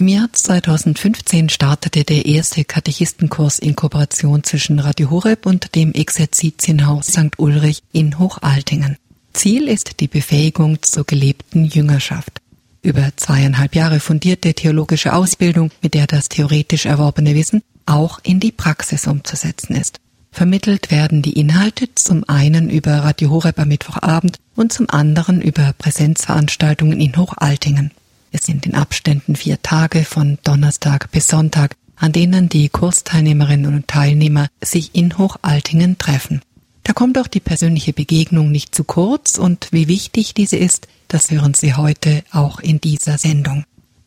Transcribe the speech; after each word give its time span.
Im 0.00 0.08
Jahr 0.08 0.32
2015 0.32 1.50
startete 1.50 2.04
der 2.04 2.24
erste 2.24 2.64
Katechistenkurs 2.64 3.58
in 3.58 3.76
Kooperation 3.76 4.42
zwischen 4.42 4.78
Radio 4.78 5.10
Horeb 5.10 5.44
und 5.44 5.74
dem 5.74 5.92
Exerzitienhaus 5.92 7.08
St. 7.08 7.36
Ulrich 7.36 7.82
in 7.92 8.18
Hochaltingen. 8.18 8.96
Ziel 9.34 9.68
ist 9.68 10.00
die 10.00 10.08
Befähigung 10.08 10.80
zur 10.80 11.04
gelebten 11.04 11.66
Jüngerschaft. 11.66 12.40
Über 12.80 13.10
zweieinhalb 13.16 13.74
Jahre 13.74 14.00
fundierte 14.00 14.54
theologische 14.54 15.12
Ausbildung, 15.12 15.70
mit 15.82 15.92
der 15.92 16.06
das 16.06 16.30
theoretisch 16.30 16.86
erworbene 16.86 17.34
Wissen 17.34 17.62
auch 17.84 18.20
in 18.22 18.40
die 18.40 18.52
Praxis 18.52 19.06
umzusetzen 19.06 19.76
ist. 19.76 20.00
Vermittelt 20.32 20.90
werden 20.90 21.20
die 21.20 21.38
Inhalte 21.38 21.94
zum 21.94 22.26
einen 22.26 22.70
über 22.70 23.00
Radio 23.00 23.28
Horeb 23.28 23.58
am 23.58 23.68
Mittwochabend 23.68 24.38
und 24.56 24.72
zum 24.72 24.88
anderen 24.88 25.42
über 25.42 25.74
Präsenzveranstaltungen 25.76 27.02
in 27.02 27.18
Hochaltingen. 27.18 27.90
Es 28.32 28.42
sind 28.42 28.66
in 28.66 28.74
Abständen 28.74 29.34
vier 29.34 29.60
Tage 29.60 30.04
von 30.04 30.38
Donnerstag 30.44 31.10
bis 31.10 31.28
Sonntag, 31.28 31.76
an 31.96 32.12
denen 32.12 32.48
die 32.48 32.68
Kursteilnehmerinnen 32.68 33.74
und 33.74 33.88
Teilnehmer 33.88 34.48
sich 34.62 34.94
in 34.94 35.18
Hochaltingen 35.18 35.98
treffen. 35.98 36.40
Da 36.84 36.92
kommt 36.92 37.18
auch 37.18 37.26
die 37.26 37.40
persönliche 37.40 37.92
Begegnung 37.92 38.50
nicht 38.50 38.74
zu 38.74 38.84
kurz 38.84 39.36
und 39.36 39.68
wie 39.70 39.88
wichtig 39.88 40.34
diese 40.34 40.56
ist, 40.56 40.88
das 41.08 41.30
hören 41.30 41.54
Sie 41.54 41.74
heute 41.74 42.22
auch 42.30 42.60
in 42.60 42.80
dieser 42.80 43.18
Sendung. 43.18 43.64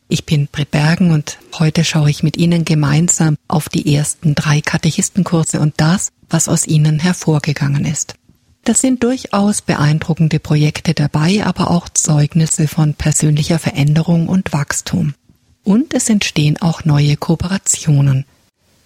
Ich 0.08 0.24
bin 0.24 0.48
Britt 0.50 0.70
Bergen 0.70 1.10
und 1.10 1.38
heute 1.58 1.84
schaue 1.84 2.10
ich 2.10 2.22
mit 2.22 2.36
Ihnen 2.36 2.64
gemeinsam 2.64 3.36
auf 3.46 3.68
die 3.68 3.94
ersten 3.94 4.34
drei 4.34 4.60
Katechistenkurse 4.60 5.60
und 5.60 5.74
das, 5.76 6.10
was 6.30 6.48
aus 6.48 6.66
ihnen 6.66 6.98
hervorgegangen 6.98 7.84
ist. 7.84 8.14
Das 8.64 8.80
sind 8.80 9.02
durchaus 9.02 9.60
beeindruckende 9.60 10.40
Projekte 10.40 10.94
dabei, 10.94 11.44
aber 11.44 11.70
auch 11.70 11.86
Zeugnisse 11.90 12.66
von 12.66 12.94
persönlicher 12.94 13.58
Veränderung 13.58 14.26
und 14.26 14.54
Wachstum. 14.54 15.12
Und 15.64 15.92
es 15.92 16.08
entstehen 16.08 16.56
auch 16.62 16.84
neue 16.86 17.18
Kooperationen. 17.18 18.24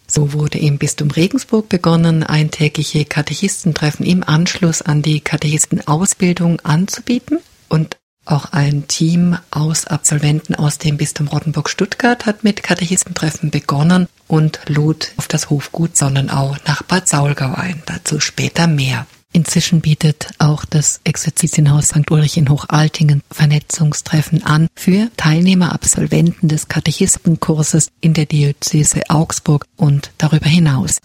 So 0.09 0.33
wurde 0.33 0.59
im 0.59 0.79
Bistum 0.79 1.13
Regensburg 1.13 1.69
begonnen, 1.69 2.25
eintägliche 2.25 3.05
Katechistentreffen 3.05 4.05
im 4.05 4.25
Anschluss 4.25 4.83
an 4.83 5.03
die 5.03 5.21
Katechistenausbildung 5.21 6.61
anzubieten 6.61 7.39
und 7.69 7.99
auch 8.25 8.53
ein 8.53 8.89
Team 8.89 9.39
aus 9.51 9.87
Absolventen 9.87 10.55
aus 10.57 10.79
dem 10.79 10.97
Bistum 10.97 11.29
Rottenburg-Stuttgart 11.29 12.27
hat 12.27 12.43
mit 12.43 12.63
Katechistentreffen 12.63 13.51
begonnen 13.51 14.09
und 14.27 14.61
lud 14.67 15.13
auf 15.19 15.29
das 15.29 15.51
Hofgut 15.51 15.97
Sonnenau 15.97 16.57
nach 16.67 16.83
Bad 16.83 17.09
Saulgau 17.09 17.55
ein. 17.55 17.83
Dazu 17.87 18.19
später 18.19 18.67
mehr. 18.67 19.07
Inzwischen 19.33 19.83
bietet 19.83 20.31
auch 20.39 20.65
das 20.65 21.01
Exerzitienhaus 21.05 21.89
St. 21.89 22.11
Ulrich 22.11 22.39
in 22.39 22.49
Hochaltingen 22.49 23.23
Vernetzungstreffen 23.31 24.43
an 24.43 24.69
für 24.75 25.11
Teilnehmer, 25.17 25.73
Absolventen 25.73 26.49
des 26.49 26.69
Katechistenkurses 26.69 27.91
in 28.01 28.15
der 28.15 28.27
Diözese 28.27 29.03
Augsburg 29.11 29.67
und 29.77 30.13
darüber 30.19 30.49
hinaus. 30.49 30.99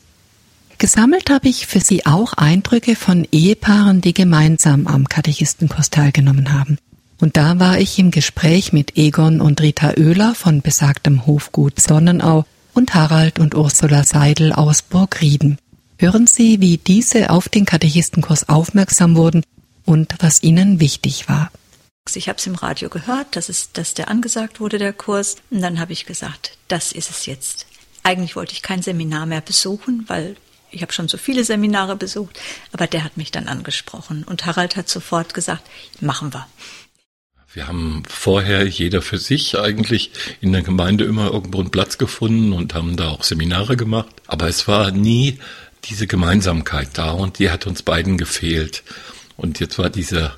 Gesammelt 0.78 1.30
habe 1.30 1.50
ich 1.50 1.68
für 1.68 1.80
Sie 1.80 2.06
auch 2.06 2.34
Eindrücke 2.34 2.96
von 2.96 3.28
Ehepaaren, 3.32 4.02
die 4.02 4.14
gemeinsam 4.14 4.88
am 4.88 5.08
Katechistenkurs 5.08 5.90
teilgenommen 5.90 6.52
haben. 6.52 6.78
Und 7.20 7.38
da 7.38 7.60
war 7.60 7.80
ich 7.80 8.00
im 8.00 8.12
Gespräch 8.12 8.74
mit 8.74 8.98
Egon 8.98 9.40
und 9.40 9.62
Rita 9.62 9.94
Oehler 9.98 10.36
von 10.36 10.62
besagtem 10.62 11.26
Hofgut 11.26 11.80
Sonnenau 11.80 12.46
und 12.74 12.96
Harald 12.96 13.40
und 13.40 13.56
Ursula 13.56 14.04
Seidel 14.04 14.52
aus 14.52 14.82
Burgrieden. 14.82 15.58
Hören 15.98 16.28
Sie, 16.28 16.60
wie 16.60 16.78
diese 16.78 17.30
auf 17.30 17.50
den 17.50 17.66
Katechistenkurs 17.66 18.50
aufmerksam 18.50 19.16
wurden 19.16 19.44
und 19.86 20.16
was 20.20 20.44
ihnen 20.44 20.80
wichtig 20.80 21.30
war. 21.30 21.52
Ich 22.14 22.28
habe 22.28 22.38
es 22.38 22.48
im 22.48 22.56
Radio 22.56 22.90
gehört, 22.90 23.36
dass, 23.36 23.50
es, 23.50 23.72
dass 23.72 23.94
der 23.94 24.10
angesagt 24.10 24.60
wurde, 24.60 24.78
der 24.78 24.94
Kurs. 24.94 25.38
Und 25.50 25.62
dann 25.62 25.80
habe 25.80 25.94
ich 25.94 26.06
gesagt, 26.06 26.58
das 26.68 26.92
ist 26.92 27.10
es 27.10 27.26
jetzt. 27.26 27.66
Eigentlich 28.04 28.36
wollte 28.36 28.54
ich 28.54 28.62
kein 28.62 28.82
Seminar 28.82 29.26
mehr 29.26 29.42
besuchen, 29.42 30.04
weil 30.08 30.36
ich 30.70 30.82
habe 30.82 30.92
schon 30.92 31.08
so 31.08 31.18
viele 31.18 31.44
Seminare 31.44 31.96
besucht. 31.96 32.40
Aber 32.72 32.88
der 32.88 33.04
hat 33.04 33.16
mich 33.16 33.32
dann 33.32 33.48
angesprochen. 33.48 34.24
Und 34.24 34.46
Harald 34.46 34.76
hat 34.76 34.90
sofort 34.90 35.34
gesagt, 35.34 35.64
machen 36.02 36.34
wir. 36.34 36.48
Wir 37.54 37.68
haben 37.68 38.02
vorher 38.10 38.66
jeder 38.68 39.04
für 39.04 39.20
sich 39.20 39.58
eigentlich 39.60 40.12
in 40.42 40.52
der 40.52 40.64
Gemeinde 40.64 41.04
immer 41.06 41.32
irgendwo 41.32 41.60
einen 41.60 41.70
Platz 41.70 42.00
gefunden 42.00 42.52
und 42.52 42.74
haben 42.74 42.98
da 42.98 43.10
auch 43.10 43.24
Seminare 43.24 43.78
gemacht. 43.78 44.10
Aber 44.26 44.48
es 44.48 44.68
war 44.68 44.90
nie 44.90 45.38
diese 45.86 46.08
Gemeinsamkeit 46.08 46.90
da 46.94 47.12
und 47.12 47.40
die 47.40 47.50
hat 47.50 47.68
uns 47.68 47.84
beiden 47.84 48.18
gefehlt. 48.18 48.84
Und 49.36 49.60
jetzt 49.60 49.78
war 49.78 49.90
dieser 49.90 50.36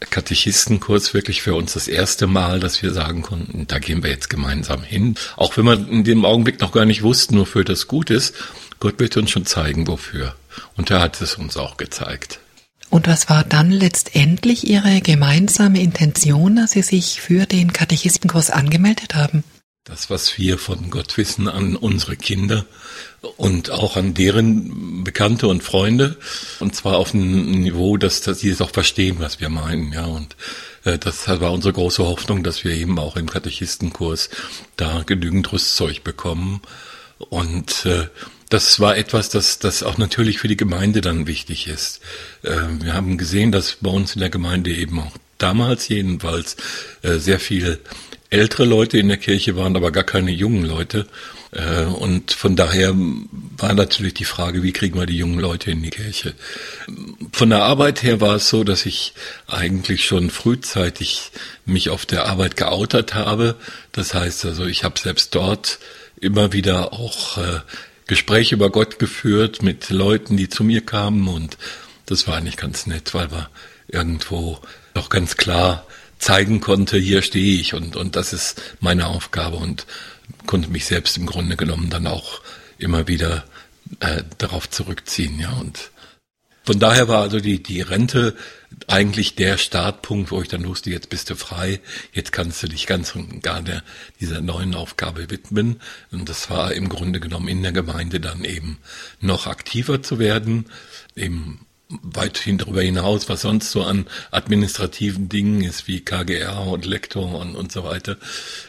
Katechistenkurs 0.00 1.12
wirklich 1.12 1.42
für 1.42 1.54
uns 1.54 1.72
das 1.72 1.88
erste 1.88 2.26
Mal, 2.26 2.60
dass 2.60 2.82
wir 2.82 2.92
sagen 2.92 3.22
konnten, 3.22 3.66
da 3.66 3.78
gehen 3.78 4.02
wir 4.02 4.10
jetzt 4.10 4.30
gemeinsam 4.30 4.82
hin. 4.82 5.16
Auch 5.36 5.56
wenn 5.56 5.64
wir 5.64 5.88
in 5.88 6.04
dem 6.04 6.24
Augenblick 6.24 6.60
noch 6.60 6.72
gar 6.72 6.84
nicht 6.84 7.02
wussten, 7.02 7.38
wofür 7.38 7.64
das 7.64 7.88
gut 7.88 8.10
ist. 8.10 8.34
Gott 8.80 9.00
wird 9.00 9.16
uns 9.16 9.30
schon 9.30 9.46
zeigen, 9.46 9.88
wofür. 9.88 10.36
Und 10.76 10.90
er 10.90 11.00
hat 11.00 11.20
es 11.20 11.34
uns 11.34 11.56
auch 11.56 11.76
gezeigt. 11.76 12.38
Und 12.90 13.06
was 13.06 13.28
war 13.28 13.44
dann 13.44 13.70
letztendlich 13.70 14.66
Ihre 14.66 15.00
gemeinsame 15.00 15.80
Intention, 15.80 16.56
dass 16.56 16.70
Sie 16.70 16.82
sich 16.82 17.20
für 17.20 17.44
den 17.44 17.72
Katechistenkurs 17.72 18.50
angemeldet 18.50 19.14
haben? 19.14 19.44
Das, 19.84 20.10
was 20.10 20.38
wir 20.38 20.58
von 20.58 20.90
Gott 20.90 21.16
wissen 21.16 21.48
an 21.48 21.74
unsere 21.74 22.16
Kinder 22.16 22.66
und 23.36 23.70
auch 23.70 23.96
an 23.96 24.14
deren 24.14 25.04
Bekannte 25.04 25.48
und 25.48 25.62
Freunde. 25.62 26.16
Und 26.60 26.74
zwar 26.74 26.98
auf 26.98 27.14
einem 27.14 27.50
Niveau, 27.50 27.96
dass, 27.96 28.20
dass 28.20 28.40
sie 28.40 28.50
es 28.50 28.60
auch 28.60 28.70
verstehen, 28.70 29.16
was 29.18 29.40
wir 29.40 29.48
meinen. 29.48 29.92
Ja, 29.92 30.06
und 30.06 30.36
äh, 30.84 30.98
das 30.98 31.26
war 31.28 31.52
unsere 31.52 31.72
große 31.72 32.04
Hoffnung, 32.04 32.42
dass 32.42 32.64
wir 32.64 32.72
eben 32.72 32.98
auch 32.98 33.16
im 33.16 33.28
Katechistenkurs 33.28 34.30
da 34.76 35.02
genügend 35.04 35.52
Rüstzeug 35.52 36.04
bekommen. 36.04 36.60
Und 37.18 37.84
äh, 37.86 38.06
das 38.48 38.80
war 38.80 38.96
etwas, 38.96 39.28
das, 39.28 39.58
das 39.58 39.82
auch 39.82 39.98
natürlich 39.98 40.38
für 40.38 40.48
die 40.48 40.56
Gemeinde 40.56 41.00
dann 41.00 41.26
wichtig 41.26 41.66
ist. 41.66 42.00
Äh, 42.42 42.56
wir 42.80 42.94
haben 42.94 43.18
gesehen, 43.18 43.52
dass 43.52 43.78
bei 43.80 43.90
uns 43.90 44.14
in 44.14 44.20
der 44.20 44.30
Gemeinde 44.30 44.70
eben 44.72 45.00
auch 45.00 45.12
damals 45.38 45.88
jedenfalls 45.88 46.56
äh, 47.02 47.18
sehr 47.18 47.40
viel 47.40 47.80
ältere 48.30 48.64
Leute 48.64 48.98
in 48.98 49.08
der 49.08 49.16
Kirche 49.16 49.56
waren, 49.56 49.76
aber 49.76 49.90
gar 49.90 50.04
keine 50.04 50.30
jungen 50.30 50.64
Leute. 50.64 51.06
Äh, 51.52 51.84
und 51.84 52.32
von 52.32 52.56
daher 52.56 52.94
war 53.56 53.74
natürlich 53.74 54.14
die 54.14 54.24
Frage, 54.24 54.62
wie 54.62 54.72
kriegen 54.72 54.98
wir 54.98 55.06
die 55.06 55.16
jungen 55.16 55.38
Leute 55.38 55.70
in 55.70 55.82
die 55.82 55.90
Kirche? 55.90 56.34
Von 57.32 57.50
der 57.50 57.62
Arbeit 57.62 58.02
her 58.02 58.20
war 58.20 58.36
es 58.36 58.48
so, 58.48 58.64
dass 58.64 58.86
ich 58.86 59.14
eigentlich 59.46 60.04
schon 60.04 60.30
frühzeitig 60.30 61.30
mich 61.64 61.90
auf 61.90 62.06
der 62.06 62.26
Arbeit 62.26 62.56
geoutet 62.56 63.14
habe. 63.14 63.56
Das 63.92 64.14
heißt 64.14 64.44
also, 64.44 64.66
ich 64.66 64.84
habe 64.84 64.98
selbst 64.98 65.34
dort 65.34 65.78
immer 66.20 66.52
wieder 66.52 66.92
auch 66.92 67.38
äh, 67.38 67.60
Gespräche 68.06 68.54
über 68.54 68.70
Gott 68.70 68.98
geführt 68.98 69.62
mit 69.62 69.90
Leuten, 69.90 70.36
die 70.36 70.48
zu 70.48 70.64
mir 70.64 70.80
kamen 70.80 71.28
und 71.28 71.58
das 72.06 72.26
war 72.26 72.36
eigentlich 72.36 72.56
ganz 72.56 72.86
nett, 72.86 73.12
weil 73.12 73.30
wir 73.30 73.50
irgendwo 73.86 74.58
doch 74.94 75.10
ganz 75.10 75.36
klar 75.36 75.86
zeigen 76.18 76.60
konnte, 76.60 76.98
hier 76.98 77.22
stehe 77.22 77.60
ich 77.60 77.74
und, 77.74 77.96
und 77.96 78.16
das 78.16 78.32
ist 78.32 78.60
meine 78.80 79.06
Aufgabe 79.06 79.56
und 79.56 79.86
konnte 80.48 80.70
mich 80.70 80.86
selbst 80.86 81.16
im 81.16 81.26
Grunde 81.26 81.56
genommen 81.56 81.90
dann 81.90 82.08
auch 82.08 82.40
immer 82.78 83.06
wieder 83.06 83.44
äh, 84.00 84.24
darauf 84.38 84.68
zurückziehen, 84.68 85.38
ja. 85.38 85.52
Und 85.52 85.92
von 86.64 86.78
daher 86.78 87.06
war 87.06 87.22
also 87.22 87.38
die, 87.38 87.62
die 87.62 87.80
Rente 87.80 88.34
eigentlich 88.88 89.34
der 89.34 89.58
Startpunkt, 89.58 90.30
wo 90.30 90.42
ich 90.42 90.48
dann 90.48 90.66
wusste, 90.66 90.90
jetzt 90.90 91.10
bist 91.10 91.30
du 91.30 91.36
frei, 91.36 91.80
jetzt 92.12 92.32
kannst 92.32 92.62
du 92.62 92.66
dich 92.66 92.86
ganz 92.86 93.14
und 93.14 93.42
gar 93.42 93.62
der, 93.62 93.82
dieser 94.20 94.40
neuen 94.40 94.74
Aufgabe 94.74 95.30
widmen. 95.30 95.80
Und 96.10 96.28
das 96.28 96.50
war 96.50 96.72
im 96.72 96.88
Grunde 96.88 97.20
genommen 97.20 97.48
in 97.48 97.62
der 97.62 97.72
Gemeinde 97.72 98.18
dann 98.18 98.44
eben 98.44 98.78
noch 99.20 99.46
aktiver 99.46 100.02
zu 100.02 100.18
werden, 100.18 100.66
eben 101.14 101.66
weithin 101.88 102.58
darüber 102.58 102.82
hinaus, 102.82 103.28
was 103.28 103.42
sonst 103.42 103.70
so 103.70 103.82
an 103.82 104.06
administrativen 104.30 105.28
Dingen 105.28 105.62
ist, 105.62 105.88
wie 105.88 106.00
KGR 106.00 106.66
und 106.66 106.84
Lektor 106.84 107.40
und, 107.40 107.56
und 107.56 107.72
so 107.72 107.84
weiter. 107.84 108.18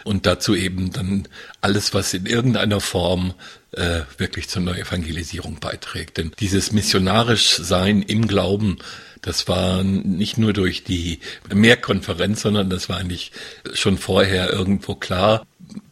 Und 0.05 0.25
dazu 0.25 0.55
eben 0.55 0.91
dann 0.91 1.27
alles, 1.59 1.93
was 1.93 2.13
in 2.13 2.25
irgendeiner 2.25 2.79
Form 2.79 3.33
äh, 3.71 4.01
wirklich 4.17 4.47
zur 4.47 4.61
Neuevangelisierung 4.61 5.59
beiträgt. 5.59 6.17
Denn 6.17 6.31
dieses 6.39 6.71
missionarisch 6.71 7.57
Sein 7.57 8.01
im 8.03 8.27
Glauben, 8.27 8.77
das 9.21 9.49
war 9.49 9.83
nicht 9.83 10.37
nur 10.37 10.53
durch 10.53 10.85
die 10.85 11.19
Mehrkonferenz, 11.53 12.41
sondern 12.41 12.69
das 12.69 12.87
war 12.87 12.97
eigentlich 12.97 13.33
schon 13.73 13.97
vorher 13.97 14.51
irgendwo 14.51 14.95
klar. 14.95 15.45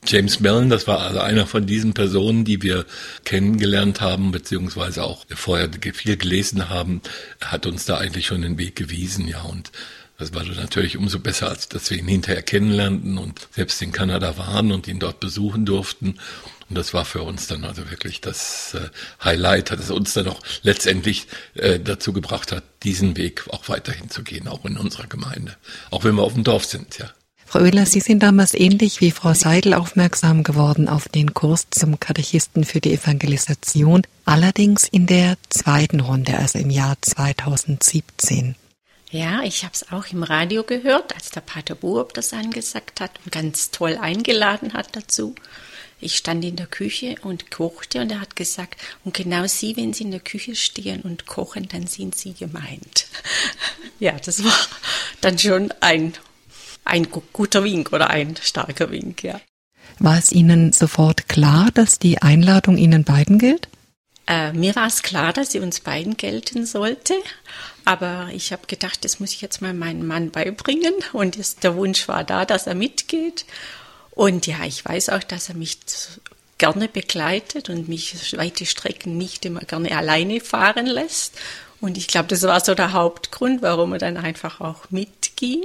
James 0.06 0.40
Mellon, 0.40 0.70
das 0.70 0.88
war 0.88 1.02
also 1.02 1.20
einer 1.20 1.46
von 1.46 1.66
diesen 1.66 1.94
Personen, 1.94 2.46
die 2.46 2.62
wir 2.62 2.86
kennengelernt 3.26 4.02
haben, 4.02 4.32
beziehungsweise 4.32 5.04
auch 5.04 5.26
vorher 5.30 5.70
viel 5.94 6.18
gelesen 6.18 6.70
haben, 6.70 7.02
hat 7.42 7.66
uns 7.66 7.86
da 7.86 7.98
eigentlich 7.98 8.26
schon 8.26 8.42
den 8.42 8.58
Weg 8.58 8.76
gewiesen, 8.76 9.28
ja, 9.28 9.42
und 9.42 9.72
das 10.18 10.34
war 10.34 10.44
natürlich 10.44 10.98
umso 10.98 11.20
besser, 11.20 11.50
als 11.50 11.70
dass 11.70 11.92
wir 11.92 12.00
ihn 12.00 12.08
hinterher 12.08 12.42
kennenlernten 12.42 13.20
und 13.20 13.48
selbst 13.52 13.82
in 13.84 13.92
Kanada 13.92 14.38
waren 14.38 14.72
und 14.72 14.88
ihn 14.88 15.00
dort 15.00 15.20
besuchen 15.20 15.66
durften. 15.66 16.20
Und 16.70 16.78
das 16.78 16.94
war 16.94 17.06
für 17.06 17.22
uns 17.22 17.46
dann 17.46 17.64
also 17.64 17.90
wirklich 17.92 18.20
das 18.20 18.74
äh, 18.74 18.90
Highlight, 19.24 19.72
das 19.72 19.92
uns 19.92 20.14
dann 20.14 20.28
auch 20.28 20.42
letztendlich 20.64 21.28
äh, 21.54 21.80
dazu 21.80 22.14
gebracht 22.14 22.52
hat, 22.52 22.64
diesen 22.84 23.16
Weg 23.16 23.44
auch 23.50 23.70
weiterhin 23.70 24.10
zu 24.10 24.24
gehen, 24.24 24.48
auch 24.48 24.66
in 24.66 24.78
unserer 24.78 25.08
Gemeinde. 25.08 25.56
Auch 25.92 26.04
wenn 26.04 26.16
wir 26.16 26.24
auf 26.24 26.34
dem 26.34 26.44
Dorf 26.44 26.66
sind, 26.66 26.98
ja. 26.98 27.12
Frau 27.50 27.62
Oehler, 27.62 27.86
Sie 27.86 28.02
sind 28.02 28.24
damals 28.24 28.54
ähnlich 28.54 29.00
wie 29.00 29.10
Frau 29.12 29.34
Seidel 29.34 29.74
aufmerksam 29.74 30.44
geworden 30.44 30.90
auf 30.90 31.08
den 31.08 31.34
Kurs 31.34 31.68
zum 31.72 31.98
Katechisten 31.98 32.66
für 32.66 32.82
die 32.82 32.94
Evangelisation, 32.94 34.02
allerdings 34.26 34.84
in 34.84 35.08
der 35.08 35.38
zweiten 35.50 36.02
Runde, 36.02 36.38
also 36.38 36.60
im 36.60 36.70
Jahr 36.70 36.98
2017. 37.00 38.56
Ja, 39.12 39.44
ich 39.44 39.64
habe 39.64 39.74
es 39.74 39.90
auch 39.94 40.08
im 40.12 40.24
Radio 40.24 40.64
gehört, 40.64 41.16
als 41.16 41.32
der 41.32 41.40
Pater 41.40 41.76
Buob 41.76 42.14
das 42.14 42.34
angesagt 42.34 43.00
hat 43.00 43.12
und 43.24 43.32
ganz 43.32 43.72
toll 43.72 43.98
eingeladen 43.98 44.74
hat 44.74 44.94
dazu. 44.98 45.34
Ich 46.02 46.18
stand 46.18 46.44
in 46.44 46.58
der 46.58 46.68
Küche 46.68 47.16
und 47.22 47.50
kochte 47.50 48.02
und 48.02 48.12
er 48.12 48.20
hat 48.20 48.36
gesagt, 48.36 48.82
und 49.06 49.14
genau 49.16 49.48
Sie, 49.48 49.78
wenn 49.78 49.94
Sie 49.94 50.04
in 50.04 50.12
der 50.12 50.20
Küche 50.20 50.54
stehen 50.54 51.02
und 51.02 51.28
kochen, 51.28 51.70
dann 51.70 51.88
sind 51.88 52.14
Sie 52.14 52.34
gemeint. 52.34 53.08
ja, 54.00 54.12
das 54.24 54.44
war 54.44 54.54
dann 55.22 55.40
schon 55.40 55.74
ein, 55.80 56.14
ein 56.88 57.08
guter 57.34 57.64
Wink 57.64 57.94
oder 57.94 58.10
ein 58.10 58.36
starker 58.42 58.92
Wink, 58.92 59.24
ja. 59.24 59.40
War 60.00 60.18
es 60.18 60.32
Ihnen 60.32 60.74
sofort 60.74 61.28
klar, 61.28 61.70
dass 61.74 62.00
die 62.00 62.22
Einladung 62.22 62.78
Ihnen 62.78 63.04
beiden 63.04 63.40
gilt? 63.40 63.68
Äh, 64.28 64.52
mir 64.52 64.76
war 64.76 64.88
es 64.88 65.04
klar, 65.04 65.32
dass 65.32 65.52
sie 65.52 65.60
uns 65.60 65.80
beiden 65.80 66.18
gelten 66.18 66.66
sollte, 66.66 67.14
aber 67.86 68.28
ich 68.34 68.52
habe 68.52 68.68
gedacht, 68.68 69.06
das 69.06 69.22
muss 69.22 69.32
ich 69.32 69.42
jetzt 69.42 69.62
mal 69.62 69.74
meinem 69.74 70.06
Mann 70.06 70.32
beibringen 70.32 70.94
und 71.14 71.40
das, 71.40 71.56
der 71.56 71.76
Wunsch 71.78 72.10
war 72.10 72.26
da, 72.26 72.44
dass 72.44 72.68
er 72.68 72.76
mitgeht. 72.76 73.46
Und 74.12 74.46
ja, 74.46 74.66
ich 74.66 74.84
weiß 74.84 75.10
auch, 75.10 75.24
dass 75.24 75.48
er 75.48 75.56
mich 75.56 75.80
gerne 76.58 76.90
begleitet 76.90 77.70
und 77.70 77.88
mich 77.88 78.36
weite 78.38 78.66
Strecken 78.66 79.18
nicht 79.18 79.46
immer 79.46 79.62
gerne 79.62 79.96
alleine 79.96 80.42
fahren 80.42 80.88
lässt. 80.88 81.36
Und 81.80 81.98
ich 81.98 82.08
glaube, 82.08 82.28
das 82.28 82.42
war 82.42 82.60
so 82.60 82.74
der 82.74 82.94
Hauptgrund, 82.94 83.62
warum 83.62 83.94
er 83.94 84.00
dann 84.00 84.18
einfach 84.18 84.60
auch 84.60 84.90
mitging. 84.90 85.64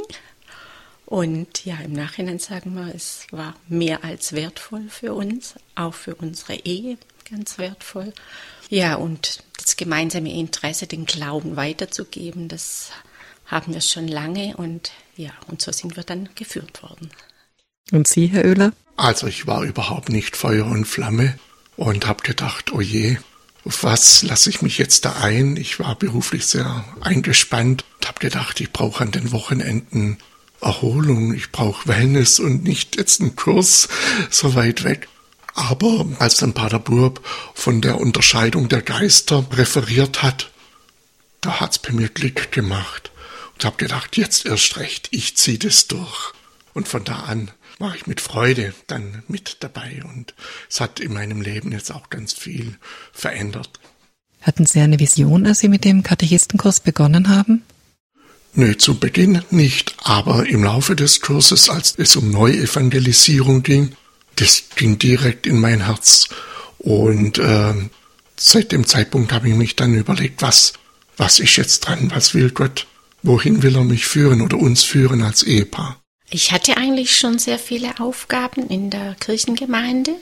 Und 1.06 1.64
ja, 1.64 1.76
im 1.84 1.92
Nachhinein 1.92 2.38
sagen 2.38 2.74
wir, 2.74 2.94
es 2.94 3.26
war 3.30 3.54
mehr 3.68 4.04
als 4.04 4.32
wertvoll 4.32 4.88
für 4.88 5.12
uns, 5.14 5.54
auch 5.74 5.94
für 5.94 6.14
unsere 6.14 6.54
Ehe 6.54 6.96
ganz 7.30 7.58
wertvoll. 7.58 8.12
Ja, 8.68 8.94
und 8.94 9.42
das 9.58 9.76
gemeinsame 9.76 10.32
Interesse, 10.32 10.86
den 10.86 11.04
Glauben 11.04 11.56
weiterzugeben, 11.56 12.48
das 12.48 12.90
haben 13.46 13.74
wir 13.74 13.82
schon 13.82 14.08
lange 14.08 14.56
und 14.56 14.92
ja, 15.16 15.30
und 15.48 15.60
so 15.60 15.72
sind 15.72 15.96
wir 15.96 16.04
dann 16.04 16.30
geführt 16.34 16.82
worden. 16.82 17.10
Und 17.90 18.08
Sie, 18.08 18.28
Herr 18.28 18.44
Oehler? 18.44 18.72
Also 18.96 19.26
ich 19.26 19.46
war 19.46 19.62
überhaupt 19.62 20.08
nicht 20.08 20.36
Feuer 20.36 20.66
und 20.66 20.86
Flamme 20.86 21.38
und 21.76 22.06
habe 22.06 22.22
gedacht, 22.22 22.72
oh 22.72 22.80
je, 22.80 23.18
auf 23.64 23.84
was 23.84 24.22
lasse 24.22 24.50
ich 24.50 24.62
mich 24.62 24.78
jetzt 24.78 25.04
da 25.04 25.16
ein? 25.20 25.56
Ich 25.56 25.78
war 25.78 25.94
beruflich 25.94 26.46
sehr 26.46 26.84
eingespannt 27.00 27.84
und 27.98 28.08
habe 28.08 28.20
gedacht, 28.20 28.60
ich 28.60 28.72
brauche 28.72 29.02
an 29.04 29.12
den 29.12 29.32
Wochenenden 29.32 30.18
Erholung, 30.62 31.34
ich 31.34 31.52
brauche 31.52 31.88
Wellness 31.88 32.38
und 32.38 32.62
nicht 32.62 32.96
jetzt 32.96 33.20
einen 33.20 33.36
Kurs 33.36 33.88
so 34.30 34.54
weit 34.54 34.84
weg. 34.84 35.08
Aber 35.54 36.06
als 36.18 36.36
dann 36.36 36.54
Pater 36.54 36.78
Burb 36.78 37.20
von 37.54 37.82
der 37.82 38.00
Unterscheidung 38.00 38.68
der 38.68 38.80
Geister 38.80 39.44
referiert 39.52 40.22
hat, 40.22 40.50
da 41.40 41.60
hat's 41.60 41.78
bei 41.78 41.92
mir 41.92 42.08
Klick 42.08 42.52
gemacht 42.52 43.10
und 43.54 43.64
hab 43.64 43.76
gedacht, 43.76 44.16
jetzt 44.16 44.46
erst 44.46 44.76
recht, 44.76 45.08
ich 45.10 45.36
zieh 45.36 45.58
das 45.58 45.88
durch. 45.88 46.32
Und 46.72 46.88
von 46.88 47.04
da 47.04 47.16
an 47.20 47.50
war 47.78 47.94
ich 47.94 48.06
mit 48.06 48.20
Freude 48.20 48.72
dann 48.86 49.24
mit 49.28 49.58
dabei 49.60 50.02
und 50.04 50.34
es 50.70 50.80
hat 50.80 51.00
in 51.00 51.12
meinem 51.12 51.42
Leben 51.42 51.72
jetzt 51.72 51.90
auch 51.90 52.08
ganz 52.08 52.32
viel 52.32 52.78
verändert. 53.12 53.80
Hatten 54.40 54.66
Sie 54.66 54.80
eine 54.80 54.98
Vision, 54.98 55.46
als 55.46 55.58
Sie 55.58 55.68
mit 55.68 55.84
dem 55.84 56.02
Katechistenkurs 56.02 56.80
begonnen 56.80 57.28
haben? 57.28 57.62
Nö, 58.54 58.76
zu 58.76 58.98
Beginn 58.98 59.42
nicht, 59.50 59.94
aber 60.02 60.46
im 60.46 60.62
Laufe 60.62 60.94
des 60.94 61.22
Kurses, 61.22 61.70
als 61.70 61.94
es 61.96 62.16
um 62.16 62.30
Neuevangelisierung 62.30 63.62
ging, 63.62 63.96
das 64.36 64.64
ging 64.76 64.98
direkt 64.98 65.46
in 65.46 65.58
mein 65.58 65.86
Herz. 65.86 66.28
Und 66.78 67.38
äh, 67.38 67.72
seit 68.36 68.72
dem 68.72 68.86
Zeitpunkt 68.86 69.32
habe 69.32 69.48
ich 69.48 69.54
mich 69.54 69.74
dann 69.74 69.94
überlegt, 69.94 70.42
was, 70.42 70.74
was 71.16 71.40
ist 71.40 71.56
jetzt 71.56 71.80
dran, 71.80 72.10
was 72.14 72.34
will 72.34 72.50
Gott, 72.50 72.86
wohin 73.22 73.62
will 73.62 73.74
er 73.74 73.84
mich 73.84 74.04
führen 74.04 74.42
oder 74.42 74.58
uns 74.58 74.84
führen 74.84 75.22
als 75.22 75.42
Ehepaar. 75.42 75.98
Ich 76.28 76.52
hatte 76.52 76.76
eigentlich 76.76 77.16
schon 77.16 77.38
sehr 77.38 77.58
viele 77.58 78.00
Aufgaben 78.00 78.68
in 78.68 78.90
der 78.90 79.14
Kirchengemeinde 79.20 80.12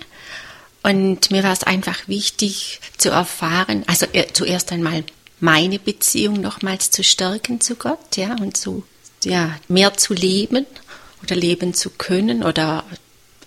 und 0.83 1.31
mir 1.31 1.43
war 1.43 1.53
es 1.53 1.65
einfach 1.65 2.07
wichtig 2.07 2.81
zu 2.97 3.11
erfahren, 3.11 3.85
also 3.87 4.07
äh, 4.13 4.27
zuerst 4.33 4.73
einmal 4.73 5.05
meine 5.41 5.79
Beziehung 5.79 6.41
nochmals 6.41 6.91
zu 6.91 7.03
stärken 7.03 7.61
zu 7.61 7.77
Gott, 7.77 8.17
ja, 8.17 8.37
und 8.41 8.57
zu, 8.57 8.85
ja, 9.25 9.57
mehr 9.69 9.97
zu 9.97 10.15
leben 10.15 10.67
oder 11.23 11.37
leben 11.37 11.75
zu 11.75 11.91
können 11.91 12.43
oder 12.43 12.85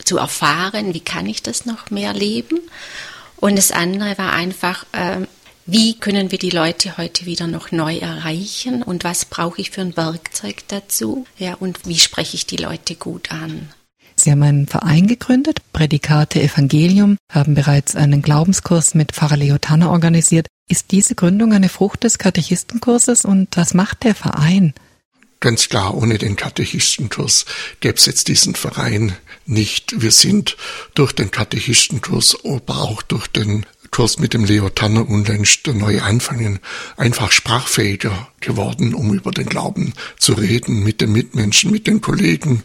zu 0.04 0.18
erfahren, 0.18 0.94
wie 0.94 1.00
kann 1.00 1.28
ich 1.28 1.44
das 1.44 1.66
noch 1.66 1.90
mehr 1.90 2.14
leben. 2.14 2.60
Und 3.38 3.58
das 3.58 3.72
andere 3.72 4.18
war 4.18 4.34
einfach, 4.34 4.86
äh, 4.92 5.22
wie 5.66 5.98
können 5.98 6.32
wir 6.32 6.40
die 6.40 6.50
Leute 6.50 6.98
heute 6.98 7.26
wieder 7.26 7.48
noch 7.48 7.72
neu 7.72 7.98
erreichen 7.98 8.84
und 8.84 9.04
was 9.04 9.26
brauche 9.26 9.62
ich 9.62 9.72
für 9.72 9.82
ein 9.82 9.96
Werkzeug 9.96 10.64
dazu? 10.68 11.26
Ja, 11.38 11.54
und 11.56 11.88
wie 11.88 12.00
spreche 12.00 12.36
ich 12.36 12.46
die 12.46 12.58
Leute 12.58 12.96
gut 12.96 13.32
an? 13.32 13.70
Sie 14.16 14.32
haben 14.32 14.44
einen 14.44 14.68
Verein 14.68 15.08
gegründet, 15.08 15.62
Prädikate 15.74 16.42
Evangelium, 16.42 17.18
haben 17.32 17.56
bereits 17.56 17.96
einen 17.96 18.22
Glaubenskurs 18.22 18.96
mit 18.96 19.12
Pfarrer 19.12 19.38
Leo 19.38 19.58
Tanner 19.58 19.90
organisiert. 19.92 20.48
Ist 20.70 20.92
diese 20.92 21.16
Gründung 21.16 21.54
eine 21.54 21.70
Frucht 21.70 22.04
des 22.04 22.18
Katechistenkurses 22.18 23.26
und 23.26 23.50
was 23.58 23.74
macht 23.74 24.04
der 24.04 24.16
Verein? 24.16 24.74
Ganz 25.44 25.68
klar, 25.68 25.94
ohne 25.96 26.18
den 26.18 26.38
Katechistenkurs 26.38 27.46
gäbe 27.82 27.98
es 27.98 28.06
jetzt 28.06 28.30
diesen 28.30 28.56
Verein 28.56 29.14
nicht. 29.46 30.02
Wir 30.02 30.12
sind 30.12 30.56
durch 30.94 31.12
den 31.12 31.32
Katechistenkurs, 31.32 32.38
aber 32.46 32.82
auch 32.82 33.02
durch 33.02 33.28
den 33.28 33.66
Kurs 33.94 34.18
mit 34.18 34.34
dem 34.34 34.44
Leo 34.44 34.70
Tanner 34.70 35.08
unlängst 35.08 35.68
der 35.68 35.76
neue 35.76 36.02
Anfangen 36.02 36.60
einfach 36.98 37.32
sprachfähiger 37.32 38.28
geworden, 38.40 38.96
um 38.96 39.14
über 39.14 39.30
den 39.30 39.46
Glauben 39.46 39.94
zu 40.18 40.34
reden 40.34 40.84
mit 40.84 41.00
den 41.00 41.12
Mitmenschen, 41.12 41.70
mit 41.70 41.86
den 41.86 42.02
Kollegen 42.02 42.64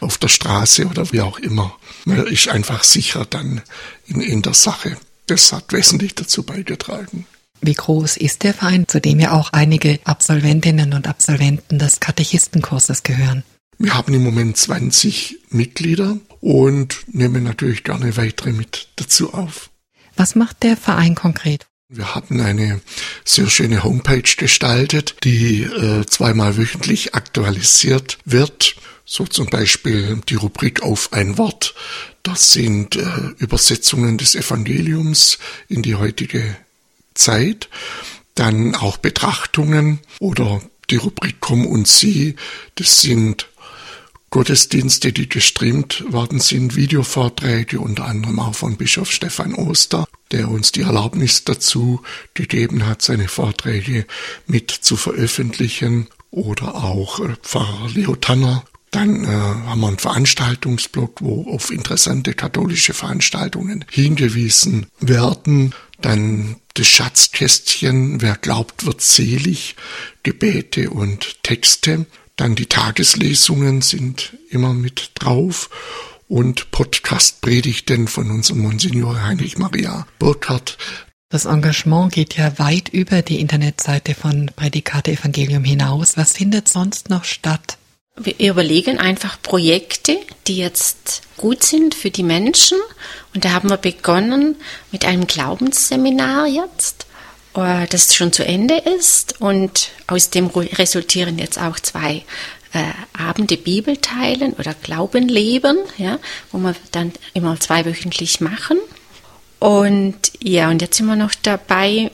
auf 0.00 0.18
der 0.18 0.28
Straße 0.28 0.84
oder 0.84 1.10
wie 1.10 1.22
auch 1.22 1.38
immer. 1.38 1.74
Man 2.04 2.26
ist 2.26 2.48
einfach 2.48 2.84
sicher 2.84 3.24
dann 3.24 3.62
in, 4.06 4.20
in 4.20 4.42
der 4.42 4.52
Sache. 4.52 4.98
Das 5.24 5.54
hat 5.54 5.72
wesentlich 5.72 6.14
dazu 6.14 6.42
beigetragen. 6.42 7.26
Wie 7.62 7.72
groß 7.72 8.18
ist 8.18 8.42
der 8.42 8.52
Verein, 8.52 8.86
zu 8.86 9.00
dem 9.00 9.20
ja 9.20 9.32
auch 9.32 9.54
einige 9.54 9.98
Absolventinnen 10.04 10.92
und 10.92 11.08
Absolventen 11.08 11.78
des 11.78 11.98
Katechistenkurses 11.98 13.04
gehören? 13.04 13.42
Wir 13.78 13.94
haben 13.94 14.12
im 14.12 14.22
Moment 14.22 14.58
20 14.58 15.38
Mitglieder 15.48 16.18
und 16.40 16.98
nehmen 17.10 17.42
natürlich 17.42 17.84
gerne 17.84 18.18
weitere 18.18 18.52
mit 18.52 18.88
dazu 18.96 19.32
auf. 19.32 19.70
Was 20.18 20.34
macht 20.34 20.64
der 20.64 20.76
Verein 20.76 21.14
konkret? 21.14 21.68
Wir 21.88 22.16
hatten 22.16 22.40
eine 22.40 22.80
sehr 23.24 23.48
schöne 23.48 23.84
Homepage 23.84 24.34
gestaltet, 24.36 25.14
die 25.22 25.62
äh, 25.62 26.04
zweimal 26.06 26.56
wöchentlich 26.56 27.14
aktualisiert 27.14 28.18
wird. 28.24 28.74
So 29.04 29.26
zum 29.26 29.46
Beispiel 29.46 30.20
die 30.28 30.34
Rubrik 30.34 30.82
auf 30.82 31.12
ein 31.12 31.38
Wort. 31.38 31.74
Das 32.24 32.52
sind 32.52 32.96
äh, 32.96 33.04
Übersetzungen 33.38 34.18
des 34.18 34.34
Evangeliums 34.34 35.38
in 35.68 35.82
die 35.82 35.94
heutige 35.94 36.56
Zeit, 37.14 37.68
dann 38.34 38.74
auch 38.74 38.96
Betrachtungen 38.96 40.00
oder 40.18 40.60
die 40.90 40.96
Rubrik 40.96 41.36
Komm 41.38 41.64
und 41.64 41.86
Sie, 41.86 42.34
das 42.74 43.00
sind 43.02 43.48
Gottesdienste, 44.30 45.12
die 45.12 45.28
gestreamt 45.28 46.04
worden 46.12 46.40
sind, 46.40 46.76
Videovorträge, 46.76 47.80
unter 47.80 48.04
anderem 48.04 48.40
auch 48.40 48.54
von 48.54 48.76
Bischof 48.76 49.10
Stefan 49.10 49.54
Oster, 49.54 50.06
der 50.32 50.50
uns 50.50 50.72
die 50.72 50.82
Erlaubnis 50.82 51.44
dazu 51.44 52.02
gegeben 52.34 52.86
hat, 52.86 53.02
seine 53.02 53.28
Vorträge 53.28 54.06
mit 54.46 54.70
zu 54.70 54.96
veröffentlichen, 54.96 56.08
oder 56.30 56.74
auch 56.74 57.20
äh, 57.20 57.34
Pfarrer 57.42 57.88
Leo 57.94 58.16
Tanner. 58.16 58.64
Dann 58.90 59.24
äh, 59.24 59.28
haben 59.28 59.80
wir 59.80 59.88
einen 59.88 59.98
Veranstaltungsblock, 59.98 61.20
wo 61.20 61.50
auf 61.52 61.70
interessante 61.70 62.34
katholische 62.34 62.94
Veranstaltungen 62.94 63.84
hingewiesen 63.90 64.86
werden. 65.00 65.74
Dann 66.00 66.56
das 66.74 66.86
Schatzkästchen, 66.86 68.22
wer 68.22 68.36
glaubt, 68.36 68.86
wird 68.86 69.00
selig, 69.00 69.76
Gebete 70.22 70.90
und 70.90 71.42
Texte. 71.42 72.06
Dann 72.38 72.54
die 72.54 72.66
Tageslesungen 72.66 73.82
sind 73.82 74.36
immer 74.48 74.72
mit 74.72 75.10
drauf 75.16 75.68
und 76.28 76.70
Podcast-Predigten 76.70 78.06
von 78.06 78.30
unserem 78.30 78.60
Monsignor 78.60 79.20
Heinrich 79.20 79.58
Maria 79.58 80.06
Burkhardt. 80.20 80.78
Das 81.30 81.46
Engagement 81.46 82.12
geht 82.12 82.36
ja 82.36 82.56
weit 82.60 82.90
über 82.90 83.22
die 83.22 83.40
Internetseite 83.40 84.14
von 84.14 84.52
Prädikate 84.54 85.10
Evangelium 85.10 85.64
hinaus. 85.64 86.16
Was 86.16 86.32
findet 86.32 86.68
sonst 86.68 87.10
noch 87.10 87.24
statt? 87.24 87.76
Wir 88.16 88.38
überlegen 88.38 88.98
einfach 88.98 89.42
Projekte, 89.42 90.16
die 90.46 90.58
jetzt 90.58 91.22
gut 91.36 91.64
sind 91.64 91.96
für 91.96 92.12
die 92.12 92.22
Menschen. 92.22 92.78
Und 93.34 93.44
da 93.44 93.50
haben 93.50 93.68
wir 93.68 93.78
begonnen 93.78 94.54
mit 94.92 95.04
einem 95.04 95.26
Glaubensseminar 95.26 96.46
jetzt, 96.46 97.07
das 97.60 98.14
schon 98.14 98.32
zu 98.32 98.44
Ende 98.44 98.76
ist. 98.98 99.40
Und 99.40 99.90
aus 100.06 100.30
dem 100.30 100.46
resultieren 100.46 101.38
jetzt 101.38 101.58
auch 101.58 101.78
zwei 101.80 102.24
äh, 102.72 102.82
Abende 103.18 103.56
Bibel 103.56 103.96
teilen 103.96 104.52
oder 104.54 104.74
Glauben 104.74 105.28
leben, 105.28 105.78
ja, 105.96 106.18
wo 106.52 106.58
wir 106.58 106.74
dann 106.92 107.12
immer 107.34 107.58
zweiwöchentlich 107.58 108.40
machen. 108.40 108.78
Und 109.58 110.32
ja, 110.40 110.70
und 110.70 110.82
jetzt 110.82 110.96
sind 110.96 111.06
wir 111.06 111.16
noch 111.16 111.34
dabei, 111.42 112.10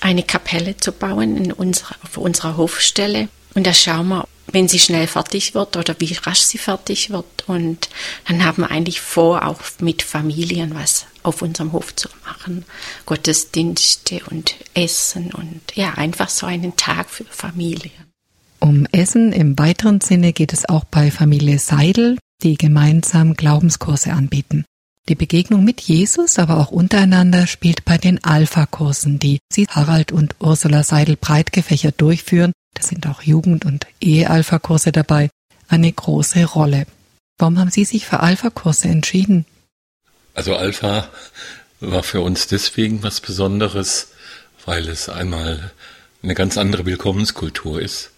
eine 0.00 0.22
Kapelle 0.22 0.76
zu 0.76 0.92
bauen 0.92 1.36
in 1.36 1.52
unserer, 1.52 1.94
auf 2.02 2.16
unserer 2.16 2.56
Hofstelle. 2.56 3.28
Und 3.54 3.66
da 3.66 3.74
schauen 3.74 4.08
wir, 4.08 4.26
wenn 4.52 4.68
sie 4.68 4.78
schnell 4.78 5.06
fertig 5.06 5.54
wird 5.54 5.76
oder 5.76 5.94
wie 5.98 6.12
rasch 6.14 6.40
sie 6.40 6.58
fertig 6.58 7.10
wird. 7.10 7.44
Und 7.46 7.88
dann 8.26 8.44
haben 8.44 8.62
wir 8.62 8.70
eigentlich 8.70 9.00
vor, 9.00 9.46
auch 9.46 9.60
mit 9.80 10.02
Familien 10.02 10.74
was 10.74 11.06
auf 11.22 11.42
unserem 11.42 11.72
Hof 11.72 11.94
zu 11.96 12.08
machen. 12.24 12.64
Gottesdienste 13.06 14.22
und 14.30 14.54
Essen 14.74 15.32
und 15.32 15.60
ja, 15.74 15.94
einfach 15.94 16.28
so 16.28 16.46
einen 16.46 16.76
Tag 16.76 17.10
für 17.10 17.24
Familien. 17.24 17.92
Um 18.58 18.86
Essen 18.92 19.32
im 19.32 19.58
weiteren 19.58 20.00
Sinne 20.00 20.32
geht 20.32 20.52
es 20.52 20.68
auch 20.68 20.84
bei 20.84 21.10
Familie 21.10 21.58
Seidel, 21.58 22.18
die 22.42 22.56
gemeinsam 22.56 23.34
Glaubenskurse 23.34 24.12
anbieten. 24.12 24.64
Die 25.08 25.14
Begegnung 25.14 25.64
mit 25.64 25.80
Jesus, 25.80 26.38
aber 26.38 26.58
auch 26.58 26.70
untereinander 26.70 27.46
spielt 27.46 27.84
bei 27.84 27.98
den 27.98 28.22
Alpha-Kursen, 28.22 29.18
die 29.18 29.38
Sie, 29.50 29.66
Harald 29.68 30.12
und 30.12 30.36
Ursula 30.40 30.84
Seidel 30.84 31.16
breit 31.16 31.52
gefächert 31.52 32.00
durchführen, 32.00 32.52
da 32.74 32.82
sind 32.82 33.06
auch 33.06 33.22
Jugend- 33.22 33.64
und 33.64 33.86
Ehe-Alpha-Kurse 34.00 34.92
dabei, 34.92 35.30
eine 35.68 35.92
große 35.92 36.44
Rolle. 36.44 36.86
Warum 37.38 37.58
haben 37.58 37.70
Sie 37.70 37.84
sich 37.84 38.06
für 38.06 38.20
Alpha-Kurse 38.20 38.88
entschieden? 38.88 39.46
Also 40.34 40.56
Alpha 40.56 41.08
war 41.80 42.02
für 42.02 42.20
uns 42.20 42.46
deswegen 42.46 43.02
was 43.02 43.20
Besonderes, 43.20 44.08
weil 44.66 44.88
es 44.88 45.08
einmal 45.08 45.72
eine 46.22 46.34
ganz 46.34 46.58
andere 46.58 46.84
Willkommenskultur 46.84 47.80
ist. 47.80 48.10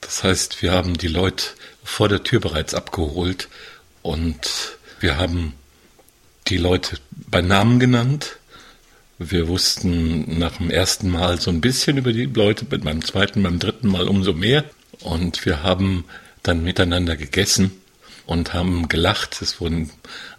Das 0.00 0.22
heißt, 0.22 0.62
wir 0.62 0.72
haben 0.72 0.96
die 0.96 1.08
Leute 1.08 1.46
vor 1.82 2.08
der 2.08 2.22
Tür 2.22 2.40
bereits 2.40 2.74
abgeholt 2.74 3.48
und 4.02 4.76
wir 5.00 5.16
haben 5.16 5.54
die 6.48 6.58
Leute 6.58 6.98
bei 7.10 7.42
Namen 7.42 7.80
genannt. 7.80 8.38
Wir 9.18 9.48
wussten 9.48 10.38
nach 10.38 10.58
dem 10.58 10.70
ersten 10.70 11.08
Mal 11.08 11.40
so 11.40 11.50
ein 11.50 11.62
bisschen 11.62 11.96
über 11.96 12.12
die 12.12 12.26
Leute, 12.26 12.66
beim 12.66 13.02
zweiten, 13.02 13.42
beim 13.42 13.58
dritten 13.58 13.88
Mal 13.88 14.08
umso 14.08 14.34
mehr. 14.34 14.64
Und 15.00 15.46
wir 15.46 15.62
haben 15.62 16.04
dann 16.42 16.62
miteinander 16.62 17.16
gegessen 17.16 17.72
und 18.26 18.52
haben 18.52 18.88
gelacht. 18.88 19.40
Es 19.40 19.60
wurden 19.60 19.90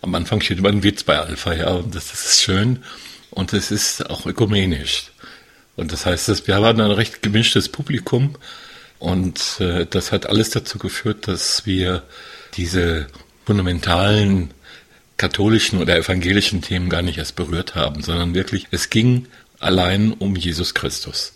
am 0.02 0.14
Anfang 0.14 0.42
steht 0.42 0.60
immer 0.60 0.70
ein 0.70 0.84
Witz 0.84 1.04
bei 1.04 1.18
Alpha, 1.18 1.54
ja, 1.54 1.82
das 1.82 2.14
ist 2.14 2.42
schön 2.42 2.84
und 3.32 3.54
es 3.54 3.72
ist 3.72 4.10
auch 4.10 4.26
ökumenisch. 4.26 5.12
Und 5.76 5.92
das 5.92 6.06
heißt, 6.06 6.28
dass 6.30 6.48
wir 6.48 6.62
waren 6.62 6.82
ein 6.82 6.92
recht 6.92 7.22
gemischtes 7.22 7.70
Publikum 7.70 8.36
und 9.00 9.60
äh, 9.60 9.86
das 9.86 10.12
hat 10.12 10.28
alles 10.28 10.50
dazu 10.50 10.78
geführt, 10.78 11.28
dass 11.28 11.66
wir 11.66 12.04
diese 12.56 13.08
fundamentalen 13.46 14.52
katholischen 15.18 15.80
oder 15.80 15.98
evangelischen 15.98 16.62
Themen 16.62 16.90
gar 16.90 17.02
nicht 17.02 17.18
erst 17.18 17.36
berührt 17.36 17.76
haben, 17.76 18.02
sondern 18.04 18.34
wirklich, 18.34 18.68
es 18.72 18.90
ging 18.90 19.28
allein 19.60 20.14
um 20.14 20.36
Jesus 20.36 20.74
Christus. 20.74 21.34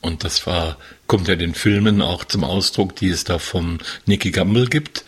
Und 0.00 0.24
das 0.24 0.46
war, 0.46 0.76
kommt 1.06 1.28
ja 1.28 1.36
den 1.36 1.54
Filmen 1.54 2.02
auch 2.02 2.24
zum 2.24 2.42
Ausdruck, 2.42 2.96
die 2.96 3.08
es 3.08 3.22
da 3.22 3.38
von 3.38 3.78
Nicky 4.04 4.32
Gamble 4.32 4.66
gibt, 4.66 5.04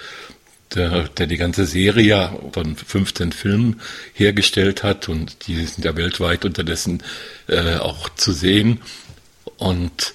der, 0.75 1.09
der 1.09 1.26
die 1.26 1.37
ganze 1.37 1.66
Serie 1.66 2.38
von 2.52 2.76
15 2.76 3.33
Filmen 3.33 3.80
hergestellt 4.12 4.85
hat 4.85 5.09
und 5.09 5.47
die 5.47 5.66
sind 5.66 5.85
ja 5.85 5.97
weltweit 5.97 6.44
unterdessen 6.44 7.02
äh, 7.49 7.76
auch 7.76 8.09
zu 8.11 8.33
sehen. 8.33 8.80
Und 9.56 10.14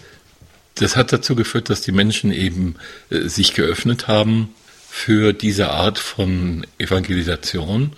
das 0.76 0.96
hat 0.96 1.12
dazu 1.12 1.36
geführt, 1.36 1.70
dass 1.70 1.82
die 1.82 1.92
Menschen 1.92 2.32
eben 2.32 2.76
äh, 3.10 3.28
sich 3.28 3.54
geöffnet 3.54 4.08
haben 4.08 4.54
für 4.90 5.34
diese 5.34 5.70
Art 5.70 6.00
von 6.00 6.66
Evangelisation 6.78 7.94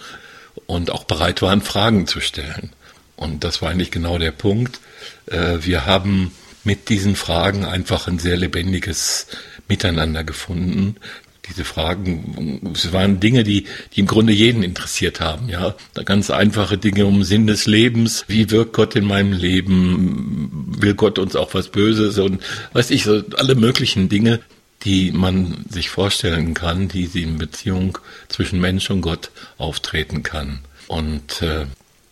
und 0.67 0.91
auch 0.91 1.05
bereit 1.05 1.41
waren, 1.41 1.61
Fragen 1.61 2.05
zu 2.05 2.19
stellen. 2.19 2.71
Und 3.15 3.43
das 3.43 3.61
war 3.61 3.69
eigentlich 3.69 3.91
genau 3.91 4.17
der 4.17 4.31
Punkt. 4.31 4.79
Äh, 5.27 5.59
wir 5.61 5.85
haben 5.85 6.31
mit 6.63 6.89
diesen 6.89 7.15
Fragen 7.15 7.65
einfach 7.65 8.07
ein 8.07 8.19
sehr 8.19 8.37
lebendiges 8.37 9.27
Miteinander 9.67 10.23
gefunden. 10.23 10.95
Diese 11.49 11.65
Fragen, 11.65 12.71
es 12.73 12.93
waren 12.93 13.19
Dinge, 13.19 13.43
die, 13.43 13.65
die 13.93 14.01
im 14.01 14.05
Grunde 14.05 14.31
jeden 14.31 14.61
interessiert 14.61 15.19
haben, 15.19 15.49
ja. 15.49 15.75
Ganz 16.05 16.29
einfache 16.29 16.77
Dinge 16.77 17.05
um 17.05 17.23
Sinn 17.23 17.47
des 17.47 17.65
Lebens. 17.65 18.25
Wie 18.27 18.51
wirkt 18.51 18.73
Gott 18.73 18.95
in 18.95 19.05
meinem 19.05 19.33
Leben? 19.33 20.75
Will 20.79 20.93
Gott 20.93 21.17
uns 21.17 21.35
auch 21.35 21.53
was 21.53 21.69
Böses? 21.69 22.19
Und 22.19 22.43
weiß 22.73 22.91
ich, 22.91 23.03
so 23.03 23.23
alle 23.37 23.55
möglichen 23.55 24.07
Dinge, 24.07 24.39
die 24.83 25.11
man 25.11 25.65
sich 25.69 25.89
vorstellen 25.89 26.53
kann, 26.53 26.87
die 26.87 27.07
sie 27.07 27.23
in 27.23 27.37
Beziehung 27.37 27.97
zwischen 28.29 28.59
Mensch 28.59 28.89
und 28.89 29.01
Gott 29.01 29.31
auftreten 29.57 30.23
kann. 30.23 30.59
Und 30.87 31.41
äh, 31.41 31.65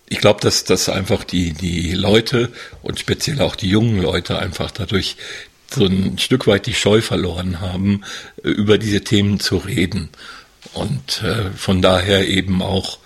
ich 0.07 0.19
glaube, 0.19 0.41
dass, 0.41 0.63
dass 0.63 0.89
einfach 0.89 1.23
die, 1.23 1.53
die 1.53 1.93
Leute 1.93 2.51
und 2.81 2.99
speziell 2.99 3.41
auch 3.41 3.55
die 3.55 3.69
jungen 3.69 4.01
Leute 4.01 4.39
einfach 4.39 4.71
dadurch 4.71 5.17
so 5.71 5.85
ein 5.85 6.17
Stück 6.17 6.47
weit 6.47 6.65
die 6.65 6.73
Scheu 6.73 7.01
verloren 7.01 7.61
haben, 7.61 8.03
äh, 8.43 8.49
über 8.49 8.77
diese 8.77 9.01
Themen 9.03 9.39
zu 9.39 9.57
reden. 9.57 10.09
Und 10.73 11.23
äh, 11.23 11.51
von 11.55 11.81
daher 11.81 12.27
eben 12.27 12.61
auch 12.61 12.99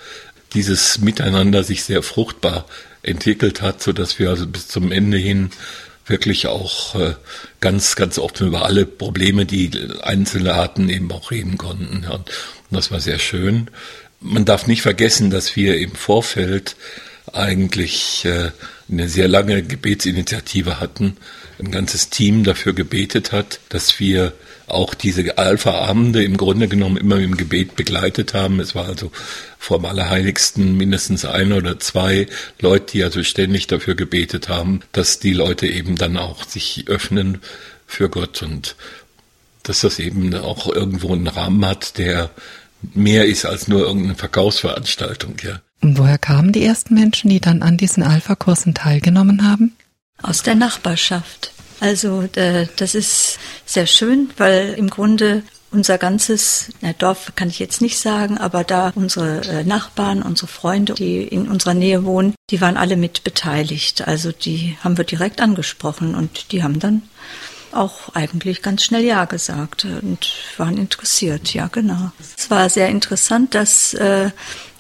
dieses 0.53 1.00
Miteinander 1.00 1.63
sich 1.63 1.84
sehr 1.84 2.03
fruchtbar 2.03 2.65
entwickelt 3.01 3.62
hat, 3.62 3.82
so 3.82 3.91
dass 3.91 4.20
wir 4.20 4.29
also 4.29 4.48
bis 4.48 4.67
zum 4.67 4.91
Ende 4.91 5.17
hin 5.17 5.51
wirklich 6.05 6.48
auch 6.48 6.95
äh, 6.95 7.13
ganz, 7.62 7.95
ganz 7.95 8.19
offen 8.19 8.48
über 8.48 8.65
alle 8.65 8.86
Probleme, 8.86 9.45
die 9.45 9.72
Einzelne 10.01 10.55
hatten, 10.55 10.89
eben 10.89 11.12
auch 11.12 11.31
reden 11.31 11.57
konnten. 11.57 12.05
und 12.05 12.31
das 12.72 12.91
war 12.91 13.00
sehr 13.00 13.19
schön. 13.19 13.69
Man 14.19 14.45
darf 14.45 14.67
nicht 14.67 14.81
vergessen, 14.81 15.29
dass 15.29 15.55
wir 15.55 15.77
im 15.77 15.93
Vorfeld 15.95 16.75
eigentlich 17.31 18.25
äh, 18.25 18.51
eine 18.89 19.10
sehr 19.10 19.27
lange 19.27 19.63
Gebetsinitiative 19.63 20.79
hatten, 20.79 21.17
ein 21.60 21.72
ganzes 21.72 22.10
Team 22.10 22.43
dafür 22.43 22.74
gebetet 22.74 23.31
hat, 23.31 23.60
dass 23.69 24.00
wir 24.00 24.33
auch 24.67 24.93
diese 24.93 25.38
Alpha-Abende 25.38 26.24
im 26.24 26.38
Grunde 26.38 26.67
genommen 26.67 26.98
immer 26.98 27.17
im 27.17 27.38
Gebet 27.38 27.75
begleitet 27.75 28.34
haben. 28.34 28.60
Es 28.60 28.75
war 28.75 28.86
also 28.86 29.12
vor 29.58 29.79
dem 29.79 29.86
Allerheiligsten 29.86 30.75
mindestens 30.75 31.25
ein 31.25 31.53
oder 31.53 31.79
zwei 31.79 32.27
Leute, 32.60 32.93
die 32.93 33.03
also 33.03 33.24
ständig 33.24 33.67
dafür 33.67 33.96
gebetet 33.96 34.50
haben, 34.50 34.82
dass 34.91 35.20
die 35.20 35.34
Leute 35.34 35.67
eben 35.67 35.96
dann 35.96 36.17
auch 36.17 36.43
sich 36.46 36.86
öffnen 36.88 37.39
für 37.88 38.10
Gott 38.10 38.41
und 38.41 38.75
dass 39.63 39.82
das 39.82 40.00
eben 40.00 40.34
auch 40.36 40.67
irgendwo 40.67 41.13
einen 41.13 41.27
Rahmen 41.27 41.65
hat, 41.65 41.98
der 41.98 42.29
mehr 42.93 43.25
ist 43.25 43.46
als 43.46 43.67
nur 43.67 43.82
irgendeine 43.82 44.15
Verkaufsveranstaltung, 44.15 45.36
ja. 45.43 45.62
Und 45.82 45.98
woher 45.98 46.17
kamen 46.17 46.53
die 46.53 46.63
ersten 46.63 46.93
Menschen, 46.93 47.29
die 47.29 47.41
dann 47.41 47.62
an 47.62 47.77
diesen 47.77 48.03
Alpha-Kursen 48.03 48.74
teilgenommen 48.74 49.46
haben? 49.46 49.75
Aus 50.22 50.41
der 50.41 50.55
Nachbarschaft. 50.55 51.51
Also 51.84 52.30
das 52.78 52.96
ist 52.96 53.40
sehr 53.66 53.88
schön, 53.88 54.30
weil 54.38 54.74
im 54.78 54.90
Grunde 54.90 55.44
unser 55.70 55.98
ganzes 55.98 56.70
na, 56.80 56.94
Dorf 56.94 57.34
kann 57.36 57.50
ich 57.50 57.60
jetzt 57.60 57.82
nicht 57.82 58.00
sagen, 58.00 58.38
aber 58.38 58.63
da 58.63 58.94
unsere 58.96 59.42
äh, 59.42 59.63
Nachbarn, 59.66 60.22
unsere 60.22 60.48
Freunde, 60.48 60.94
die 60.94 61.24
in 61.24 61.50
unserer 61.50 61.74
Nähe 61.74 62.06
wohnen, 62.06 62.36
die 62.52 62.62
waren 62.62 62.78
alle 62.78 62.96
mit 62.96 63.25
beteiligt. 63.25 64.08
Also 64.08 64.32
die 64.32 64.78
haben 64.82 64.98
wir 64.98 65.04
direkt 65.04 65.42
angesprochen 65.42 66.16
und 66.16 66.54
die 66.54 66.63
haben 66.63 66.80
dann 66.80 67.02
auch 67.74 68.16
eigentlich 68.16 68.62
ganz 68.62 68.86
schnell 68.86 69.04
Ja 69.04 69.25
gesagt 69.25 69.84
und 69.84 70.32
waren 70.56 70.78
interessiert. 70.78 71.54
Ja, 71.54 71.68
genau. 71.68 72.13
Es 72.38 72.50
war 72.50 72.70
sehr 72.70 72.88
interessant, 72.88 73.56
dass 73.56 73.94
äh, 73.96 74.30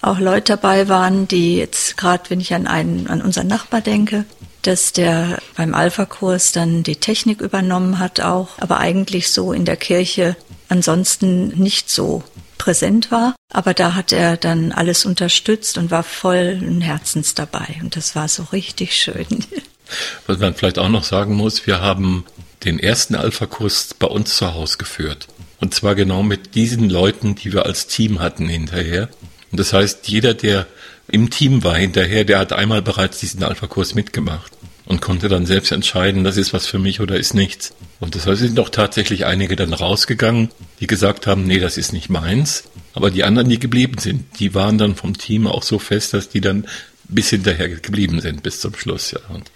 auch 0.01 0.19
Leute 0.19 0.53
dabei 0.53 0.87
waren, 0.87 1.27
die 1.27 1.57
jetzt 1.57 1.97
gerade, 1.97 2.29
wenn 2.29 2.39
ich 2.39 2.53
an 2.53 2.65
einen, 2.65 3.07
an 3.07 3.21
unseren 3.21 3.47
Nachbar 3.47 3.81
denke, 3.81 4.23
dass 4.63 4.93
der 4.93 5.39
beim 5.55 5.75
Alpha-Kurs 5.75 6.51
dann 6.51 6.83
die 6.83 6.95
Technik 6.95 7.41
übernommen 7.41 7.99
hat 7.99 8.21
auch, 8.21 8.49
aber 8.59 8.79
eigentlich 8.79 9.29
so 9.29 9.53
in 9.53 9.65
der 9.65 9.77
Kirche 9.77 10.35
ansonsten 10.69 11.49
nicht 11.49 11.89
so 11.89 12.23
präsent 12.57 13.11
war. 13.11 13.35
Aber 13.51 13.73
da 13.73 13.93
hat 13.93 14.11
er 14.11 14.37
dann 14.37 14.71
alles 14.71 15.05
unterstützt 15.05 15.77
und 15.77 15.91
war 15.91 16.03
voll 16.03 16.59
ein 16.61 16.81
Herzens 16.81 17.35
dabei. 17.35 17.79
Und 17.81 17.95
das 17.95 18.15
war 18.15 18.27
so 18.27 18.43
richtig 18.51 18.95
schön. 18.95 19.27
Was 20.27 20.39
man 20.39 20.55
vielleicht 20.55 20.79
auch 20.79 20.89
noch 20.89 21.03
sagen 21.03 21.35
muss, 21.35 21.67
wir 21.67 21.81
haben 21.81 22.25
den 22.63 22.79
ersten 22.79 23.15
Alpha-Kurs 23.15 23.95
bei 23.99 24.07
uns 24.07 24.37
zu 24.37 24.53
Hause 24.53 24.77
geführt. 24.77 25.27
Und 25.59 25.73
zwar 25.73 25.95
genau 25.95 26.23
mit 26.23 26.55
diesen 26.55 26.89
Leuten, 26.89 27.35
die 27.35 27.53
wir 27.53 27.65
als 27.65 27.87
Team 27.87 28.19
hatten 28.19 28.47
hinterher. 28.47 29.09
Und 29.51 29.59
das 29.59 29.73
heißt, 29.73 30.07
jeder, 30.07 30.33
der 30.33 30.65
im 31.07 31.29
Team 31.29 31.63
war 31.63 31.75
hinterher, 31.75 32.23
der 32.23 32.39
hat 32.39 32.53
einmal 32.53 32.81
bereits 32.81 33.19
diesen 33.19 33.43
Alpha-Kurs 33.43 33.95
mitgemacht 33.95 34.51
und 34.85 35.01
konnte 35.01 35.29
dann 35.29 35.45
selbst 35.45 35.71
entscheiden, 35.71 36.23
das 36.23 36.37
ist 36.37 36.53
was 36.53 36.67
für 36.67 36.79
mich 36.79 36.99
oder 36.99 37.17
ist 37.17 37.33
nichts. 37.33 37.73
Und 37.99 38.15
heißt, 38.15 38.39
sind 38.39 38.57
doch 38.57 38.69
tatsächlich 38.69 39.25
einige 39.25 39.55
dann 39.55 39.73
rausgegangen, 39.73 40.49
die 40.79 40.87
gesagt 40.87 41.27
haben, 41.27 41.45
nee, 41.45 41.59
das 41.59 41.77
ist 41.77 41.93
nicht 41.93 42.09
meins. 42.09 42.65
Aber 42.93 43.09
die 43.09 43.23
anderen, 43.23 43.49
die 43.49 43.59
geblieben 43.59 43.97
sind, 43.97 44.39
die 44.39 44.53
waren 44.53 44.77
dann 44.77 44.95
vom 44.95 45.17
Team 45.17 45.47
auch 45.47 45.63
so 45.63 45.79
fest, 45.79 46.13
dass 46.13 46.29
die 46.29 46.41
dann 46.41 46.67
bis 47.05 47.29
hinterher 47.29 47.69
geblieben 47.69 48.21
sind, 48.21 48.43
bis 48.43 48.59
zum 48.59 48.75
Schluss, 48.75 49.11
ja. 49.11 49.19
Und 49.33 49.51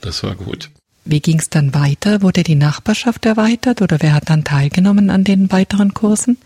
das 0.00 0.22
war 0.22 0.34
gut. 0.34 0.70
Wie 1.04 1.20
ging 1.20 1.38
es 1.38 1.50
dann 1.50 1.74
weiter? 1.74 2.22
Wurde 2.22 2.42
die 2.42 2.54
Nachbarschaft 2.54 3.26
erweitert 3.26 3.82
oder 3.82 3.98
wer 4.00 4.14
hat 4.14 4.30
dann 4.30 4.44
teilgenommen 4.44 5.10
an 5.10 5.24
den 5.24 5.50
weiteren 5.50 5.94
Kursen? 5.94 6.38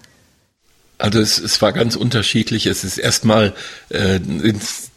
Also 0.99 1.21
es, 1.21 1.39
es 1.39 1.61
war 1.61 1.73
ganz 1.73 1.95
unterschiedlich. 1.95 2.67
Es 2.67 2.85
ist 2.85 2.99
erstmal 2.99 3.55
äh, 3.91 4.19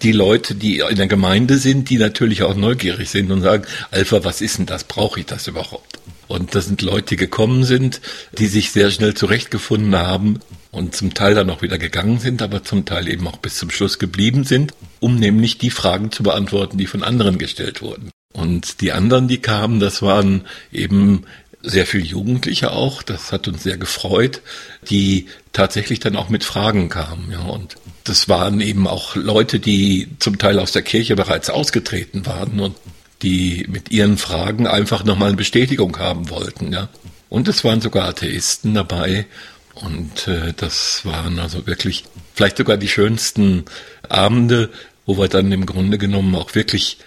die 0.01 0.11
Leute, 0.11 0.55
die 0.55 0.79
in 0.79 0.95
der 0.95 1.07
Gemeinde 1.07 1.57
sind, 1.57 1.89
die 1.89 1.97
natürlich 1.97 2.43
auch 2.43 2.55
neugierig 2.55 3.09
sind 3.09 3.31
und 3.31 3.41
sagen, 3.41 3.65
Alpha, 3.91 4.23
was 4.23 4.41
ist 4.41 4.59
denn 4.59 4.65
das? 4.65 4.85
Brauche 4.85 5.19
ich 5.19 5.25
das 5.25 5.47
überhaupt? 5.47 5.99
Und 6.27 6.53
das 6.55 6.67
sind 6.67 6.81
Leute, 6.83 7.07
die 7.07 7.15
gekommen 7.15 7.63
sind, 7.63 8.01
die 8.37 8.47
sich 8.47 8.71
sehr 8.71 8.91
schnell 8.91 9.15
zurechtgefunden 9.15 9.95
haben 9.95 10.39
und 10.71 10.95
zum 10.95 11.13
Teil 11.15 11.33
dann 11.33 11.49
auch 11.49 11.63
wieder 11.63 11.79
gegangen 11.79 12.19
sind, 12.19 12.41
aber 12.43 12.63
zum 12.63 12.85
Teil 12.85 13.07
eben 13.07 13.27
auch 13.27 13.37
bis 13.37 13.57
zum 13.57 13.71
Schluss 13.71 13.97
geblieben 13.97 14.43
sind, 14.43 14.73
um 14.99 15.15
nämlich 15.15 15.57
die 15.57 15.71
Fragen 15.71 16.11
zu 16.11 16.21
beantworten, 16.21 16.77
die 16.77 16.85
von 16.85 17.03
anderen 17.03 17.39
gestellt 17.39 17.81
wurden. 17.81 18.11
Und 18.31 18.81
die 18.81 18.91
anderen, 18.91 19.27
die 19.27 19.39
kamen, 19.39 19.79
das 19.79 20.03
waren 20.03 20.45
eben 20.71 21.23
sehr 21.61 21.85
viel 21.85 22.05
Jugendliche 22.05 22.71
auch, 22.71 23.03
das 23.03 23.31
hat 23.31 23.47
uns 23.47 23.63
sehr 23.63 23.77
gefreut, 23.77 24.41
die 24.89 25.27
tatsächlich 25.51 25.99
dann 25.99 26.15
auch 26.15 26.29
mit 26.29 26.43
Fragen 26.43 26.89
kamen, 26.89 27.31
ja, 27.31 27.41
und 27.41 27.75
das 28.05 28.29
waren 28.29 28.61
eben 28.61 28.87
auch 28.87 29.15
Leute, 29.15 29.59
die 29.59 30.07
zum 30.19 30.37
Teil 30.37 30.57
aus 30.59 30.71
der 30.71 30.81
Kirche 30.81 31.15
bereits 31.15 31.49
ausgetreten 31.49 32.25
waren 32.25 32.59
und 32.59 32.75
die 33.21 33.65
mit 33.69 33.91
ihren 33.91 34.17
Fragen 34.17 34.67
einfach 34.67 35.03
nochmal 35.03 35.29
eine 35.29 35.37
Bestätigung 35.37 35.97
haben 35.99 36.29
wollten, 36.29 36.71
ja. 36.71 36.89
Und 37.27 37.47
es 37.47 37.63
waren 37.63 37.81
sogar 37.81 38.07
Atheisten 38.07 38.73
dabei 38.73 39.27
und 39.75 40.27
äh, 40.27 40.53
das 40.55 41.05
waren 41.05 41.39
also 41.39 41.67
wirklich 41.67 42.05
vielleicht 42.33 42.57
sogar 42.57 42.77
die 42.77 42.87
schönsten 42.87 43.65
Abende, 44.07 44.69
wo 45.05 45.17
wir 45.17 45.27
dann 45.27 45.51
im 45.51 45.65
Grunde 45.65 45.97
genommen 45.97 46.35
auch 46.35 46.55
wirklich 46.55 46.97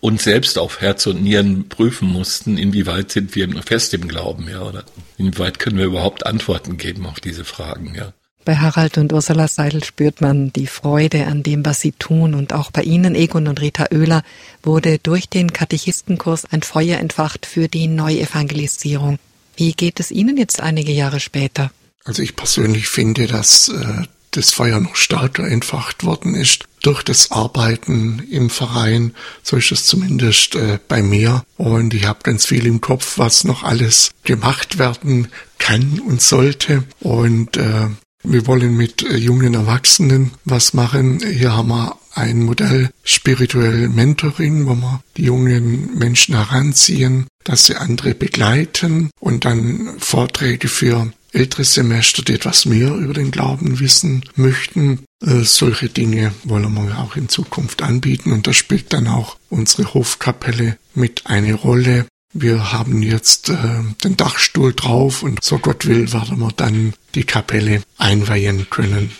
uns 0.00 0.24
selbst 0.24 0.58
auf 0.58 0.80
Herz 0.80 1.06
und 1.06 1.22
Nieren 1.22 1.68
prüfen 1.68 2.08
mussten, 2.08 2.58
inwieweit 2.58 3.12
sind 3.12 3.34
wir 3.34 3.48
fest 3.62 3.94
im 3.94 4.08
Glauben, 4.08 4.48
ja, 4.48 4.62
oder 4.62 4.84
inwieweit 5.18 5.58
können 5.58 5.78
wir 5.78 5.84
überhaupt 5.84 6.26
Antworten 6.26 6.76
geben 6.76 7.06
auf 7.06 7.20
diese 7.20 7.44
Fragen, 7.44 7.94
ja. 7.94 8.12
Bei 8.46 8.56
Harald 8.56 8.96
und 8.96 9.12
Ursula 9.12 9.48
Seidel 9.48 9.84
spürt 9.84 10.22
man 10.22 10.50
die 10.52 10.66
Freude 10.66 11.26
an 11.26 11.42
dem, 11.42 11.64
was 11.66 11.80
sie 11.80 11.92
tun. 11.92 12.34
Und 12.34 12.54
auch 12.54 12.70
bei 12.70 12.82
Ihnen, 12.82 13.14
Egon 13.14 13.46
und 13.48 13.60
Rita 13.60 13.88
Oehler, 13.92 14.22
wurde 14.62 14.98
durch 14.98 15.28
den 15.28 15.52
Katechistenkurs 15.52 16.46
ein 16.50 16.62
Feuer 16.62 16.98
entfacht 16.98 17.44
für 17.44 17.68
die 17.68 17.86
Neuevangelisierung. 17.86 19.18
Wie 19.56 19.72
geht 19.72 20.00
es 20.00 20.10
Ihnen 20.10 20.38
jetzt 20.38 20.62
einige 20.62 20.90
Jahre 20.90 21.20
später? 21.20 21.70
Also 22.04 22.22
ich 22.22 22.34
persönlich 22.34 22.88
finde, 22.88 23.26
dass 23.26 23.68
äh, 23.68 24.06
das 24.32 24.50
Feuer 24.50 24.80
noch 24.80 24.96
stärker 24.96 25.46
entfacht 25.46 26.04
worden 26.04 26.34
ist 26.34 26.64
durch 26.82 27.02
das 27.02 27.30
Arbeiten 27.30 28.22
im 28.30 28.48
Verein. 28.50 29.12
So 29.42 29.56
ist 29.56 29.72
es 29.72 29.86
zumindest 29.86 30.54
äh, 30.54 30.78
bei 30.88 31.02
mir. 31.02 31.44
Und 31.56 31.94
ich 31.94 32.06
habe 32.06 32.20
ganz 32.22 32.46
viel 32.46 32.66
im 32.66 32.80
Kopf, 32.80 33.18
was 33.18 33.44
noch 33.44 33.62
alles 33.62 34.12
gemacht 34.24 34.78
werden 34.78 35.28
kann 35.58 36.00
und 36.00 36.22
sollte. 36.22 36.84
Und 37.00 37.56
äh, 37.56 37.88
wir 38.22 38.46
wollen 38.46 38.76
mit 38.76 39.02
äh, 39.02 39.16
jungen 39.16 39.54
Erwachsenen 39.54 40.32
was 40.44 40.74
machen. 40.74 41.20
Hier 41.20 41.56
haben 41.56 41.68
wir 41.68 41.96
ein 42.14 42.42
Modell 42.42 42.90
spirituell 43.04 43.88
Mentoring, 43.88 44.66
wo 44.66 44.74
wir 44.74 45.02
die 45.16 45.24
jungen 45.24 45.96
Menschen 45.96 46.34
heranziehen, 46.34 47.26
dass 47.44 47.64
sie 47.64 47.76
andere 47.76 48.14
begleiten 48.14 49.10
und 49.20 49.44
dann 49.44 49.94
Vorträge 49.98 50.68
für 50.68 51.12
ältere 51.32 51.64
Semester, 51.64 52.22
die 52.22 52.34
etwas 52.34 52.64
mehr 52.64 52.94
über 52.94 53.14
den 53.14 53.30
Glauben 53.30 53.80
wissen 53.80 54.24
möchten. 54.34 55.04
Äh, 55.24 55.42
solche 55.42 55.88
Dinge 55.88 56.32
wollen 56.44 56.72
wir 56.74 56.98
auch 56.98 57.16
in 57.16 57.28
Zukunft 57.28 57.82
anbieten 57.82 58.32
und 58.32 58.46
da 58.46 58.52
spielt 58.52 58.92
dann 58.92 59.06
auch 59.06 59.36
unsere 59.48 59.94
Hofkapelle 59.94 60.78
mit 60.94 61.26
eine 61.26 61.54
Rolle. 61.54 62.06
Wir 62.32 62.72
haben 62.72 63.02
jetzt 63.02 63.48
äh, 63.48 63.56
den 64.04 64.16
Dachstuhl 64.16 64.72
drauf 64.74 65.22
und 65.22 65.42
so 65.42 65.58
Gott 65.58 65.86
will, 65.86 66.12
werden 66.12 66.38
wir 66.38 66.52
dann 66.56 66.94
die 67.14 67.24
Kapelle 67.24 67.82
einweihen 67.98 68.68
können. 68.70 69.10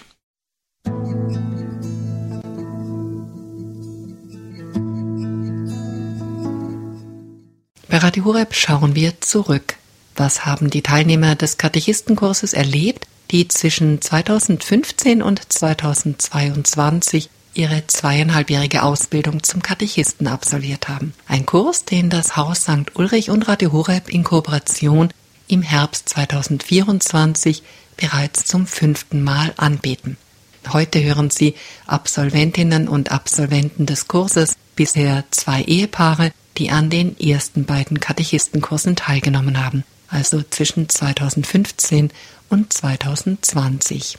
Bei 7.88 7.98
Radio 7.98 8.24
Horeb 8.24 8.54
schauen 8.54 8.94
wir 8.94 9.20
zurück. 9.20 9.79
Was 10.20 10.44
haben 10.44 10.68
die 10.68 10.82
Teilnehmer 10.82 11.34
des 11.34 11.56
Katechistenkurses 11.56 12.52
erlebt, 12.52 13.06
die 13.30 13.48
zwischen 13.48 14.02
2015 14.02 15.22
und 15.22 15.50
2022 15.50 17.30
ihre 17.54 17.86
zweieinhalbjährige 17.86 18.82
Ausbildung 18.82 19.42
zum 19.42 19.62
Katechisten 19.62 20.26
absolviert 20.26 20.90
haben. 20.90 21.14
Ein 21.26 21.46
Kurs, 21.46 21.86
den 21.86 22.10
das 22.10 22.36
Haus 22.36 22.64
St. 22.64 22.94
Ulrich 22.96 23.30
und 23.30 23.48
Radio 23.48 23.72
Horeb 23.72 24.10
in 24.10 24.22
Kooperation 24.22 25.08
im 25.48 25.62
Herbst 25.62 26.10
2024 26.10 27.62
bereits 27.96 28.44
zum 28.44 28.66
fünften 28.66 29.24
Mal 29.24 29.54
anbieten. 29.56 30.18
Heute 30.70 31.02
hören 31.02 31.30
Sie 31.30 31.54
Absolventinnen 31.86 32.88
und 32.88 33.10
Absolventen 33.10 33.86
des 33.86 34.06
Kurses, 34.06 34.56
bisher 34.76 35.24
zwei 35.30 35.62
Ehepaare, 35.62 36.32
die 36.58 36.68
an 36.70 36.90
den 36.90 37.18
ersten 37.18 37.64
beiden 37.64 38.00
Katechistenkursen 38.00 38.96
teilgenommen 38.96 39.64
haben, 39.64 39.82
also 40.10 40.42
zwischen 40.48 40.88
2015 40.88 42.10
und 42.48 42.72
2020. 42.72 44.18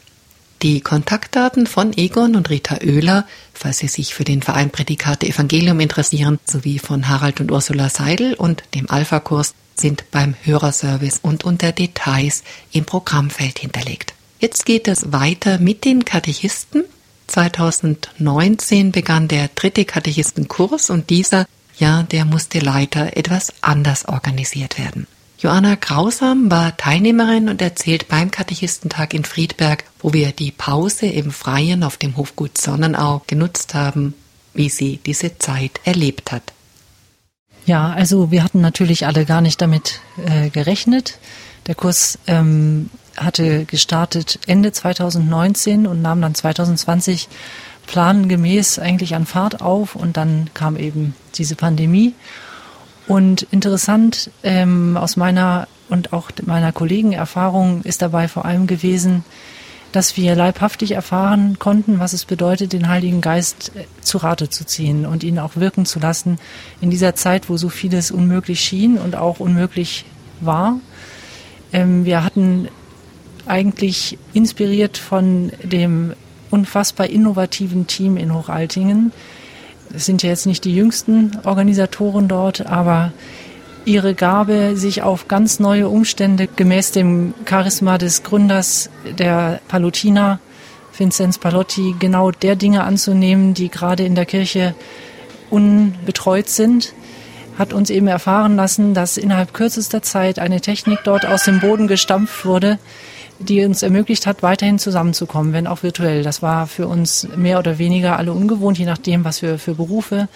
Die 0.61 0.81
Kontaktdaten 0.81 1.65
von 1.65 1.97
Egon 1.97 2.35
und 2.35 2.51
Rita 2.51 2.77
Oehler, 2.83 3.25
falls 3.53 3.79
Sie 3.79 3.87
sich 3.87 4.13
für 4.13 4.23
den 4.23 4.43
Verein 4.43 4.69
Prädikate 4.69 5.27
Evangelium 5.27 5.79
interessieren, 5.79 6.39
sowie 6.45 6.77
von 6.77 7.09
Harald 7.09 7.41
und 7.41 7.51
Ursula 7.51 7.89
Seidel 7.89 8.35
und 8.35 8.63
dem 8.75 8.87
Alpha-Kurs 8.89 9.55
sind 9.75 10.11
beim 10.11 10.35
Hörerservice 10.43 11.19
und 11.23 11.43
unter 11.43 11.71
Details 11.71 12.43
im 12.71 12.85
Programmfeld 12.85 13.57
hinterlegt. 13.57 14.13
Jetzt 14.39 14.65
geht 14.65 14.87
es 14.87 15.11
weiter 15.11 15.57
mit 15.57 15.83
den 15.83 16.05
Katechisten. 16.05 16.83
2019 17.25 18.91
begann 18.91 19.27
der 19.27 19.49
dritte 19.55 19.85
Katechistenkurs 19.85 20.91
und 20.91 21.09
dieser, 21.09 21.47
ja, 21.79 22.03
der 22.03 22.25
musste 22.25 22.59
leider 22.59 23.17
etwas 23.17 23.53
anders 23.61 24.07
organisiert 24.07 24.77
werden. 24.77 25.07
Joanna 25.41 25.73
Grausam 25.73 26.51
war 26.51 26.77
Teilnehmerin 26.77 27.49
und 27.49 27.63
erzählt 27.63 28.07
beim 28.07 28.29
Katechistentag 28.29 29.15
in 29.15 29.23
Friedberg, 29.23 29.85
wo 29.99 30.13
wir 30.13 30.33
die 30.33 30.51
Pause 30.51 31.07
im 31.07 31.31
Freien 31.31 31.83
auf 31.83 31.97
dem 31.97 32.15
Hofgut 32.15 32.59
Sonnenau 32.59 33.23
genutzt 33.25 33.73
haben, 33.73 34.13
wie 34.53 34.69
sie 34.69 34.99
diese 35.03 35.39
Zeit 35.39 35.81
erlebt 35.83 36.31
hat. 36.31 36.43
Ja, 37.65 37.89
also 37.89 38.29
wir 38.29 38.43
hatten 38.43 38.61
natürlich 38.61 39.07
alle 39.07 39.25
gar 39.25 39.41
nicht 39.41 39.59
damit 39.59 40.01
äh, 40.23 40.51
gerechnet. 40.51 41.17
Der 41.65 41.73
Kurs 41.73 42.19
ähm, 42.27 42.91
hatte 43.17 43.65
gestartet 43.65 44.37
Ende 44.45 44.71
2019 44.71 45.87
und 45.87 46.03
nahm 46.03 46.21
dann 46.21 46.35
2020 46.35 47.29
plangemäß 47.87 48.77
eigentlich 48.77 49.15
an 49.15 49.25
Fahrt 49.25 49.59
auf 49.59 49.95
und 49.95 50.17
dann 50.17 50.51
kam 50.53 50.77
eben 50.77 51.15
diese 51.33 51.55
Pandemie 51.55 52.13
und 53.11 53.41
interessant 53.51 54.31
ähm, 54.41 54.95
aus 54.95 55.17
meiner 55.17 55.67
und 55.89 56.13
auch 56.13 56.31
meiner 56.45 56.71
Kollegenerfahrung 56.71 57.81
ist 57.83 58.01
dabei 58.01 58.29
vor 58.29 58.45
allem 58.45 58.67
gewesen, 58.67 59.25
dass 59.91 60.15
wir 60.15 60.33
leibhaftig 60.33 60.91
erfahren 60.91 61.59
konnten, 61.59 61.99
was 61.99 62.13
es 62.13 62.23
bedeutet, 62.23 62.71
den 62.71 62.87
Heiligen 62.87 63.19
Geist 63.19 63.73
äh, 63.75 63.83
zu 63.99 64.19
Rate 64.19 64.47
zu 64.47 64.65
ziehen 64.65 65.05
und 65.05 65.25
ihn 65.25 65.39
auch 65.39 65.57
wirken 65.57 65.85
zu 65.85 65.99
lassen 65.99 66.39
in 66.79 66.89
dieser 66.89 67.13
Zeit, 67.13 67.49
wo 67.49 67.57
so 67.57 67.67
vieles 67.67 68.11
unmöglich 68.11 68.61
schien 68.61 68.97
und 68.97 69.17
auch 69.17 69.41
unmöglich 69.41 70.05
war. 70.39 70.79
Ähm, 71.73 72.05
wir 72.05 72.23
hatten 72.23 72.69
eigentlich 73.45 74.17
inspiriert 74.31 74.97
von 74.97 75.51
dem 75.61 76.13
unfassbar 76.49 77.07
innovativen 77.07 77.87
Team 77.87 78.15
in 78.15 78.33
Hochaltingen, 78.33 79.11
es 79.95 80.05
sind 80.05 80.23
ja 80.23 80.29
jetzt 80.29 80.45
nicht 80.45 80.65
die 80.65 80.75
jüngsten 80.75 81.37
Organisatoren 81.43 82.27
dort, 82.27 82.65
aber 82.65 83.11
ihre 83.85 84.13
Gabe, 84.13 84.75
sich 84.75 85.01
auf 85.01 85.27
ganz 85.27 85.59
neue 85.59 85.89
Umstände 85.89 86.47
gemäß 86.47 86.91
dem 86.91 87.33
Charisma 87.49 87.97
des 87.97 88.23
Gründers 88.23 88.89
der 89.17 89.59
Pallotina, 89.67 90.39
Vinzenz 90.95 91.37
Palotti, 91.37 91.95
genau 91.99 92.31
der 92.31 92.55
Dinge 92.55 92.83
anzunehmen, 92.83 93.53
die 93.53 93.69
gerade 93.69 94.03
in 94.03 94.15
der 94.15 94.25
Kirche 94.25 94.75
unbetreut 95.49 96.49
sind, 96.49 96.93
hat 97.57 97.73
uns 97.73 97.89
eben 97.89 98.07
erfahren 98.07 98.55
lassen, 98.55 98.93
dass 98.93 99.17
innerhalb 99.17 99.53
kürzester 99.53 100.01
Zeit 100.01 100.39
eine 100.39 100.61
Technik 100.61 100.99
dort 101.03 101.25
aus 101.25 101.43
dem 101.43 101.59
Boden 101.59 101.87
gestampft 101.87 102.45
wurde, 102.45 102.77
die 103.41 103.63
uns 103.65 103.83
ermöglicht 103.83 104.27
hat, 104.27 104.43
weiterhin 104.43 104.79
zusammenzukommen, 104.79 105.53
wenn 105.53 105.67
auch 105.67 105.83
virtuell. 105.83 106.23
Das 106.23 106.41
war 106.41 106.67
für 106.67 106.87
uns 106.87 107.27
mehr 107.35 107.59
oder 107.59 107.77
weniger 107.77 108.17
alle 108.17 108.33
ungewohnt, 108.33 108.77
je 108.77 108.85
nachdem, 108.85 109.23
was 109.25 109.41
wir 109.41 109.59
für 109.59 109.75
Berufe 109.75 110.27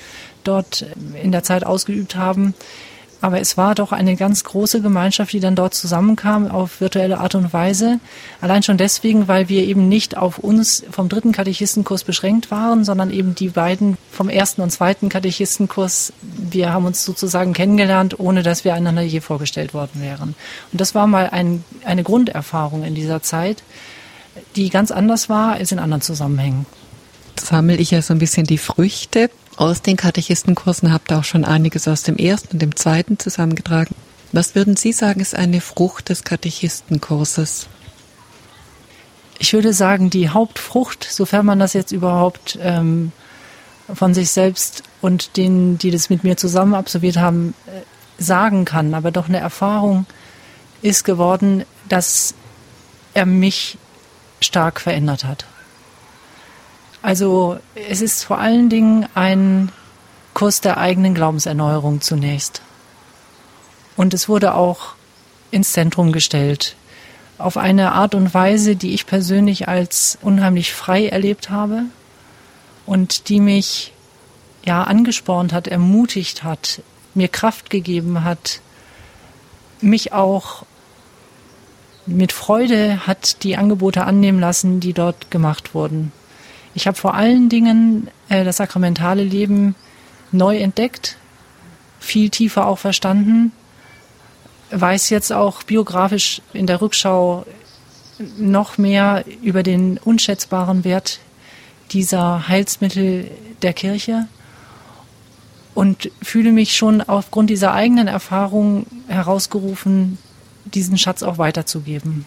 dort 0.44 0.86
in 1.22 1.32
der 1.32 1.44
Zeit 1.44 1.66
ausgeübt 1.66 2.16
haben. 2.16 2.54
Aber 3.22 3.40
es 3.40 3.58
war 3.58 3.76
doch 3.76 3.92
eine 3.92 4.16
ganz 4.16 4.44
große 4.44 4.82
Gemeinschaft, 4.82 5.34
die 5.34 5.40
dann 5.40 5.56
dort 5.56 5.74
zusammenkam 5.74 6.50
auf 6.50 6.82
virtuelle 6.82 7.20
Art 7.20 7.36
und 7.36 7.54
Weise. 7.54 8.00
Allein 8.42 8.62
schon 8.62 8.78
deswegen, 8.78 9.28
weil 9.28 9.50
wir 9.50 9.64
eben 9.64 9.88
nicht 9.88 10.18
auf 10.18 10.38
uns 10.38 10.84
vom 10.92 11.10
dritten 11.10 11.32
Katechistenkurs 11.32 12.04
beschränkt 12.04 12.52
waren, 12.52 12.84
sondern 12.84 13.12
eben 13.12 13.34
die 13.34 13.50
beiden 13.50 13.98
vom 14.12 14.30
ersten 14.30 14.62
und 14.62 14.72
zweiten 14.72 15.10
Katechistenkurs 15.10 16.14
wir 16.52 16.72
haben 16.72 16.86
uns 16.86 17.04
sozusagen 17.04 17.54
kennengelernt, 17.54 18.20
ohne 18.20 18.44
dass 18.44 18.64
wir 18.64 18.74
einander 18.74 19.02
je 19.02 19.20
vorgestellt 19.20 19.74
worden 19.74 20.02
wären. 20.02 20.36
Und 20.72 20.82
das 20.82 20.96
war 20.96 21.08
mal 21.08 21.30
ein, 21.30 21.64
eine 21.84 22.04
Grunderfahrung 22.04 22.84
in 22.84 22.96
dieser 22.96 23.22
Zeit, 23.22 23.64
die 24.56 24.70
ganz 24.70 24.92
anders 24.92 25.30
war 25.30 25.54
als 25.54 25.72
in 25.72 25.80
anderen 25.80 26.02
Zusammenhängen. 26.02 26.66
Sammle 27.40 27.76
ich 27.76 27.92
ja 27.92 28.02
so 28.02 28.14
ein 28.14 28.20
bisschen 28.20 28.46
die 28.46 28.58
Früchte 28.58 29.30
aus 29.58 29.82
den 29.82 29.98
Katechistenkursen, 29.98 30.92
habt 30.92 31.12
auch 31.14 31.24
schon 31.24 31.46
einiges 31.46 31.88
aus 31.88 32.04
dem 32.04 32.18
ersten 32.18 32.54
und 32.54 32.62
dem 32.62 32.76
zweiten 32.76 33.20
zusammengetragen. 33.20 33.96
Was 34.32 34.56
würden 34.56 34.76
Sie 34.76 34.92
sagen, 34.92 35.22
ist 35.22 35.36
eine 35.36 35.62
Frucht 35.62 36.10
des 36.10 36.24
Katechistenkurses? 36.24 37.68
Ich 39.40 39.54
würde 39.54 39.74
sagen, 39.74 40.10
die 40.10 40.30
Hauptfrucht, 40.30 41.06
sofern 41.10 41.46
man 41.46 41.60
das 41.60 41.74
jetzt 41.74 41.92
überhaupt 41.92 42.58
ähm, 42.62 43.12
von 43.94 44.14
sich 44.14 44.32
selbst 44.32 44.84
und 45.02 45.38
denen, 45.38 45.78
die 45.78 45.92
das 45.92 46.10
mit 46.10 46.24
mir 46.24 46.38
zusammen 46.38 46.74
absolviert 46.74 47.18
haben, 47.18 47.54
äh, 47.68 48.22
sagen 48.22 48.66
kann, 48.66 48.94
aber 48.94 49.12
doch 49.12 49.28
eine 49.28 49.40
Erfahrung 49.40 50.06
ist 50.82 51.04
geworden, 51.04 51.66
dass 51.90 52.34
er 53.14 53.26
mich 53.26 53.78
stark 54.42 54.80
verändert 54.80 55.24
hat. 55.24 55.46
Also 57.06 57.60
es 57.76 58.02
ist 58.02 58.24
vor 58.24 58.40
allen 58.40 58.68
Dingen 58.68 59.06
ein 59.14 59.72
Kurs 60.34 60.60
der 60.62 60.78
eigenen 60.80 61.14
Glaubenserneuerung 61.14 62.02
zunächst. 62.02 62.64
Und 63.96 64.16
es 64.16 64.28
wurde 64.28 64.56
auch 64.56 64.96
ins 65.52 65.74
Zentrum 65.74 66.12
gestellt. 66.12 66.76
Auf 67.38 67.58
eine 67.58 67.92
Art 67.92 68.16
und 68.16 68.34
Weise, 68.34 68.76
die 68.76 68.96
ich 68.96 69.06
persönlich 69.06 69.68
als 69.68 70.18
unheimlich 70.24 70.74
frei 70.74 71.06
erlebt 71.08 71.52
habe 71.52 71.84
und 72.88 73.30
die 73.30 73.40
mich 73.40 73.94
ja 74.66 74.84
angespornt 74.84 75.54
hat, 75.54 75.68
ermutigt 75.68 76.44
hat, 76.44 76.82
mir 77.14 77.28
Kraft 77.28 77.70
gegeben 77.70 78.24
hat, 78.24 78.62
mich 79.80 80.12
auch 80.12 80.66
mit 82.08 82.32
Freude 82.32 83.06
hat 83.06 83.44
die 83.44 83.58
Angebote 83.58 84.06
annehmen 84.06 84.40
lassen, 84.40 84.80
die 84.80 84.94
dort 84.94 85.30
gemacht 85.30 85.76
wurden. 85.76 86.12
Ich 86.76 86.88
habe 86.88 86.98
vor 86.98 87.16
allen 87.16 87.48
Dingen 87.50 88.10
äh, 88.30 88.44
das 88.44 88.58
sakramentale 88.58 89.24
Leben 89.24 89.76
neu 90.32 90.58
entdeckt, 90.58 91.18
viel 92.00 92.30
tiefer 92.30 92.68
auch 92.68 92.78
verstanden, 92.78 93.54
weiß 94.72 95.10
jetzt 95.10 95.32
auch 95.32 95.64
biografisch 95.64 96.42
in 96.54 96.68
der 96.68 96.82
Rückschau 96.82 97.46
noch 98.38 98.78
mehr 98.78 99.24
über 99.42 99.64
den 99.64 99.98
unschätzbaren 99.98 100.84
Wert 100.84 101.20
dieser 101.92 102.48
Heilsmittel 102.48 103.32
der 103.62 103.74
Kirche 103.74 104.28
und 105.74 106.12
fühle 106.22 106.52
mich 106.52 106.76
schon 106.76 107.02
aufgrund 107.02 107.50
dieser 107.50 107.74
eigenen 107.74 108.08
Erfahrung 108.08 108.86
herausgerufen, 109.08 110.18
diesen 110.66 110.98
Schatz 110.98 111.24
auch 111.24 111.38
weiterzugeben. 111.38 112.26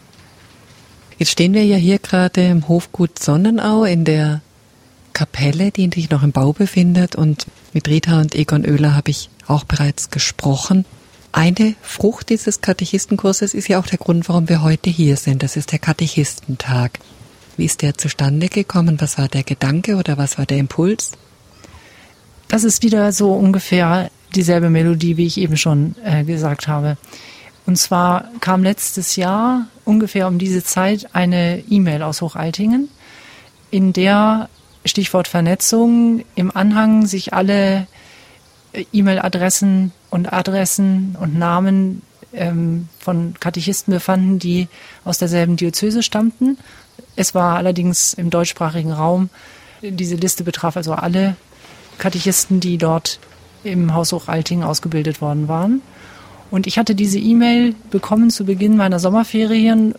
Jetzt 1.19 1.33
stehen 1.33 1.53
wir 1.53 1.65
ja 1.65 1.77
hier 1.77 1.99
gerade 1.99 2.47
im 2.47 2.69
Hofgut 2.69 3.19
Sonnenau 3.19 3.83
in 3.83 4.05
der 4.05 4.41
Kapelle, 5.13 5.73
die 5.73 5.91
sich 5.93 6.11
noch 6.11 6.23
im 6.23 6.31
Bau 6.31 6.53
befindet 6.53 7.17
und 7.17 7.49
mit 7.73 7.89
Rita 7.89 8.21
und 8.21 8.37
Egon 8.37 8.65
Oehler 8.65 8.95
habe 8.95 9.11
ich 9.11 9.29
auch 9.49 9.65
bereits 9.65 10.11
gesprochen. 10.11 10.85
Eine 11.33 11.75
Frucht 11.83 12.29
dieses 12.29 12.61
Katechistenkurses 12.61 13.53
ist 13.53 13.67
ja 13.67 13.81
auch 13.81 13.87
der 13.87 13.99
Grund, 13.99 14.29
warum 14.29 14.49
wir 14.49 14.63
heute 14.63 14.91
hier 14.91 15.17
sind. 15.17 15.43
Das 15.43 15.57
ist 15.57 15.73
der 15.73 15.81
Katechistentag. 15.81 17.01
Wie 17.57 17.65
ist 17.65 17.83
der 17.83 17.99
zustande 17.99 18.49
gekommen? 18.49 19.01
Was 19.01 19.19
war 19.19 19.27
der 19.27 19.43
Gedanke 19.43 19.97
oder 19.97 20.19
was 20.19 20.39
war 20.39 20.47
der 20.47 20.59
Impuls? 20.59 21.11
Das 22.47 22.63
ist 22.63 22.85
wieder 22.85 23.11
so 23.11 23.33
ungefähr 23.33 24.13
dieselbe 24.37 24.71
Melodie, 24.71 25.17
wie 25.17 25.27
ich 25.27 25.39
eben 25.39 25.57
schon 25.57 25.97
äh, 26.05 26.23
gesagt 26.23 26.69
habe. 26.69 26.97
Und 27.69 27.77
zwar 27.77 28.31
kam 28.41 28.63
letztes 28.63 29.17
Jahr 29.17 29.67
ungefähr 29.85 30.27
um 30.27 30.39
diese 30.39 30.65
Zeit 30.65 31.15
eine 31.15 31.63
E-Mail 31.69 32.03
aus 32.03 32.23
Hochaltingen, 32.23 32.89
in 33.71 33.93
der 33.93 34.49
Stichwort 34.87 35.29
Vernetzung 35.29 36.25
im 36.35 36.51
Anhang 36.57 37.05
sich 37.05 37.35
alle 37.35 37.87
äh, 38.73 38.87
E-Mail-Adressen 38.95 39.93
und 40.09 40.33
Adressen 40.33 41.15
und 41.21 41.39
Namen 41.39 42.01
ähm, 42.33 42.89
von 42.99 43.35
Katechisten 43.39 43.93
befanden, 43.93 44.39
die 44.39 44.69
aus 45.05 45.19
derselben 45.19 45.57
Diözese 45.57 46.03
stammten. 46.03 46.57
Es 47.17 47.35
war 47.35 47.59
allerdings 47.59 48.15
im 48.15 48.31
deutschsprachigen 48.31 48.93
Raum, 48.93 49.29
diese 49.83 50.17
Liste 50.17 50.43
betraf 50.43 50.79
also 50.79 50.95
alle 50.95 51.37
Katechisten, 51.99 52.61
die 52.61 52.79
dort 52.79 53.21
im 53.63 53.93
Haus 53.93 54.13
Hochaltingen 54.13 54.65
ausgebildet 54.65 55.21
worden 55.21 55.49
waren. 55.49 55.83
Und 56.51 56.67
ich 56.67 56.79
hatte 56.79 56.95
diese 56.95 57.19
E-Mail 57.19 57.75
bekommen 57.91 58.31
zu 58.31 58.45
Beginn 58.45 58.77
meiner 58.77 58.99
Sommerferien 58.99 59.95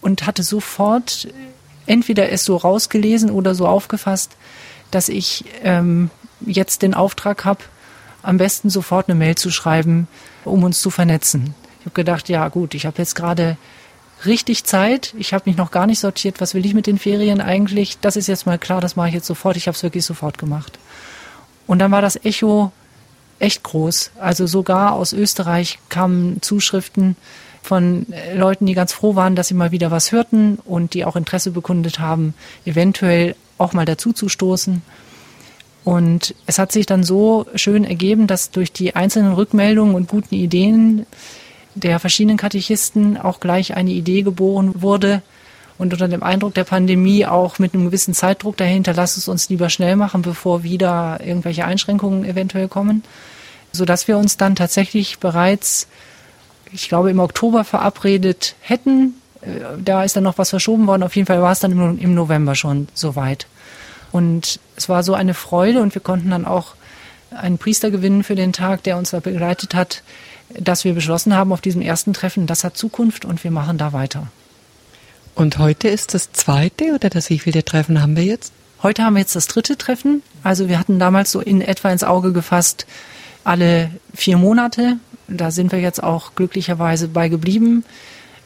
und 0.00 0.26
hatte 0.26 0.42
sofort 0.42 1.28
entweder 1.86 2.30
es 2.30 2.44
so 2.44 2.56
rausgelesen 2.56 3.30
oder 3.30 3.54
so 3.54 3.66
aufgefasst, 3.66 4.36
dass 4.90 5.08
ich 5.08 5.44
ähm, 5.62 6.10
jetzt 6.44 6.82
den 6.82 6.94
Auftrag 6.94 7.44
habe, 7.44 7.60
am 8.22 8.38
besten 8.38 8.70
sofort 8.70 9.08
eine 9.08 9.18
Mail 9.18 9.36
zu 9.36 9.50
schreiben, 9.50 10.08
um 10.44 10.64
uns 10.64 10.80
zu 10.80 10.90
vernetzen. 10.90 11.54
Ich 11.80 11.86
habe 11.86 11.94
gedacht, 11.94 12.28
ja 12.28 12.48
gut, 12.48 12.74
ich 12.74 12.84
habe 12.84 12.98
jetzt 12.98 13.14
gerade 13.14 13.56
richtig 14.24 14.64
Zeit. 14.64 15.14
Ich 15.18 15.32
habe 15.32 15.44
mich 15.46 15.56
noch 15.56 15.70
gar 15.70 15.86
nicht 15.86 16.00
sortiert, 16.00 16.40
was 16.40 16.54
will 16.54 16.66
ich 16.66 16.74
mit 16.74 16.86
den 16.86 16.98
Ferien 16.98 17.40
eigentlich. 17.40 17.98
Das 18.00 18.16
ist 18.16 18.26
jetzt 18.26 18.46
mal 18.46 18.58
klar, 18.58 18.80
das 18.80 18.96
mache 18.96 19.08
ich 19.08 19.14
jetzt 19.14 19.26
sofort. 19.26 19.56
Ich 19.56 19.68
habe 19.68 19.76
es 19.76 19.82
wirklich 19.82 20.04
sofort 20.04 20.38
gemacht. 20.38 20.78
Und 21.66 21.78
dann 21.78 21.90
war 21.90 22.02
das 22.02 22.16
Echo 22.24 22.72
echt 23.38 23.62
groß. 23.62 24.12
Also 24.18 24.46
sogar 24.46 24.92
aus 24.92 25.12
Österreich 25.12 25.78
kamen 25.88 26.42
Zuschriften 26.42 27.16
von 27.62 28.06
Leuten, 28.34 28.66
die 28.66 28.74
ganz 28.74 28.92
froh 28.92 29.16
waren, 29.16 29.34
dass 29.34 29.48
sie 29.48 29.54
mal 29.54 29.72
wieder 29.72 29.90
was 29.90 30.12
hörten 30.12 30.58
und 30.64 30.94
die 30.94 31.04
auch 31.04 31.16
Interesse 31.16 31.50
bekundet 31.50 31.98
haben, 31.98 32.34
eventuell 32.64 33.34
auch 33.58 33.72
mal 33.72 33.84
dazu 33.84 34.12
zu 34.12 34.28
stoßen. 34.28 34.82
Und 35.84 36.34
es 36.46 36.58
hat 36.58 36.72
sich 36.72 36.86
dann 36.86 37.04
so 37.04 37.46
schön 37.54 37.84
ergeben, 37.84 38.26
dass 38.26 38.50
durch 38.50 38.72
die 38.72 38.96
einzelnen 38.96 39.32
Rückmeldungen 39.32 39.94
und 39.94 40.08
guten 40.08 40.34
Ideen 40.34 41.06
der 41.74 42.00
verschiedenen 42.00 42.36
Katechisten 42.38 43.16
auch 43.16 43.38
gleich 43.38 43.76
eine 43.76 43.90
Idee 43.90 44.22
geboren 44.22 44.82
wurde 44.82 45.22
und 45.78 45.92
unter 45.92 46.08
dem 46.08 46.22
Eindruck 46.22 46.54
der 46.54 46.64
Pandemie 46.64 47.26
auch 47.26 47.58
mit 47.58 47.74
einem 47.74 47.86
gewissen 47.86 48.14
Zeitdruck 48.14 48.56
dahinter, 48.56 48.94
lass 48.94 49.16
es 49.16 49.28
uns 49.28 49.48
lieber 49.48 49.68
schnell 49.68 49.96
machen, 49.96 50.22
bevor 50.22 50.62
wieder 50.62 51.20
irgendwelche 51.22 51.64
Einschränkungen 51.64 52.24
eventuell 52.24 52.68
kommen, 52.68 53.02
sodass 53.72 54.08
wir 54.08 54.16
uns 54.16 54.36
dann 54.36 54.56
tatsächlich 54.56 55.18
bereits, 55.18 55.86
ich 56.72 56.88
glaube, 56.88 57.10
im 57.10 57.20
Oktober 57.20 57.64
verabredet 57.64 58.54
hätten. 58.60 59.14
Äh, 59.42 59.48
da 59.82 60.02
ist 60.02 60.16
dann 60.16 60.24
noch 60.24 60.38
was 60.38 60.50
verschoben 60.50 60.86
worden. 60.86 61.02
Auf 61.02 61.14
jeden 61.14 61.26
Fall 61.26 61.42
war 61.42 61.52
es 61.52 61.60
dann 61.60 61.98
im 61.98 62.14
November 62.14 62.54
schon 62.54 62.88
soweit. 62.94 63.46
Und 64.12 64.60
es 64.76 64.88
war 64.88 65.02
so 65.02 65.14
eine 65.14 65.34
Freude 65.34 65.82
und 65.82 65.94
wir 65.94 66.02
konnten 66.02 66.30
dann 66.30 66.46
auch 66.46 66.74
einen 67.30 67.58
Priester 67.58 67.90
gewinnen 67.90 68.22
für 68.24 68.34
den 68.34 68.52
Tag, 68.52 68.82
der 68.84 68.96
uns 68.96 69.10
da 69.10 69.20
begleitet 69.20 69.74
hat, 69.74 70.02
dass 70.58 70.84
wir 70.84 70.94
beschlossen 70.94 71.34
haben 71.34 71.52
auf 71.52 71.60
diesem 71.60 71.82
ersten 71.82 72.12
Treffen, 72.12 72.46
das 72.46 72.64
hat 72.64 72.76
Zukunft 72.76 73.24
und 73.24 73.42
wir 73.44 73.50
machen 73.50 73.78
da 73.78 73.92
weiter. 73.92 74.28
Und 75.36 75.58
heute 75.58 75.88
ist 75.88 76.14
das 76.14 76.32
zweite 76.32 76.94
oder 76.94 77.10
das 77.10 77.28
wie 77.28 77.38
viele 77.38 77.62
Treffen 77.62 78.00
haben 78.00 78.16
wir 78.16 78.24
jetzt? 78.24 78.54
Heute 78.82 79.04
haben 79.04 79.16
wir 79.16 79.20
jetzt 79.20 79.36
das 79.36 79.46
dritte 79.46 79.76
Treffen. 79.76 80.22
Also 80.42 80.70
wir 80.70 80.78
hatten 80.78 80.98
damals 80.98 81.30
so 81.30 81.40
in 81.40 81.60
etwa 81.60 81.90
ins 81.90 82.04
Auge 82.04 82.32
gefasst 82.32 82.86
alle 83.44 83.90
vier 84.14 84.38
Monate. 84.38 84.96
Da 85.28 85.50
sind 85.50 85.72
wir 85.72 85.78
jetzt 85.78 86.02
auch 86.02 86.34
glücklicherweise 86.36 87.08
bei 87.08 87.28
geblieben. 87.28 87.84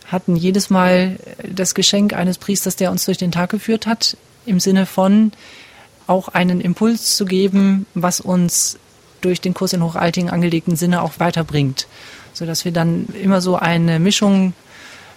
Hatten 0.08 0.34
jedes 0.34 0.68
Mal 0.68 1.16
das 1.48 1.76
Geschenk 1.76 2.12
eines 2.12 2.38
Priesters, 2.38 2.74
der 2.74 2.90
uns 2.90 3.04
durch 3.04 3.18
den 3.18 3.30
Tag 3.30 3.50
geführt 3.50 3.86
hat 3.86 4.16
im 4.44 4.58
Sinne 4.58 4.84
von 4.84 5.30
auch 6.08 6.26
einen 6.26 6.60
Impuls 6.60 7.16
zu 7.16 7.24
geben, 7.24 7.86
was 7.94 8.20
uns 8.20 8.80
durch 9.20 9.40
den 9.40 9.54
Kurs 9.54 9.72
in 9.74 9.84
Hochaltingen 9.84 10.32
angelegten 10.32 10.74
Sinne 10.74 11.02
auch 11.02 11.20
weiterbringt. 11.20 11.86
Sodass 12.32 12.64
wir 12.64 12.72
dann 12.72 13.06
immer 13.22 13.40
so 13.40 13.54
eine 13.54 14.00
Mischung 14.00 14.54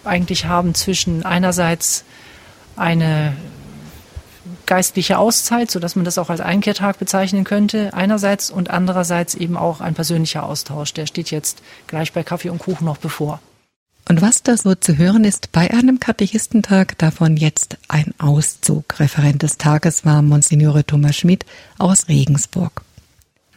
eigentlich 0.06 0.46
haben 0.46 0.76
zwischen 0.76 1.24
einerseits 1.26 2.04
eine 2.76 3.34
geistliche 4.66 5.18
Auszeit, 5.18 5.72
sodass 5.72 5.96
man 5.96 6.06
das 6.06 6.18
auch 6.18 6.30
als 6.30 6.42
Einkehrtag 6.42 7.00
bezeichnen 7.00 7.44
könnte, 7.44 7.94
einerseits 7.94 8.50
und 8.50 8.70
andererseits 8.70 9.36
eben 9.36 9.58
auch 9.58 9.82
ein 9.82 9.94
persönlicher 9.94 10.44
Austausch. 10.44 10.94
Der 10.94 11.06
steht 11.06 11.32
jetzt 11.32 11.62
gleich 11.88 12.14
bei 12.14 12.24
Kaffee 12.24 12.50
und 12.50 12.60
Kuchen 12.60 12.86
noch 12.86 12.98
bevor. 12.98 13.40
Und 14.10 14.22
was 14.22 14.44
da 14.44 14.58
so 14.58 14.76
zu 14.76 14.98
hören 14.98 15.24
ist 15.24 15.54
bei 15.54 15.72
einem 15.72 16.00
Katechistentag, 16.00 16.98
davon 16.98 17.38
jetzt 17.38 17.78
ein 17.88 18.14
Auszug. 18.18 19.00
Referent 19.00 19.44
des 19.44 19.58
Tages 19.58 20.04
war 20.04 20.22
Monsignore 20.22 20.86
Thomas 20.86 21.16
Schmidt 21.16 21.46
aus 21.78 22.10
Regensburg. 22.10 22.82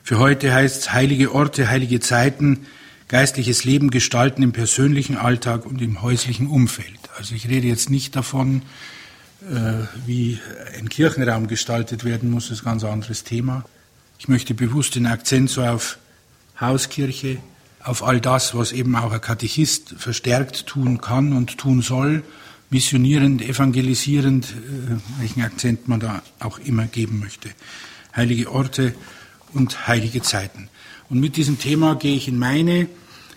Für 0.04 0.20
heute 0.20 0.54
heißt 0.54 0.82
es 0.82 0.92
heilige 0.92 1.34
Orte, 1.34 1.68
heilige 1.68 1.98
Zeiten, 1.98 2.66
geistliches 3.08 3.64
Leben 3.64 3.90
gestalten 3.90 4.42
im 4.42 4.52
persönlichen 4.52 5.16
Alltag 5.16 5.66
und 5.66 5.80
im 5.80 6.02
häuslichen 6.02 6.48
Umfeld. 6.48 6.98
Also 7.16 7.34
ich 7.34 7.48
rede 7.48 7.68
jetzt 7.68 7.90
nicht 7.90 8.16
davon, 8.16 8.62
äh, 9.42 9.84
wie 10.06 10.40
ein 10.78 10.88
Kirchenraum 10.88 11.46
gestaltet 11.46 12.04
werden 12.04 12.30
muss, 12.30 12.48
das 12.48 12.58
ist 12.58 12.66
ein 12.66 12.70
ganz 12.70 12.84
anderes 12.84 13.24
Thema. 13.24 13.64
Ich 14.18 14.28
möchte 14.28 14.54
bewusst 14.54 14.94
den 14.94 15.06
Akzent 15.06 15.50
so 15.50 15.62
auf 15.62 15.98
Hauskirche, 16.60 17.38
auf 17.82 18.02
all 18.02 18.20
das, 18.20 18.54
was 18.54 18.72
eben 18.72 18.96
auch 18.96 19.12
ein 19.12 19.20
Katechist 19.20 19.94
verstärkt 19.98 20.66
tun 20.66 21.00
kann 21.00 21.32
und 21.32 21.58
tun 21.58 21.82
soll, 21.82 22.24
missionierend, 22.70 23.42
evangelisierend, 23.42 24.46
äh, 24.46 25.20
welchen 25.20 25.42
Akzent 25.42 25.86
man 25.86 26.00
da 26.00 26.22
auch 26.40 26.58
immer 26.58 26.86
geben 26.86 27.20
möchte. 27.20 27.50
Heilige 28.16 28.50
Orte 28.50 28.94
und 29.52 29.86
heilige 29.86 30.22
Zeiten. 30.22 30.68
Und 31.08 31.20
mit 31.20 31.36
diesem 31.36 31.58
Thema 31.58 31.94
gehe 31.94 32.16
ich 32.16 32.28
in 32.28 32.38
meine 32.38 32.88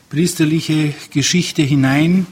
priesterliche 0.10 0.94
Geschichte 1.12 1.62
hinein. 1.62 2.26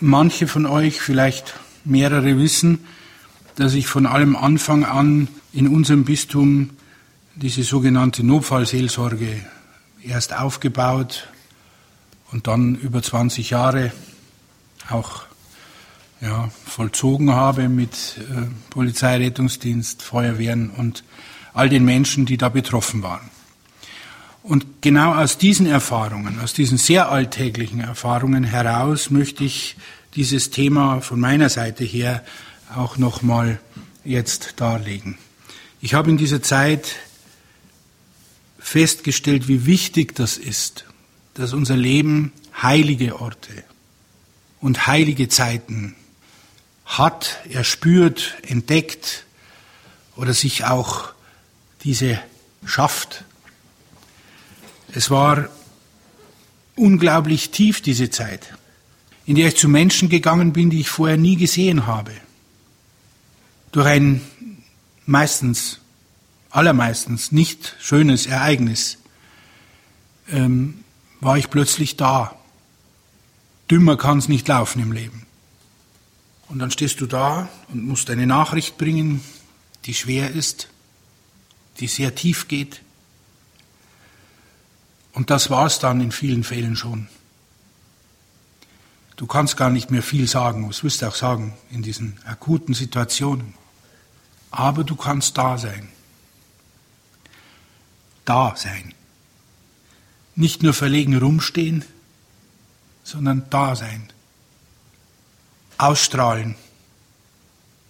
Manche 0.00 0.48
von 0.48 0.66
euch, 0.66 1.00
vielleicht 1.00 1.54
mehrere, 1.84 2.38
wissen, 2.38 2.80
dass 3.56 3.74
ich 3.74 3.86
von 3.86 4.06
allem 4.06 4.34
Anfang 4.34 4.84
an 4.84 5.28
in 5.52 5.68
unserem 5.68 6.04
Bistum 6.04 6.70
diese 7.34 7.62
sogenannte 7.62 8.24
Notfallseelsorge 8.24 9.40
erst 10.02 10.34
aufgebaut 10.34 11.28
und 12.30 12.46
dann 12.46 12.74
über 12.74 13.02
20 13.02 13.50
Jahre 13.50 13.92
auch 14.88 15.22
ja, 16.20 16.50
vollzogen 16.64 17.32
habe 17.32 17.68
mit 17.68 18.16
äh, 18.18 18.46
Polizei, 18.70 19.16
Rettungsdienst, 19.18 20.02
Feuerwehren 20.02 20.70
und 20.70 21.04
all 21.52 21.68
den 21.68 21.84
Menschen, 21.84 22.26
die 22.26 22.38
da 22.38 22.48
betroffen 22.48 23.02
waren. 23.02 23.28
Und 24.42 24.82
genau 24.82 25.14
aus 25.14 25.38
diesen 25.38 25.66
Erfahrungen, 25.66 26.40
aus 26.40 26.52
diesen 26.52 26.76
sehr 26.76 27.10
alltäglichen 27.10 27.80
Erfahrungen 27.80 28.42
heraus 28.42 29.10
möchte 29.10 29.44
ich 29.44 29.76
dieses 30.16 30.50
Thema 30.50 31.00
von 31.00 31.20
meiner 31.20 31.48
Seite 31.48 31.84
her 31.84 32.24
auch 32.74 32.96
nochmal 32.96 33.60
jetzt 34.04 34.54
darlegen. 34.56 35.16
Ich 35.80 35.94
habe 35.94 36.10
in 36.10 36.16
dieser 36.16 36.42
Zeit 36.42 36.96
festgestellt, 38.58 39.48
wie 39.48 39.66
wichtig 39.66 40.14
das 40.14 40.38
ist, 40.38 40.86
dass 41.34 41.52
unser 41.52 41.76
Leben 41.76 42.32
heilige 42.60 43.20
Orte 43.20 43.64
und 44.60 44.86
heilige 44.86 45.28
Zeiten 45.28 45.94
hat, 46.84 47.38
erspürt, 47.48 48.34
entdeckt 48.42 49.24
oder 50.16 50.34
sich 50.34 50.64
auch 50.64 51.12
diese 51.84 52.18
schafft. 52.64 53.24
Es 54.94 55.10
war 55.10 55.48
unglaublich 56.76 57.50
tief, 57.50 57.80
diese 57.80 58.10
Zeit, 58.10 58.54
in 59.24 59.36
der 59.36 59.48
ich 59.48 59.56
zu 59.56 59.68
Menschen 59.68 60.08
gegangen 60.08 60.52
bin, 60.52 60.70
die 60.70 60.80
ich 60.80 60.88
vorher 60.88 61.16
nie 61.16 61.36
gesehen 61.36 61.86
habe. 61.86 62.12
Durch 63.72 63.86
ein 63.86 64.20
meistens, 65.06 65.80
allermeistens 66.50 67.32
nicht 67.32 67.74
schönes 67.80 68.26
Ereignis 68.26 68.98
ähm, 70.30 70.84
war 71.20 71.38
ich 71.38 71.48
plötzlich 71.48 71.96
da. 71.96 72.36
Dümmer 73.70 73.96
kann 73.96 74.18
es 74.18 74.28
nicht 74.28 74.46
laufen 74.48 74.82
im 74.82 74.92
Leben. 74.92 75.26
Und 76.48 76.58
dann 76.58 76.70
stehst 76.70 77.00
du 77.00 77.06
da 77.06 77.48
und 77.68 77.86
musst 77.86 78.10
eine 78.10 78.26
Nachricht 78.26 78.76
bringen, 78.76 79.22
die 79.86 79.94
schwer 79.94 80.30
ist, 80.30 80.68
die 81.80 81.86
sehr 81.86 82.14
tief 82.14 82.48
geht. 82.48 82.82
Und 85.12 85.30
das 85.30 85.50
war 85.50 85.66
es 85.66 85.78
dann 85.78 86.00
in 86.00 86.12
vielen 86.12 86.44
Fällen 86.44 86.76
schon. 86.76 87.08
Du 89.16 89.26
kannst 89.26 89.56
gar 89.56 89.70
nicht 89.70 89.90
mehr 89.90 90.02
viel 90.02 90.26
sagen, 90.26 90.68
was 90.68 90.82
wirst 90.82 91.02
du 91.02 91.06
auch 91.06 91.14
sagen 91.14 91.54
in 91.70 91.82
diesen 91.82 92.18
akuten 92.24 92.74
Situationen. 92.74 93.54
Aber 94.50 94.84
du 94.84 94.96
kannst 94.96 95.36
da 95.38 95.58
sein. 95.58 95.88
Da 98.24 98.54
sein. 98.56 98.94
Nicht 100.34 100.62
nur 100.62 100.72
verlegen 100.72 101.16
rumstehen, 101.16 101.84
sondern 103.04 103.48
da 103.50 103.76
sein. 103.76 104.10
Ausstrahlen. 105.76 106.56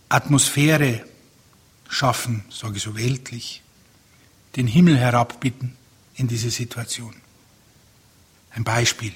Atmosphäre 0.08 1.04
schaffen, 1.88 2.44
sage 2.50 2.76
ich 2.76 2.82
so 2.82 2.96
weltlich. 2.96 3.62
Den 4.56 4.66
Himmel 4.66 4.98
herabbitten 4.98 5.76
in 6.14 6.28
diese 6.28 6.50
Situation. 6.50 7.14
Ein 8.50 8.64
Beispiel. 8.64 9.12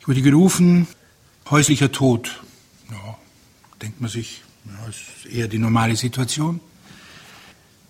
Ich 0.00 0.08
wurde 0.08 0.22
gerufen, 0.22 0.86
häuslicher 1.50 1.92
Tod. 1.92 2.42
Ja, 2.90 3.18
denkt 3.80 4.00
man 4.00 4.10
sich, 4.10 4.42
ja, 4.66 4.88
ist 4.88 5.26
eher 5.26 5.48
die 5.48 5.58
normale 5.58 5.96
Situation. 5.96 6.60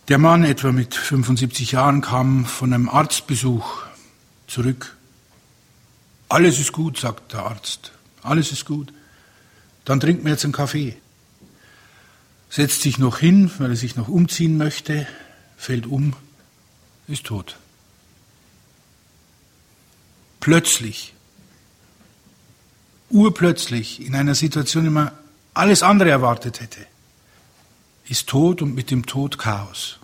Der 0.08 0.18
Mann, 0.18 0.44
etwa 0.44 0.70
mit 0.70 0.94
75 0.94 1.72
Jahren, 1.72 2.02
kam 2.02 2.44
von 2.44 2.72
einem 2.72 2.88
Arztbesuch 2.88 3.82
zurück. 4.46 4.96
Alles 6.28 6.58
ist 6.60 6.72
gut, 6.72 6.98
sagt 6.98 7.32
der 7.32 7.46
Arzt. 7.46 7.92
Alles 8.22 8.52
ist 8.52 8.66
gut. 8.66 8.92
Dann 9.84 10.00
trinkt 10.00 10.24
man 10.24 10.32
jetzt 10.32 10.44
einen 10.44 10.52
Kaffee. 10.52 10.96
Setzt 12.50 12.82
sich 12.82 12.98
noch 12.98 13.18
hin, 13.18 13.50
weil 13.58 13.70
er 13.70 13.76
sich 13.76 13.96
noch 13.96 14.08
umziehen 14.08 14.58
möchte, 14.58 15.06
fällt 15.56 15.86
um, 15.86 16.14
ist 17.08 17.24
tot 17.24 17.56
plötzlich, 20.44 21.14
urplötzlich, 23.08 24.04
in 24.04 24.14
einer 24.14 24.34
Situation, 24.34 24.84
in 24.84 24.92
der 24.92 25.04
man 25.04 25.12
alles 25.54 25.82
andere 25.82 26.10
erwartet 26.10 26.60
hätte, 26.60 26.86
ist 28.10 28.26
Tod 28.26 28.60
und 28.60 28.74
mit 28.74 28.90
dem 28.90 29.06
Tod 29.06 29.38
Chaos. 29.38 29.98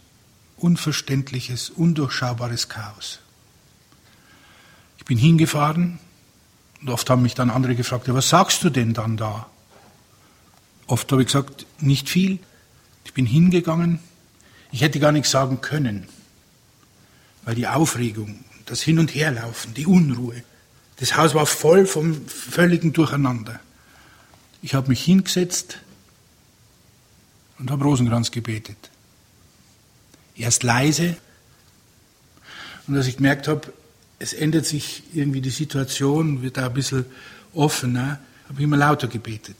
Unverständliches, 0.56 1.68
undurchschaubares 1.68 2.70
Chaos. 2.70 3.18
Ich 4.96 5.04
bin 5.04 5.18
hingefahren 5.18 5.98
und 6.80 6.88
oft 6.88 7.10
haben 7.10 7.20
mich 7.20 7.34
dann 7.34 7.50
andere 7.50 7.74
gefragt, 7.74 8.08
ja, 8.08 8.14
was 8.14 8.30
sagst 8.30 8.64
du 8.64 8.70
denn 8.70 8.94
dann 8.94 9.18
da? 9.18 9.46
Oft 10.86 11.12
habe 11.12 11.20
ich 11.20 11.26
gesagt, 11.26 11.66
nicht 11.80 12.08
viel. 12.08 12.38
Ich 13.04 13.12
bin 13.12 13.26
hingegangen. 13.26 13.98
Ich 14.72 14.80
hätte 14.80 15.00
gar 15.00 15.12
nichts 15.12 15.32
sagen 15.32 15.60
können, 15.60 16.08
weil 17.44 17.56
die 17.56 17.66
Aufregung 17.66 18.42
das 18.70 18.82
Hin- 18.82 19.00
und 19.00 19.12
Herlaufen, 19.16 19.74
die 19.74 19.84
Unruhe. 19.84 20.44
Das 20.98 21.16
Haus 21.16 21.34
war 21.34 21.44
voll 21.44 21.86
vom 21.86 22.24
völligen 22.28 22.92
Durcheinander. 22.92 23.58
Ich 24.62 24.74
habe 24.74 24.88
mich 24.88 25.04
hingesetzt 25.04 25.78
und 27.58 27.70
habe 27.72 27.82
Rosenkranz 27.82 28.30
gebetet. 28.30 28.90
Erst 30.36 30.62
leise. 30.62 31.16
Und 32.86 32.96
als 32.96 33.08
ich 33.08 33.16
gemerkt 33.16 33.48
habe, 33.48 33.72
es 34.20 34.32
ändert 34.32 34.66
sich 34.66 35.02
irgendwie 35.14 35.40
die 35.40 35.50
Situation, 35.50 36.42
wird 36.42 36.56
da 36.56 36.66
ein 36.66 36.74
bisschen 36.74 37.06
offener, 37.52 38.20
habe 38.48 38.60
ich 38.60 38.64
immer 38.64 38.76
lauter 38.76 39.08
gebetet. 39.08 39.56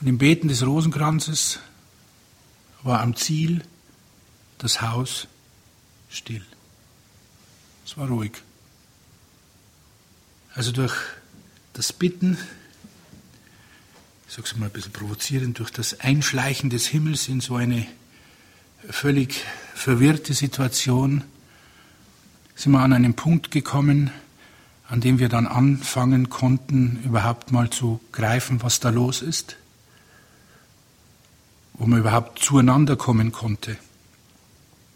Und 0.00 0.06
im 0.06 0.16
Beten 0.16 0.48
des 0.48 0.64
Rosenkranzes 0.64 1.58
war 2.82 3.02
am 3.02 3.14
Ziel 3.14 3.62
das 4.56 4.80
Haus 4.80 5.28
still. 6.08 6.46
Es 7.86 7.96
war 7.96 8.08
ruhig. 8.08 8.32
Also 10.54 10.72
durch 10.72 10.92
das 11.72 11.92
Bitten, 11.92 12.36
ich 14.26 14.34
sage 14.34 14.48
es 14.48 14.56
mal 14.56 14.66
ein 14.66 14.72
bisschen 14.72 14.90
provozierend, 14.90 15.60
durch 15.60 15.70
das 15.70 16.00
Einschleichen 16.00 16.68
des 16.68 16.88
Himmels 16.88 17.28
in 17.28 17.40
so 17.40 17.54
eine 17.54 17.86
völlig 18.90 19.40
verwirrte 19.74 20.34
Situation, 20.34 21.22
sind 22.56 22.72
wir 22.72 22.80
an 22.80 22.92
einen 22.92 23.14
Punkt 23.14 23.52
gekommen, 23.52 24.10
an 24.88 25.00
dem 25.00 25.20
wir 25.20 25.28
dann 25.28 25.46
anfangen 25.46 26.28
konnten, 26.28 27.00
überhaupt 27.04 27.52
mal 27.52 27.70
zu 27.70 28.00
greifen, 28.10 28.64
was 28.64 28.80
da 28.80 28.90
los 28.90 29.22
ist, 29.22 29.58
wo 31.74 31.86
man 31.86 32.00
überhaupt 32.00 32.40
zueinander 32.40 32.96
kommen 32.96 33.30
konnte. 33.30 33.76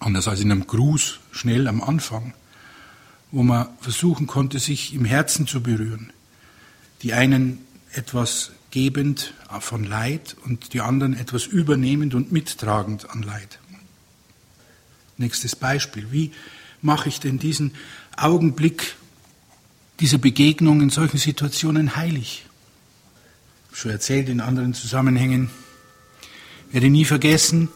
Anders 0.01 0.27
als 0.27 0.41
in 0.41 0.51
einem 0.51 0.67
Gruß, 0.67 1.21
schnell 1.31 1.69
am 1.69 1.83
Anfang 1.83 2.35
wo 3.33 3.43
man 3.43 3.69
versuchen 3.81 4.27
konnte, 4.27 4.59
sich 4.59 4.95
im 4.95 5.05
Herzen 5.05 5.47
zu 5.47 5.63
berühren. 5.63 6.13
Die 7.03 7.13
einen 7.13 7.65
etwas 7.93 8.53
gebend 8.71 9.35
von 9.61 9.85
Leid 9.85 10.37
und 10.45 10.75
die 10.75 10.81
anderen 10.81 11.17
etwas 11.17 11.47
übernehmend 11.47 12.15
und 12.15 12.33
mittragend 12.33 13.11
an 13.11 13.23
Leid. 13.23 13.59
Nächstes 15.17 15.57
Beispiel. 15.57 16.13
Wie 16.13 16.33
mache 16.83 17.09
ich 17.09 17.21
denn 17.21 17.39
diesen 17.39 17.75
Augenblick 18.17 18.97
dieser 19.99 20.19
Begegnung 20.19 20.81
in 20.81 20.91
solchen 20.91 21.19
Situationen 21.19 21.97
heilig? 21.97 22.47
Schon 23.73 23.91
erzählt 23.91 24.29
in 24.29 24.41
anderen 24.41 24.75
Zusammenhängen. 24.75 25.51
Werde 26.73 26.91
nie 26.91 27.05
vergessen, 27.05 27.69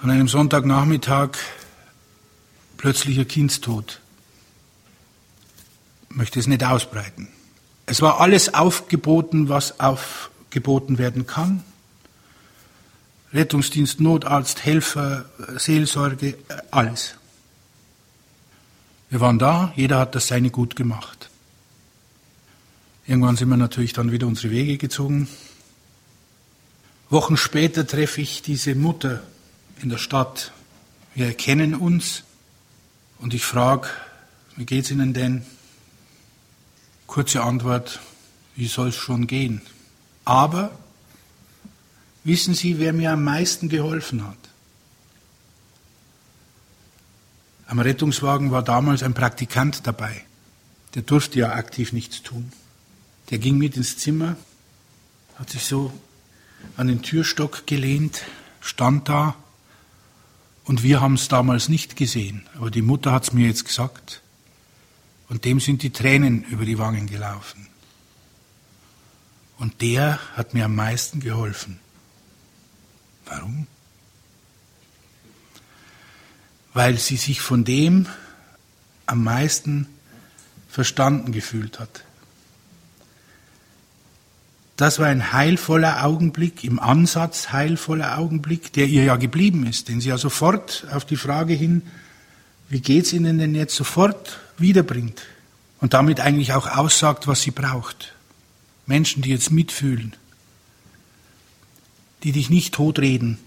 an 0.00 0.10
einem 0.10 0.28
Sonntagnachmittag 0.28 1.30
plötzlicher 2.76 3.24
Kindstod 3.24 4.00
möchte 6.08 6.38
es 6.40 6.46
nicht 6.46 6.64
ausbreiten. 6.64 7.28
Es 7.86 8.02
war 8.02 8.20
alles 8.20 8.54
aufgeboten, 8.54 9.48
was 9.48 9.80
aufgeboten 9.80 10.98
werden 10.98 11.26
kann. 11.26 11.64
Rettungsdienst, 13.32 14.00
Notarzt, 14.00 14.64
Helfer, 14.64 15.26
Seelsorge, 15.56 16.36
alles. 16.70 17.14
Wir 19.10 19.20
waren 19.20 19.38
da, 19.38 19.72
jeder 19.74 19.98
hat 19.98 20.14
das 20.14 20.26
seine 20.26 20.50
gut 20.50 20.76
gemacht. 20.76 21.30
Irgendwann 23.06 23.36
sind 23.36 23.48
wir 23.48 23.56
natürlich 23.56 23.94
dann 23.94 24.12
wieder 24.12 24.26
unsere 24.26 24.52
Wege 24.52 24.76
gezogen. 24.76 25.28
Wochen 27.08 27.38
später 27.38 27.86
treffe 27.86 28.20
ich 28.20 28.42
diese 28.42 28.74
Mutter 28.74 29.22
in 29.80 29.88
der 29.88 29.96
Stadt. 29.96 30.52
Wir 31.14 31.26
erkennen 31.26 31.74
uns 31.74 32.24
und 33.18 33.32
ich 33.32 33.44
frage, 33.44 33.88
wie 34.56 34.66
geht's 34.66 34.90
Ihnen 34.90 35.14
denn? 35.14 35.46
Kurze 37.08 37.42
Antwort, 37.42 38.00
wie 38.54 38.66
soll 38.66 38.88
es 38.88 38.94
schon 38.94 39.26
gehen? 39.26 39.62
Aber 40.26 40.70
wissen 42.22 42.52
Sie, 42.52 42.78
wer 42.78 42.92
mir 42.92 43.12
am 43.12 43.24
meisten 43.24 43.70
geholfen 43.70 44.28
hat? 44.28 44.36
Am 47.66 47.78
Rettungswagen 47.78 48.50
war 48.50 48.62
damals 48.62 49.02
ein 49.02 49.14
Praktikant 49.14 49.86
dabei. 49.86 50.22
Der 50.94 51.02
durfte 51.02 51.38
ja 51.38 51.52
aktiv 51.52 51.94
nichts 51.94 52.22
tun. 52.22 52.52
Der 53.30 53.38
ging 53.38 53.56
mit 53.56 53.78
ins 53.78 53.96
Zimmer, 53.96 54.36
hat 55.36 55.48
sich 55.48 55.64
so 55.64 55.90
an 56.76 56.88
den 56.88 57.00
Türstock 57.00 57.66
gelehnt, 57.66 58.22
stand 58.60 59.08
da 59.08 59.34
und 60.64 60.82
wir 60.82 61.00
haben 61.00 61.14
es 61.14 61.28
damals 61.28 61.70
nicht 61.70 61.96
gesehen. 61.96 62.46
Aber 62.56 62.70
die 62.70 62.82
Mutter 62.82 63.12
hat 63.12 63.24
es 63.24 63.32
mir 63.32 63.46
jetzt 63.46 63.64
gesagt 63.64 64.20
und 65.28 65.44
dem 65.44 65.60
sind 65.60 65.82
die 65.82 65.90
Tränen 65.90 66.44
über 66.44 66.64
die 66.64 66.78
Wangen 66.78 67.06
gelaufen. 67.06 67.66
Und 69.58 69.82
der 69.82 70.18
hat 70.36 70.54
mir 70.54 70.64
am 70.64 70.74
meisten 70.74 71.20
geholfen. 71.20 71.80
Warum? 73.26 73.66
Weil 76.72 76.98
sie 76.98 77.16
sich 77.16 77.40
von 77.40 77.64
dem 77.64 78.06
am 79.06 79.24
meisten 79.24 79.86
verstanden 80.68 81.32
gefühlt 81.32 81.80
hat. 81.80 82.04
Das 84.76 85.00
war 85.00 85.08
ein 85.08 85.32
heilvoller 85.32 86.04
Augenblick, 86.04 86.62
im 86.62 86.78
Ansatz 86.78 87.50
heilvoller 87.50 88.16
Augenblick, 88.16 88.72
der 88.74 88.86
ihr 88.86 89.02
ja 89.02 89.16
geblieben 89.16 89.66
ist, 89.66 89.88
den 89.88 90.00
sie 90.00 90.10
ja 90.10 90.18
sofort 90.18 90.86
auf 90.92 91.04
die 91.04 91.16
Frage 91.16 91.52
hin, 91.52 91.82
wie 92.68 92.80
geht's 92.80 93.12
Ihnen 93.12 93.38
denn 93.38 93.54
jetzt 93.54 93.74
sofort 93.74 94.38
wiederbringt 94.58 95.22
und 95.80 95.94
damit 95.94 96.20
eigentlich 96.20 96.52
auch 96.52 96.66
aussagt, 96.66 97.26
was 97.26 97.42
sie 97.42 97.50
braucht. 97.50 98.14
Menschen, 98.86 99.22
die 99.22 99.30
jetzt 99.30 99.50
mitfühlen, 99.50 100.16
die 102.22 102.32
dich 102.32 102.50
nicht 102.50 102.74
totreden, 102.74 103.38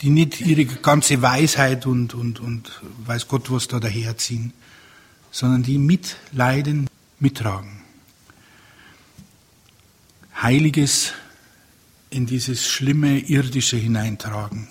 die 0.00 0.10
nicht 0.10 0.40
ihre 0.40 0.64
ganze 0.64 1.22
Weisheit 1.22 1.86
und, 1.86 2.14
und, 2.14 2.40
und 2.40 2.82
weiß 3.06 3.28
Gott 3.28 3.50
was 3.50 3.68
da 3.68 3.80
daherziehen, 3.80 4.52
sondern 5.30 5.62
die 5.62 5.78
mitleiden, 5.78 6.88
mittragen. 7.18 7.80
Heiliges 10.40 11.12
in 12.10 12.26
dieses 12.26 12.66
schlimme 12.66 13.18
irdische 13.18 13.76
hineintragen. 13.76 14.68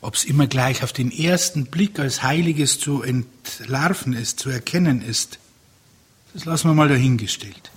Ob 0.00 0.14
es 0.14 0.24
immer 0.24 0.46
gleich 0.46 0.82
auf 0.82 0.92
den 0.92 1.10
ersten 1.10 1.66
Blick 1.66 1.98
als 1.98 2.22
Heiliges 2.22 2.78
zu 2.78 3.02
entlarven 3.02 4.12
ist, 4.12 4.38
zu 4.38 4.48
erkennen 4.48 5.02
ist, 5.02 5.38
das 6.34 6.44
lassen 6.44 6.68
wir 6.68 6.74
mal 6.74 6.88
dahingestellt. 6.88 7.70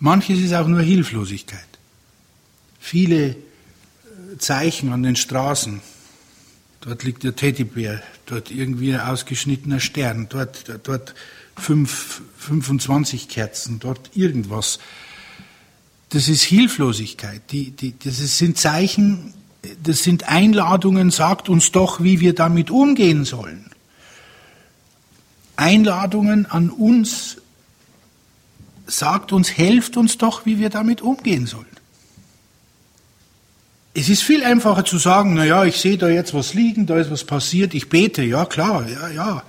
Manches 0.00 0.40
ist 0.40 0.52
auch 0.54 0.66
nur 0.66 0.82
Hilflosigkeit. 0.82 1.60
Viele 2.80 3.30
äh, 3.30 3.36
Zeichen 4.38 4.92
an 4.92 5.02
den 5.02 5.16
Straßen. 5.16 5.80
Dort 6.80 7.04
liegt 7.04 7.22
der 7.22 7.36
Teddybär, 7.36 8.02
dort 8.26 8.50
irgendwie 8.50 8.92
ein 8.92 9.00
ausgeschnittener 9.00 9.80
Stern, 9.80 10.26
dort, 10.28 10.64
dort 10.82 11.14
fünf, 11.56 12.22
25 12.38 13.28
Kerzen, 13.28 13.78
dort 13.78 14.16
irgendwas 14.16 14.80
das 16.14 16.28
ist 16.28 16.42
Hilflosigkeit. 16.42 17.42
Die, 17.50 17.72
die, 17.72 17.94
das 17.98 18.38
sind 18.38 18.56
Zeichen, 18.56 19.34
das 19.82 20.02
sind 20.02 20.28
Einladungen, 20.28 21.10
sagt 21.10 21.48
uns 21.48 21.72
doch, 21.72 22.02
wie 22.02 22.20
wir 22.20 22.34
damit 22.34 22.70
umgehen 22.70 23.24
sollen. 23.24 23.70
Einladungen 25.56 26.46
an 26.46 26.70
uns, 26.70 27.38
sagt 28.86 29.32
uns, 29.32 29.56
helft 29.56 29.96
uns 29.96 30.18
doch, 30.18 30.46
wie 30.46 30.58
wir 30.58 30.70
damit 30.70 31.00
umgehen 31.02 31.46
sollen. 31.46 31.66
Es 33.96 34.08
ist 34.08 34.22
viel 34.22 34.42
einfacher 34.42 34.84
zu 34.84 34.98
sagen, 34.98 35.34
na 35.34 35.44
ja, 35.44 35.64
ich 35.64 35.80
sehe 35.80 35.96
da 35.96 36.08
jetzt 36.08 36.34
was 36.34 36.52
liegen, 36.52 36.86
da 36.86 36.98
ist 36.98 37.12
was 37.12 37.22
passiert, 37.22 37.74
ich 37.74 37.88
bete, 37.88 38.22
ja 38.22 38.44
klar, 38.44 38.88
ja, 38.88 39.08
ja. 39.08 39.42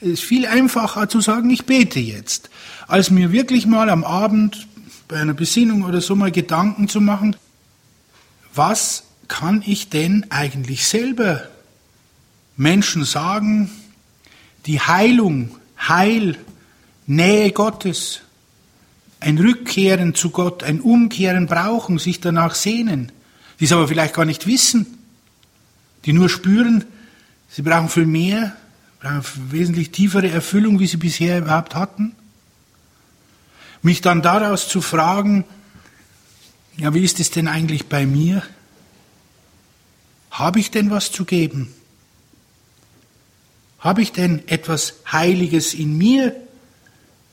Es 0.00 0.08
ist 0.08 0.24
viel 0.24 0.46
einfacher 0.46 1.10
zu 1.10 1.20
sagen, 1.20 1.50
ich 1.50 1.66
bete 1.66 2.00
jetzt, 2.00 2.48
als 2.88 3.10
mir 3.10 3.32
wirklich 3.32 3.66
mal 3.66 3.90
am 3.90 4.02
Abend 4.02 4.66
bei 5.06 5.20
einer 5.20 5.34
Besinnung 5.34 5.82
oder 5.82 6.00
so 6.00 6.16
mal 6.16 6.30
Gedanken 6.30 6.88
zu 6.88 7.02
machen, 7.02 7.36
was 8.54 9.04
kann 9.30 9.62
ich 9.64 9.88
denn 9.88 10.26
eigentlich 10.30 10.86
selber 10.86 11.48
Menschen 12.58 13.04
sagen, 13.04 13.70
die 14.66 14.80
Heilung, 14.80 15.56
Heil, 15.78 16.36
Nähe 17.06 17.52
Gottes, 17.52 18.20
ein 19.20 19.38
Rückkehren 19.38 20.14
zu 20.14 20.28
Gott, 20.28 20.62
ein 20.62 20.80
Umkehren 20.80 21.46
brauchen, 21.46 21.98
sich 21.98 22.20
danach 22.20 22.54
sehnen, 22.54 23.10
die 23.58 23.64
es 23.64 23.72
aber 23.72 23.88
vielleicht 23.88 24.14
gar 24.14 24.26
nicht 24.26 24.46
wissen, 24.46 24.98
die 26.04 26.12
nur 26.12 26.28
spüren, 26.28 26.84
sie 27.48 27.62
brauchen 27.62 27.88
viel 27.88 28.06
mehr, 28.06 28.54
brauchen 29.00 29.22
wesentlich 29.50 29.90
tiefere 29.92 30.28
Erfüllung, 30.28 30.78
wie 30.78 30.86
sie 30.86 30.98
bisher 30.98 31.38
überhaupt 31.38 31.74
hatten 31.74 32.14
mich 33.82 34.00
dann 34.00 34.22
daraus 34.22 34.68
zu 34.68 34.80
fragen, 34.80 35.44
ja, 36.76 36.94
wie 36.94 37.04
ist 37.04 37.20
es 37.20 37.30
denn 37.30 37.48
eigentlich 37.48 37.86
bei 37.86 38.06
mir? 38.06 38.42
Habe 40.30 40.60
ich 40.60 40.70
denn 40.70 40.90
was 40.90 41.10
zu 41.10 41.24
geben? 41.24 41.74
Habe 43.78 44.02
ich 44.02 44.12
denn 44.12 44.46
etwas 44.46 44.94
Heiliges 45.10 45.74
in 45.74 45.96
mir, 45.96 46.36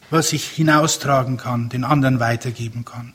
was 0.10 0.34
ich 0.34 0.48
hinaustragen 0.50 1.38
kann, 1.38 1.70
den 1.70 1.84
anderen 1.84 2.20
weitergeben 2.20 2.86
kann? 2.86 3.14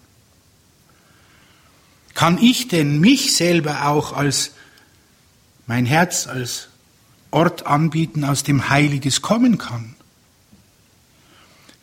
Kann 2.14 2.38
ich 2.38 2.68
denn 2.68 3.00
mich 3.00 3.34
selber 3.34 3.86
auch 3.88 4.12
als 4.12 4.52
mein 5.66 5.86
Herz 5.86 6.26
als 6.26 6.68
Ort 7.30 7.66
anbieten, 7.66 8.24
aus 8.24 8.42
dem 8.42 8.68
Heiliges 8.68 9.22
kommen 9.22 9.56
kann? 9.56 9.94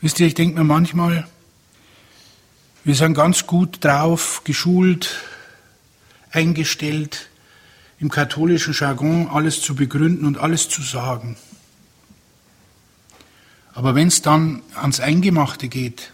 Wisst 0.01 0.19
ihr, 0.19 0.27
ich 0.27 0.35
denke 0.35 0.59
mir 0.59 0.63
manchmal, 0.63 1.27
wir 2.83 2.95
sind 2.95 3.15
ganz 3.15 3.47
gut 3.47 3.83
drauf, 3.83 4.43
geschult, 4.43 5.23
eingestellt, 6.31 7.28
im 7.99 8.09
katholischen 8.09 8.73
Jargon 8.73 9.27
alles 9.27 9.61
zu 9.61 9.75
begründen 9.75 10.25
und 10.25 10.37
alles 10.37 10.69
zu 10.69 10.81
sagen. 10.81 11.37
Aber 13.73 13.95
wenn 13.95 14.07
es 14.07 14.21
dann 14.21 14.61
ans 14.75 14.99
Eingemachte 14.99 15.67
geht, 15.67 16.11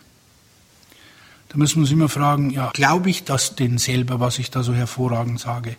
dann 1.50 1.60
müssen 1.60 1.78
wir 1.78 1.82
uns 1.82 1.92
immer 1.92 2.10
fragen, 2.10 2.50
ja, 2.50 2.70
glaube 2.74 3.10
ich 3.10 3.24
das 3.24 3.56
denn 3.56 3.78
selber, 3.78 4.20
was 4.20 4.40
ich 4.40 4.52
da 4.52 4.62
so 4.62 4.74
hervorragend 4.74 5.40
sage? 5.40 5.78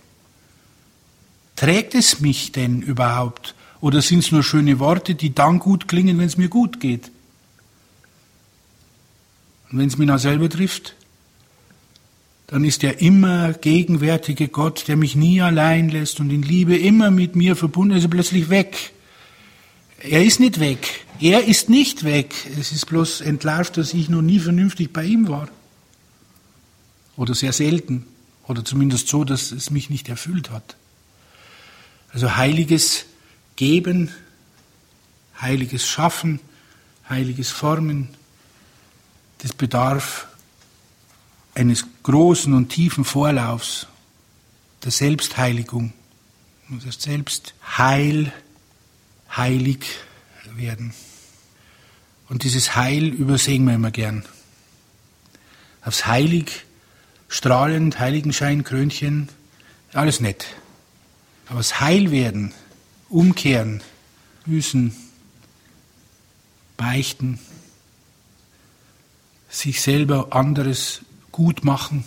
Trägt 1.54 1.94
es 1.94 2.20
mich 2.20 2.50
denn 2.50 2.82
überhaupt? 2.82 3.54
Oder 3.80 4.02
sind 4.02 4.20
es 4.20 4.32
nur 4.32 4.42
schöne 4.42 4.78
Worte, 4.78 5.14
die 5.14 5.34
dann 5.34 5.58
gut 5.58 5.86
klingen, 5.86 6.18
wenn 6.18 6.26
es 6.26 6.36
mir 6.36 6.48
gut 6.48 6.80
geht? 6.80 7.10
Und 9.70 9.78
wenn 9.78 9.86
es 9.88 9.96
mich 9.96 10.08
noch 10.08 10.18
selber 10.18 10.48
trifft, 10.48 10.95
dann 12.46 12.64
ist 12.64 12.82
der 12.82 13.00
immer 13.00 13.52
gegenwärtige 13.54 14.48
Gott, 14.48 14.86
der 14.86 14.96
mich 14.96 15.16
nie 15.16 15.40
allein 15.40 15.88
lässt 15.88 16.20
und 16.20 16.30
in 16.30 16.42
Liebe 16.42 16.76
immer 16.76 17.10
mit 17.10 17.34
mir 17.34 17.56
verbunden 17.56 17.96
ist, 17.96 18.08
plötzlich 18.08 18.50
weg. 18.50 18.92
Er 19.98 20.24
ist 20.24 20.38
nicht 20.38 20.60
weg. 20.60 21.04
Er 21.20 21.44
ist 21.44 21.68
nicht 21.68 22.04
weg. 22.04 22.34
Es 22.58 22.70
ist 22.70 22.86
bloß 22.86 23.22
entlarvt, 23.22 23.76
dass 23.76 23.94
ich 23.94 24.08
noch 24.08 24.22
nie 24.22 24.38
vernünftig 24.38 24.92
bei 24.92 25.04
ihm 25.04 25.28
war. 25.28 25.48
Oder 27.16 27.34
sehr 27.34 27.52
selten. 27.52 28.06
Oder 28.46 28.64
zumindest 28.64 29.08
so, 29.08 29.24
dass 29.24 29.50
es 29.50 29.70
mich 29.70 29.90
nicht 29.90 30.08
erfüllt 30.08 30.50
hat. 30.50 30.76
Also 32.12 32.36
heiliges 32.36 33.06
Geben, 33.56 34.10
heiliges 35.40 35.86
Schaffen, 35.86 36.38
heiliges 37.08 37.50
Formen, 37.50 38.08
das 39.38 39.52
bedarf 39.52 40.28
eines 41.56 41.86
großen 42.02 42.52
und 42.52 42.68
tiefen 42.68 43.04
Vorlaufs 43.04 43.86
der 44.84 44.90
Selbstheiligung, 44.90 45.94
das 46.84 47.02
Selbstheil, 47.02 48.30
heilig 49.34 49.86
werden. 50.54 50.92
Und 52.28 52.44
dieses 52.44 52.76
Heil 52.76 53.06
übersehen 53.06 53.64
wir 53.64 53.74
immer 53.74 53.90
gern. 53.90 54.24
Aufs 55.82 56.06
Heilig, 56.06 56.66
strahlend, 57.28 57.98
Heiligenschein, 58.00 58.62
Krönchen, 58.62 59.30
alles 59.94 60.20
nett. 60.20 60.46
Aber 61.46 61.58
das 61.58 61.80
Heilwerden, 61.80 62.52
Umkehren, 63.08 63.82
Büßen, 64.44 64.94
beichten, 66.76 67.38
sich 69.48 69.80
selber 69.80 70.34
anderes 70.34 71.00
gut 71.36 71.64
machen, 71.64 72.02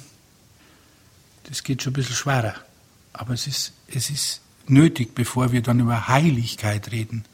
das 1.44 1.62
geht 1.62 1.84
schon 1.84 1.92
ein 1.92 1.98
bisschen 1.98 2.16
schwerer. 2.16 2.56
Aber 3.14 3.36
es 3.36 3.46
ist, 3.46 3.74
es 3.88 4.10
ist 4.10 4.42
nötig, 4.68 5.14
bevor 5.14 5.52
wir 5.52 5.62
dann 5.62 5.80
über 5.80 6.08
Heiligkeit 6.08 6.92
reden, 6.92 7.26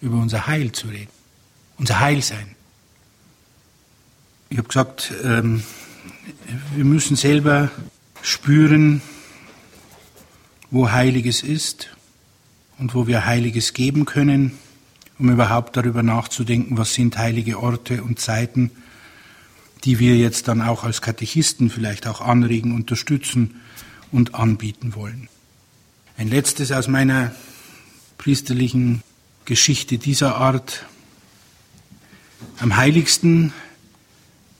über 0.00 0.16
unser 0.16 0.46
Heil 0.46 0.72
zu 0.72 0.88
reden, 0.88 1.10
unser 1.76 2.00
Heilsein. 2.00 2.56
Ich 4.48 4.56
habe 4.56 4.68
gesagt, 4.68 5.12
ähm, 5.24 5.62
wir 6.74 6.84
müssen 6.86 7.16
selber 7.16 7.70
spüren, 8.22 9.02
wo 10.70 10.90
Heiliges 10.90 11.42
ist 11.42 11.90
und 12.78 12.94
wo 12.94 13.06
wir 13.06 13.26
Heiliges 13.26 13.74
geben 13.74 14.06
können, 14.06 14.56
um 15.18 15.30
überhaupt 15.30 15.76
darüber 15.76 16.02
nachzudenken, 16.02 16.78
was 16.78 16.94
sind 16.94 17.18
heilige 17.18 17.60
Orte 17.60 18.02
und 18.02 18.20
Zeiten, 18.20 18.70
die 19.84 19.98
wir 19.98 20.16
jetzt 20.16 20.48
dann 20.48 20.62
auch 20.62 20.84
als 20.84 21.02
Katechisten 21.02 21.70
vielleicht 21.70 22.06
auch 22.06 22.20
anregen, 22.20 22.74
unterstützen 22.74 23.60
und 24.12 24.34
anbieten 24.34 24.94
wollen. 24.94 25.28
Ein 26.16 26.28
letztes 26.28 26.72
aus 26.72 26.88
meiner 26.88 27.34
priesterlichen 28.18 29.02
Geschichte 29.44 29.98
dieser 29.98 30.36
Art. 30.36 30.84
Am 32.58 32.76
heiligsten 32.76 33.52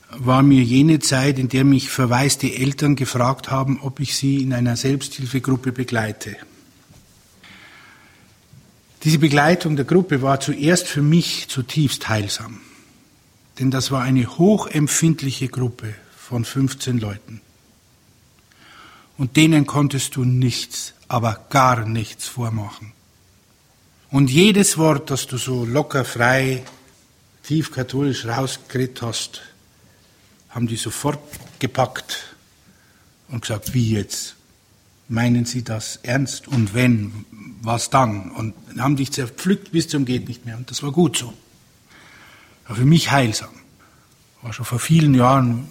war 0.09 0.43
mir 0.43 0.63
jene 0.63 0.99
Zeit, 0.99 1.37
in 1.37 1.49
der 1.49 1.65
mich 1.65 1.89
verwaiste 1.89 2.53
Eltern 2.53 2.95
gefragt 2.95 3.51
haben, 3.51 3.79
ob 3.81 3.99
ich 3.99 4.15
sie 4.15 4.41
in 4.41 4.53
einer 4.53 4.77
Selbsthilfegruppe 4.77 5.71
begleite. 5.71 6.37
Diese 9.03 9.19
Begleitung 9.19 9.75
der 9.75 9.85
Gruppe 9.85 10.21
war 10.21 10.39
zuerst 10.39 10.87
für 10.87 11.01
mich 11.01 11.47
zutiefst 11.49 12.09
heilsam, 12.09 12.61
denn 13.59 13.71
das 13.71 13.91
war 13.91 14.03
eine 14.03 14.37
hochempfindliche 14.37 15.47
Gruppe 15.47 15.95
von 16.15 16.45
15 16.45 16.99
Leuten. 16.99 17.41
Und 19.17 19.35
denen 19.35 19.65
konntest 19.65 20.15
du 20.15 20.23
nichts, 20.23 20.93
aber 21.07 21.47
gar 21.49 21.85
nichts 21.85 22.27
vormachen. 22.27 22.93
Und 24.11 24.29
jedes 24.29 24.77
Wort, 24.77 25.09
das 25.09 25.27
du 25.27 25.37
so 25.37 25.65
locker, 25.65 26.05
frei, 26.05 26.63
tief 27.43 27.71
katholisch 27.71 28.25
rausgeredet 28.25 29.01
hast, 29.01 29.41
haben 30.49 30.67
die 30.67 30.75
sofort 30.75 31.19
gepackt 31.59 32.35
und 33.29 33.41
gesagt, 33.41 33.73
wie 33.73 33.91
jetzt? 33.93 34.35
Meinen 35.09 35.45
Sie 35.45 35.63
das 35.63 35.99
ernst? 36.03 36.47
Und 36.47 36.73
wenn, 36.73 37.25
was 37.61 37.89
dann? 37.89 38.31
Und 38.31 38.53
haben 38.77 38.97
dich 38.97 39.11
zerpflückt 39.11 39.71
bis 39.71 39.87
zum 39.87 40.05
geht 40.05 40.27
nicht 40.27 40.45
mehr. 40.45 40.57
Und 40.57 40.69
das 40.69 40.83
war 40.83 40.91
gut 40.91 41.17
so. 41.17 41.33
Für 42.73 42.85
mich 42.85 43.11
heilsam. 43.11 43.49
War 44.41 44.53
schon 44.53 44.65
vor 44.65 44.79
vielen 44.79 45.13
Jahren, 45.13 45.67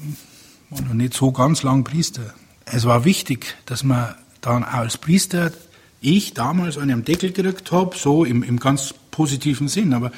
war 0.70 0.80
noch 0.82 0.94
nicht 0.94 1.14
so 1.14 1.30
ganz 1.30 1.62
lang 1.62 1.84
Priester. 1.84 2.34
Es 2.64 2.84
war 2.84 3.04
wichtig, 3.04 3.56
dass 3.66 3.84
man 3.84 4.14
dann 4.40 4.64
als 4.64 4.98
Priester, 4.98 5.52
ich 6.00 6.34
damals 6.34 6.78
einen 6.78 7.04
Deckel 7.04 7.32
gekriegt 7.32 7.72
habe, 7.72 7.96
so 7.96 8.24
im, 8.24 8.42
im 8.42 8.58
ganz 8.58 8.94
positiven 9.10 9.68
Sinn, 9.68 9.94
aber 9.94 10.10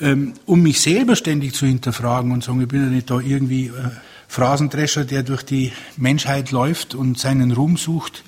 ähm, 0.00 0.34
um 0.44 0.62
mich 0.62 0.80
selber 0.80 1.16
ständig 1.16 1.54
zu 1.54 1.66
hinterfragen 1.66 2.32
und 2.32 2.44
sagen, 2.44 2.60
ich 2.60 2.68
bin 2.68 2.82
ja 2.82 2.88
nicht 2.88 3.10
da 3.10 3.18
irgendwie 3.18 3.66
äh, 3.66 3.90
Phrasendrescher, 4.28 5.04
der 5.04 5.22
durch 5.22 5.42
die 5.42 5.72
Menschheit 5.96 6.50
läuft 6.50 6.94
und 6.94 7.18
seinen 7.18 7.52
Ruhm 7.52 7.76
sucht, 7.76 8.24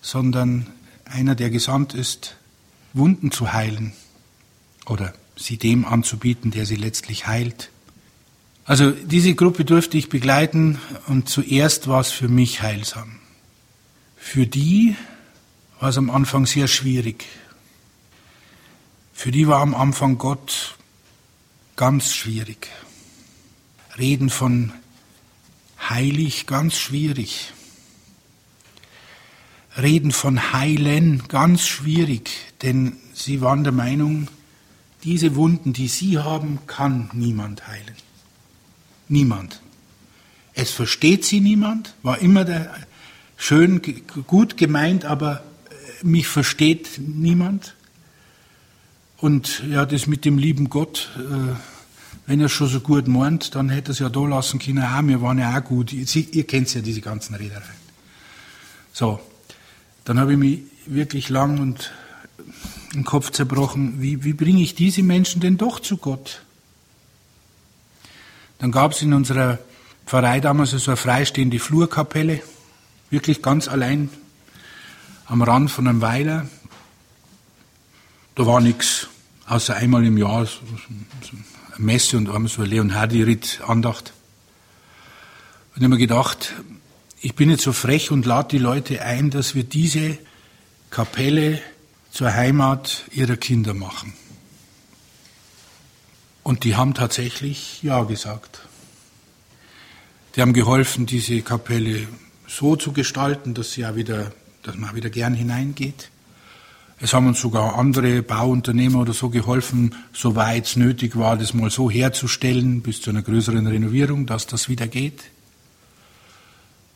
sondern 0.00 0.66
einer, 1.04 1.34
der 1.34 1.50
gesandt 1.50 1.94
ist, 1.94 2.36
Wunden 2.92 3.30
zu 3.30 3.52
heilen 3.52 3.92
oder 4.86 5.12
sie 5.38 5.56
dem 5.56 5.84
anzubieten, 5.84 6.50
der 6.50 6.66
sie 6.66 6.76
letztlich 6.76 7.26
heilt. 7.26 7.70
Also 8.64 8.90
diese 8.90 9.34
Gruppe 9.34 9.64
durfte 9.64 9.96
ich 9.96 10.10
begleiten 10.10 10.78
und 11.06 11.28
zuerst 11.28 11.88
war 11.88 12.00
es 12.00 12.10
für 12.10 12.28
mich 12.28 12.60
heilsam. 12.60 13.18
Für 14.16 14.46
die 14.46 14.94
war 15.80 15.88
es 15.88 15.96
am 15.96 16.10
Anfang 16.10 16.44
sehr 16.44 16.68
schwierig. 16.68 17.24
Für 19.14 19.30
die 19.30 19.48
war 19.48 19.60
am 19.60 19.74
Anfang 19.74 20.18
Gott 20.18 20.76
ganz 21.76 22.12
schwierig. 22.14 22.68
Reden 23.96 24.28
von 24.28 24.72
heilig 25.88 26.46
ganz 26.46 26.76
schwierig. 26.76 27.52
Reden 29.80 30.12
von 30.12 30.52
heilen 30.52 31.22
ganz 31.28 31.66
schwierig, 31.66 32.30
denn 32.62 32.96
sie 33.14 33.40
waren 33.40 33.62
der 33.62 33.72
Meinung, 33.72 34.28
diese 35.04 35.36
Wunden, 35.36 35.72
die 35.72 35.88
sie 35.88 36.18
haben, 36.18 36.58
kann 36.66 37.10
niemand 37.12 37.66
heilen. 37.66 37.94
Niemand. 39.08 39.60
Es 40.54 40.70
versteht 40.70 41.24
sie 41.24 41.40
niemand, 41.40 41.94
war 42.02 42.18
immer 42.18 42.44
der, 42.44 42.74
schön, 43.36 43.80
gut 44.26 44.56
gemeint, 44.56 45.04
aber 45.04 45.42
äh, 45.70 46.06
mich 46.06 46.26
versteht 46.26 46.98
niemand. 46.98 47.74
Und 49.16 49.62
ja, 49.70 49.86
das 49.86 50.06
mit 50.06 50.24
dem 50.24 50.36
lieben 50.36 50.68
Gott, 50.68 51.10
äh, 51.16 51.54
wenn 52.26 52.40
er 52.40 52.48
schon 52.48 52.68
so 52.68 52.80
gut 52.80 53.08
meint, 53.08 53.54
dann 53.54 53.68
hätte 53.68 53.90
er 53.90 53.92
es 53.92 53.98
ja 54.00 54.08
da 54.08 54.20
lassen 54.20 54.58
können, 54.58 54.82
auch, 54.82 55.02
wir 55.02 55.22
waren 55.22 55.38
ja 55.38 55.56
auch 55.56 55.64
gut. 55.64 55.90
Sie, 55.90 56.28
ihr 56.32 56.46
kennt 56.46 56.74
ja 56.74 56.82
diese 56.82 57.00
ganzen 57.00 57.34
Redereien. 57.34 57.78
So, 58.92 59.20
dann 60.04 60.18
habe 60.18 60.32
ich 60.32 60.38
mich 60.38 60.60
wirklich 60.86 61.28
lang 61.28 61.58
und 61.58 61.92
den 62.94 63.04
Kopf 63.04 63.30
zerbrochen, 63.30 64.00
wie, 64.00 64.24
wie 64.24 64.32
bringe 64.32 64.62
ich 64.62 64.74
diese 64.74 65.02
Menschen 65.02 65.40
denn 65.40 65.56
doch 65.56 65.80
zu 65.80 65.96
Gott? 65.96 66.42
Dann 68.58 68.72
gab 68.72 68.92
es 68.92 69.02
in 69.02 69.12
unserer 69.12 69.58
Pfarrei 70.06 70.40
damals 70.40 70.70
so 70.70 70.90
eine 70.90 70.96
freistehende 70.96 71.58
Flurkapelle, 71.58 72.42
wirklich 73.10 73.42
ganz 73.42 73.68
allein 73.68 74.08
am 75.26 75.42
Rand 75.42 75.70
von 75.70 75.86
einem 75.86 76.00
Weiler. 76.00 76.48
Da 78.34 78.46
war 78.46 78.60
nichts, 78.60 79.08
außer 79.46 79.76
einmal 79.76 80.04
im 80.04 80.16
Jahr 80.16 80.46
so, 80.46 80.60
so 81.22 81.36
eine 81.76 81.84
Messe 81.84 82.16
und 82.16 82.28
einmal 82.30 82.48
so 82.48 82.62
eine 82.62 82.70
Leonhardi-Ritt-Andacht. 82.70 84.12
Und 85.74 85.76
ich 85.76 85.82
habe 85.84 85.94
mir 85.94 85.98
gedacht, 85.98 86.54
ich 87.20 87.34
bin 87.34 87.50
jetzt 87.50 87.62
so 87.62 87.72
frech 87.72 88.10
und 88.10 88.26
lade 88.26 88.48
die 88.52 88.58
Leute 88.58 89.02
ein, 89.02 89.30
dass 89.30 89.54
wir 89.54 89.64
diese 89.64 90.18
Kapelle 90.90 91.60
zur 92.18 92.34
Heimat 92.34 93.04
ihrer 93.12 93.36
Kinder 93.36 93.74
machen. 93.74 94.12
Und 96.42 96.64
die 96.64 96.74
haben 96.74 96.92
tatsächlich 96.92 97.80
Ja 97.84 98.02
gesagt. 98.02 98.62
Die 100.34 100.42
haben 100.42 100.52
geholfen, 100.52 101.06
diese 101.06 101.40
Kapelle 101.42 102.08
so 102.48 102.74
zu 102.74 102.90
gestalten, 102.90 103.54
dass 103.54 103.70
sie 103.70 103.86
auch 103.86 103.94
wieder, 103.94 104.32
dass 104.64 104.74
man 104.74 104.96
wieder 104.96 105.10
gern 105.10 105.32
hineingeht. 105.32 106.10
Es 106.98 107.14
haben 107.14 107.28
uns 107.28 107.40
sogar 107.40 107.78
andere 107.78 108.20
Bauunternehmer 108.24 109.02
oder 109.02 109.12
so 109.12 109.30
geholfen, 109.30 109.94
soweit 110.12 110.66
es 110.66 110.74
nötig 110.74 111.16
war, 111.16 111.36
das 111.36 111.54
mal 111.54 111.70
so 111.70 111.88
herzustellen, 111.88 112.82
bis 112.82 113.00
zu 113.00 113.10
einer 113.10 113.22
größeren 113.22 113.64
Renovierung, 113.64 114.26
dass 114.26 114.48
das 114.48 114.68
wieder 114.68 114.88
geht. 114.88 115.22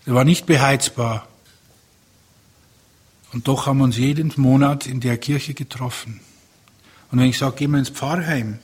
Er 0.05 0.15
war 0.15 0.25
nicht 0.25 0.47
beheizbar. 0.47 1.29
Und 3.33 3.49
doch 3.49 3.67
haben 3.67 3.79
wir 3.79 3.85
uns 3.85 3.97
jeden 3.97 4.33
Monat 4.37 4.87
in 4.87 5.01
der 5.01 5.17
Kirche 5.17 5.55
getroffen. 5.55 6.21
Und 7.11 7.19
wenn 7.19 7.29
ich 7.29 7.39
sage, 7.39 7.57
gehen 7.57 7.71
wir 7.71 7.79
ins 7.79 7.91
Pfarrheim, 7.91 8.59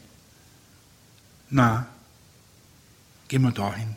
na, 1.51 1.87
gehen 3.29 3.43
wir 3.43 3.53
dahin. 3.53 3.97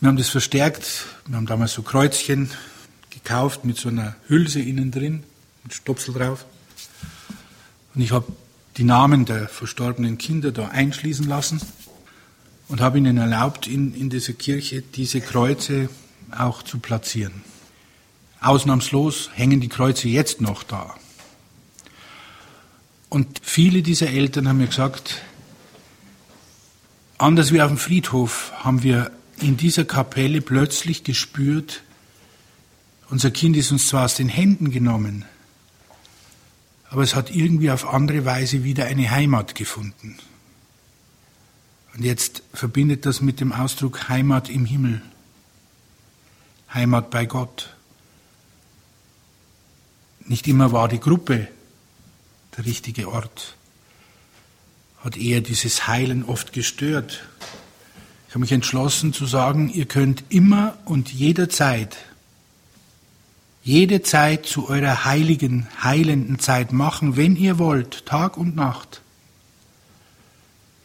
Wir 0.00 0.08
haben 0.08 0.16
das 0.16 0.28
verstärkt. 0.28 1.06
Wir 1.26 1.36
haben 1.36 1.46
damals 1.46 1.72
so 1.72 1.82
Kreuzchen 1.82 2.50
gekauft 3.10 3.64
mit 3.64 3.78
so 3.78 3.88
einer 3.88 4.16
Hülse 4.28 4.60
innen 4.60 4.90
drin, 4.90 5.24
mit 5.62 5.74
Stopsel 5.74 6.14
drauf. 6.14 6.44
Und 7.94 8.00
ich 8.00 8.12
habe 8.12 8.30
die 8.76 8.84
Namen 8.84 9.24
der 9.24 9.48
verstorbenen 9.48 10.18
Kinder 10.18 10.52
da 10.52 10.68
einschließen 10.68 11.26
lassen 11.26 11.60
und 12.68 12.80
habe 12.80 12.98
ihnen 12.98 13.16
erlaubt, 13.16 13.66
in, 13.66 13.94
in 13.94 14.10
dieser 14.10 14.32
Kirche 14.32 14.82
diese 14.82 15.20
Kreuze 15.20 15.88
auch 16.36 16.62
zu 16.62 16.78
platzieren. 16.78 17.42
Ausnahmslos 18.46 19.30
hängen 19.34 19.60
die 19.60 19.68
Kreuze 19.68 20.08
jetzt 20.08 20.40
noch 20.40 20.62
da. 20.62 20.94
Und 23.08 23.40
viele 23.42 23.82
dieser 23.82 24.08
Eltern 24.08 24.48
haben 24.48 24.58
mir 24.58 24.66
gesagt, 24.66 25.22
anders 27.16 27.52
wie 27.52 27.62
auf 27.62 27.68
dem 27.68 27.78
Friedhof 27.78 28.52
haben 28.56 28.82
wir 28.82 29.10
in 29.40 29.56
dieser 29.56 29.84
Kapelle 29.84 30.40
plötzlich 30.40 31.04
gespürt, 31.04 31.82
unser 33.10 33.30
Kind 33.30 33.56
ist 33.56 33.70
uns 33.70 33.86
zwar 33.86 34.06
aus 34.06 34.14
den 34.14 34.28
Händen 34.28 34.70
genommen, 34.70 35.24
aber 36.90 37.02
es 37.02 37.14
hat 37.14 37.30
irgendwie 37.30 37.70
auf 37.70 37.86
andere 37.86 38.24
Weise 38.24 38.64
wieder 38.64 38.86
eine 38.86 39.10
Heimat 39.10 39.54
gefunden. 39.54 40.16
Und 41.94 42.04
jetzt 42.04 42.42
verbindet 42.52 43.06
das 43.06 43.20
mit 43.20 43.40
dem 43.40 43.52
Ausdruck 43.52 44.08
Heimat 44.08 44.48
im 44.48 44.64
Himmel, 44.64 45.02
Heimat 46.72 47.10
bei 47.10 47.26
Gott. 47.26 47.74
Nicht 50.26 50.46
immer 50.48 50.72
war 50.72 50.88
die 50.88 51.00
Gruppe 51.00 51.48
der 52.56 52.64
richtige 52.64 53.08
Ort, 53.08 53.56
hat 55.02 55.16
eher 55.16 55.40
dieses 55.40 55.86
Heilen 55.86 56.24
oft 56.24 56.52
gestört. 56.52 57.26
Ich 58.28 58.34
habe 58.34 58.40
mich 58.40 58.52
entschlossen 58.52 59.12
zu 59.12 59.26
sagen, 59.26 59.68
ihr 59.68 59.86
könnt 59.86 60.24
immer 60.30 60.78
und 60.86 61.12
jederzeit, 61.12 61.96
jede 63.62 64.02
Zeit 64.02 64.46
zu 64.46 64.68
eurer 64.68 65.04
heiligen, 65.04 65.68
heilenden 65.82 66.38
Zeit 66.38 66.72
machen, 66.72 67.16
wenn 67.16 67.36
ihr 67.36 67.58
wollt, 67.58 68.06
Tag 68.06 68.36
und 68.36 68.56
Nacht. 68.56 69.02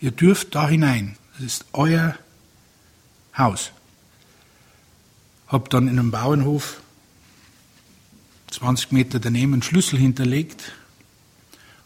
Ihr 0.01 0.11
dürft 0.11 0.55
da 0.55 0.67
hinein. 0.67 1.17
Das 1.33 1.45
ist 1.45 1.65
euer 1.73 2.15
Haus. 3.37 3.71
Hab 5.47 5.69
dann 5.69 5.87
in 5.87 5.99
einem 5.99 6.11
Bauernhof 6.11 6.81
20 8.51 8.91
Meter 8.91 9.19
daneben 9.19 9.53
einen 9.53 9.61
Schlüssel 9.61 9.99
hinterlegt, 9.99 10.71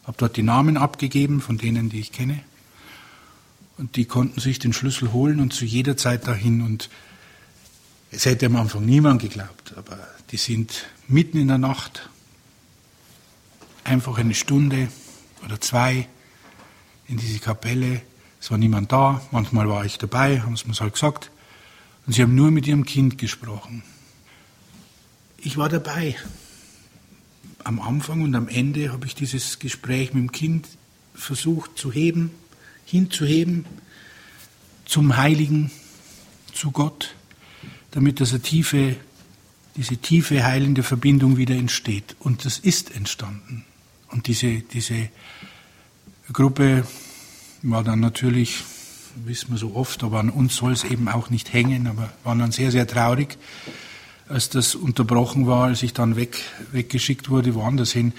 habe 0.04 0.16
dort 0.18 0.36
die 0.36 0.42
Namen 0.42 0.76
abgegeben 0.76 1.40
von 1.40 1.58
denen, 1.58 1.90
die 1.90 2.00
ich 2.00 2.12
kenne. 2.12 2.40
Und 3.76 3.96
die 3.96 4.04
konnten 4.04 4.40
sich 4.40 4.58
den 4.58 4.72
Schlüssel 4.72 5.12
holen 5.12 5.40
und 5.40 5.52
zu 5.52 5.64
jeder 5.64 5.96
Zeit 5.96 6.26
dahin. 6.26 6.62
Und 6.62 6.90
es 8.10 8.24
hätte 8.24 8.46
am 8.46 8.56
Anfang 8.56 8.84
niemand 8.84 9.20
geglaubt, 9.20 9.74
aber 9.76 9.98
die 10.30 10.36
sind 10.36 10.86
mitten 11.08 11.38
in 11.38 11.48
der 11.48 11.58
Nacht 11.58 12.08
einfach 13.82 14.18
eine 14.18 14.34
Stunde 14.34 14.88
oder 15.44 15.60
zwei 15.60 16.08
in 17.08 17.16
diese 17.16 17.40
Kapelle. 17.40 18.00
Es 18.40 18.50
war 18.50 18.58
niemand 18.58 18.92
da, 18.92 19.20
manchmal 19.30 19.68
war 19.68 19.84
ich 19.84 19.98
dabei, 19.98 20.40
haben 20.40 20.56
sie 20.56 20.68
mir 20.68 20.74
halt 20.74 20.92
gesagt. 20.92 21.30
Und 22.06 22.12
sie 22.12 22.22
haben 22.22 22.34
nur 22.34 22.50
mit 22.50 22.66
ihrem 22.66 22.84
Kind 22.84 23.18
gesprochen. 23.18 23.82
Ich 25.38 25.56
war 25.56 25.68
dabei. 25.68 26.16
Am 27.64 27.80
Anfang 27.80 28.20
und 28.20 28.34
am 28.34 28.48
Ende 28.48 28.92
habe 28.92 29.06
ich 29.06 29.14
dieses 29.14 29.58
Gespräch 29.58 30.12
mit 30.12 30.22
dem 30.22 30.32
Kind 30.32 30.68
versucht 31.14 31.78
zu 31.78 31.90
heben, 31.90 32.30
hinzuheben 32.84 33.64
zum 34.84 35.16
Heiligen, 35.16 35.70
zu 36.52 36.70
Gott, 36.70 37.14
damit 37.90 38.20
eine 38.20 38.40
tiefe, 38.40 38.96
diese 39.76 39.96
tiefe 39.96 40.44
heilende 40.44 40.82
Verbindung 40.82 41.38
wieder 41.38 41.54
entsteht. 41.54 42.16
Und 42.18 42.44
das 42.44 42.58
ist 42.58 42.94
entstanden. 42.94 43.64
Und 44.10 44.26
diese, 44.26 44.60
diese 44.60 45.08
Gruppe 46.32 46.86
war 47.62 47.82
dann 47.82 48.00
natürlich, 48.00 48.62
wissen 49.24 49.52
wir 49.52 49.58
so 49.58 49.74
oft, 49.74 50.04
aber 50.04 50.20
an 50.20 50.28
uns 50.28 50.54
soll 50.56 50.72
es 50.72 50.84
eben 50.84 51.08
auch 51.08 51.30
nicht 51.30 51.52
hängen, 51.52 51.86
aber 51.86 52.12
waren 52.24 52.40
dann 52.40 52.52
sehr, 52.52 52.70
sehr 52.70 52.86
traurig, 52.86 53.38
als 54.28 54.48
das 54.48 54.74
unterbrochen 54.74 55.46
war, 55.46 55.64
als 55.64 55.82
ich 55.82 55.92
dann 55.92 56.16
weg, 56.16 56.40
weggeschickt 56.72 57.30
wurde, 57.30 57.54
woanders 57.54 57.92
hin. 57.92 58.12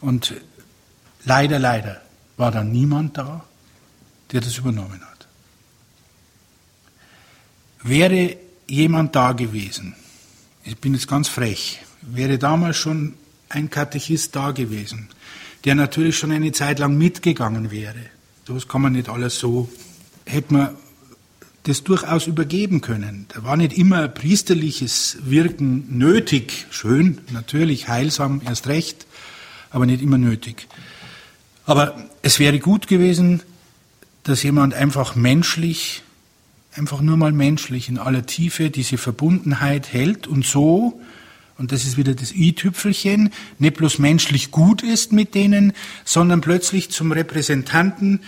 Und 0.00 0.34
leider, 1.24 1.58
leider 1.58 2.00
war 2.36 2.50
dann 2.50 2.72
niemand 2.72 3.16
da, 3.18 3.44
der 4.32 4.40
das 4.40 4.58
übernommen 4.58 5.00
hat. 5.00 5.26
Wäre 7.82 8.36
jemand 8.66 9.14
da 9.14 9.32
gewesen, 9.32 9.94
ich 10.64 10.78
bin 10.78 10.94
jetzt 10.94 11.08
ganz 11.08 11.28
frech, 11.28 11.80
wäre 12.00 12.38
damals 12.38 12.76
schon 12.76 13.14
ein 13.50 13.70
Katechist 13.70 14.34
da 14.34 14.50
gewesen, 14.50 15.08
der 15.64 15.74
natürlich 15.74 16.18
schon 16.18 16.32
eine 16.32 16.52
Zeit 16.52 16.78
lang 16.78 16.96
mitgegangen 16.96 17.70
wäre. 17.70 18.06
Das 18.46 18.66
kann 18.68 18.82
man 18.82 18.92
nicht 18.92 19.08
alles 19.08 19.38
so, 19.38 19.68
hätte 20.24 20.54
man 20.54 20.76
das 21.64 21.82
durchaus 21.82 22.26
übergeben 22.26 22.80
können. 22.80 23.26
Da 23.28 23.42
war 23.42 23.56
nicht 23.56 23.76
immer 23.76 24.06
priesterliches 24.06 25.18
Wirken 25.24 25.98
nötig. 25.98 26.66
Schön, 26.70 27.18
natürlich, 27.32 27.88
heilsam, 27.88 28.42
erst 28.46 28.68
recht, 28.68 29.06
aber 29.70 29.86
nicht 29.86 30.02
immer 30.02 30.18
nötig. 30.18 30.68
Aber 31.66 31.96
es 32.22 32.38
wäre 32.38 32.58
gut 32.58 32.86
gewesen, 32.86 33.40
dass 34.24 34.42
jemand 34.42 34.74
einfach 34.74 35.16
menschlich, 35.16 36.02
einfach 36.74 37.00
nur 37.00 37.16
mal 37.16 37.32
menschlich 37.32 37.88
in 37.88 37.98
aller 37.98 38.26
Tiefe 38.26 38.70
diese 38.70 38.98
Verbundenheit 38.98 39.92
hält 39.92 40.26
und 40.26 40.44
so, 40.44 41.00
und 41.56 41.70
das 41.70 41.84
ist 41.84 41.96
wieder 41.96 42.14
das 42.14 42.32
i-Tüpfelchen, 42.32 43.30
nicht 43.58 43.76
bloß 43.76 44.00
menschlich 44.00 44.50
gut 44.50 44.82
ist 44.82 45.12
mit 45.12 45.34
denen, 45.34 45.72
sondern 46.04 46.40
plötzlich 46.40 46.90
zum 46.90 47.12
Repräsentanten 47.12 48.20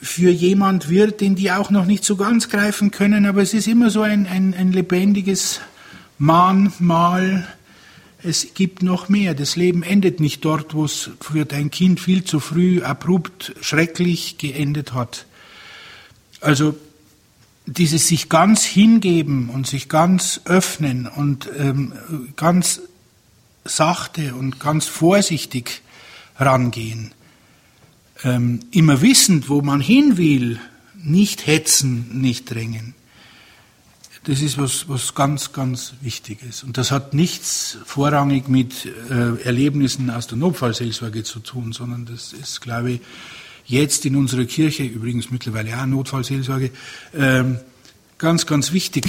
für 0.00 0.30
jemand 0.30 0.88
wird, 0.88 1.20
den 1.20 1.34
die 1.34 1.50
auch 1.50 1.70
noch 1.70 1.86
nicht 1.86 2.04
so 2.04 2.16
ganz 2.16 2.48
greifen 2.48 2.90
können, 2.90 3.26
aber 3.26 3.42
es 3.42 3.54
ist 3.54 3.66
immer 3.66 3.90
so 3.90 4.02
ein, 4.02 4.26
ein, 4.26 4.54
ein 4.54 4.72
lebendiges 4.72 5.60
Mahnmal. 6.18 7.48
Es 8.22 8.54
gibt 8.54 8.82
noch 8.82 9.08
mehr. 9.08 9.34
Das 9.34 9.56
Leben 9.56 9.82
endet 9.82 10.20
nicht 10.20 10.44
dort, 10.44 10.74
wo 10.74 10.84
es 10.84 11.10
für 11.20 11.44
dein 11.44 11.70
Kind 11.70 12.00
viel 12.00 12.24
zu 12.24 12.40
früh, 12.40 12.82
abrupt, 12.82 13.54
schrecklich 13.60 14.38
geendet 14.38 14.92
hat. 14.94 15.26
Also 16.40 16.76
dieses 17.66 18.08
sich 18.08 18.28
ganz 18.28 18.64
hingeben 18.64 19.50
und 19.50 19.66
sich 19.66 19.88
ganz 19.88 20.40
öffnen 20.44 21.06
und 21.06 21.48
ähm, 21.58 21.92
ganz 22.36 22.80
sachte 23.64 24.34
und 24.34 24.58
ganz 24.58 24.86
vorsichtig 24.86 25.82
rangehen 26.38 27.12
ähm, 28.24 28.60
immer 28.70 29.00
wissend, 29.00 29.48
wo 29.48 29.62
man 29.62 29.80
hin 29.80 30.16
will, 30.16 30.58
nicht 30.94 31.46
hetzen, 31.46 32.20
nicht 32.20 32.52
drängen. 32.52 32.94
Das 34.24 34.42
ist 34.42 34.58
was, 34.58 34.88
was 34.88 35.14
ganz, 35.14 35.52
ganz 35.52 35.94
wichtig 36.02 36.42
ist. 36.46 36.62
Und 36.62 36.76
das 36.76 36.90
hat 36.90 37.14
nichts 37.14 37.78
vorrangig 37.86 38.48
mit 38.48 38.84
äh, 38.84 39.40
Erlebnissen 39.42 40.10
aus 40.10 40.26
der 40.26 40.36
Notfallseelsorge 40.36 41.22
zu 41.22 41.40
tun, 41.40 41.72
sondern 41.72 42.04
das 42.04 42.32
ist, 42.32 42.60
glaube 42.60 42.92
ich, 42.92 43.00
jetzt 43.64 44.04
in 44.04 44.16
unserer 44.16 44.44
Kirche, 44.44 44.82
übrigens 44.82 45.30
mittlerweile 45.30 45.80
auch 45.80 45.86
Notfallseelsorge, 45.86 46.70
ähm, 47.14 47.58
ganz, 48.18 48.46
ganz 48.46 48.72
wichtig, 48.72 49.04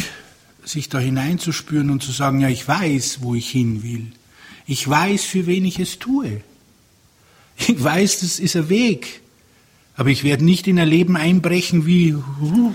sich 0.64 0.90
da 0.90 1.00
hineinzuspüren 1.00 1.90
und 1.90 2.04
zu 2.04 2.12
sagen, 2.12 2.42
ja, 2.42 2.50
ich 2.50 2.68
weiß, 2.68 3.20
wo 3.22 3.36
ich 3.36 3.50
hin 3.50 3.84
will. 3.84 4.12
Ich 4.68 4.88
weiß, 4.88 5.24
für 5.24 5.48
wen 5.48 5.66
ich 5.66 5.80
es 5.80 5.98
tue. 6.00 6.42
Ich 7.68 7.84
weiß, 7.84 8.22
das 8.22 8.40
ist 8.40 8.56
ein 8.56 8.70
Weg. 8.70 9.22
Aber 9.96 10.10
ich 10.10 10.24
werde 10.24 10.46
nicht 10.46 10.66
in 10.68 10.80
ein 10.80 10.88
Leben 10.88 11.18
einbrechen 11.18 11.86
wie, 11.86 12.16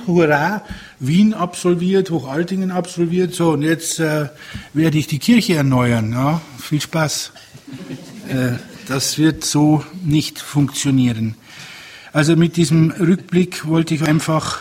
hurra, 0.07 0.63
Wien 1.01 1.33
absolviert, 1.33 2.11
Hochaltingen 2.11 2.71
absolviert, 2.71 3.35
so, 3.35 3.53
und 3.53 3.63
jetzt 3.63 3.99
äh, 3.99 4.29
werde 4.75 4.99
ich 4.99 5.07
die 5.07 5.19
Kirche 5.19 5.55
erneuern. 5.55 6.13
Ja, 6.13 6.43
viel 6.59 6.83
Spaß. 6.83 7.33
äh, 8.29 8.59
das 8.87 9.17
wird 9.17 9.43
so 9.43 9.83
nicht 10.05 10.39
funktionieren. 10.39 11.37
Also 12.13 12.37
mit 12.37 12.59
diesem 12.59 12.91
Rückblick 12.91 13.67
wollte 13.67 13.95
ich 13.95 14.03
einfach 14.03 14.61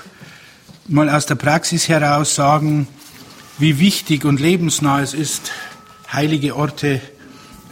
mal 0.88 1.09
aus 1.09 1.26
der 1.26 1.36
Praxis 1.36 1.89
heraus 1.89 2.34
sagen, 2.34 2.88
wie 3.59 3.80
wichtig 3.80 4.24
und 4.24 4.39
lebensnah 4.39 5.01
es 5.01 5.13
ist, 5.13 5.51
heilige 6.11 6.55
Orte, 6.55 7.01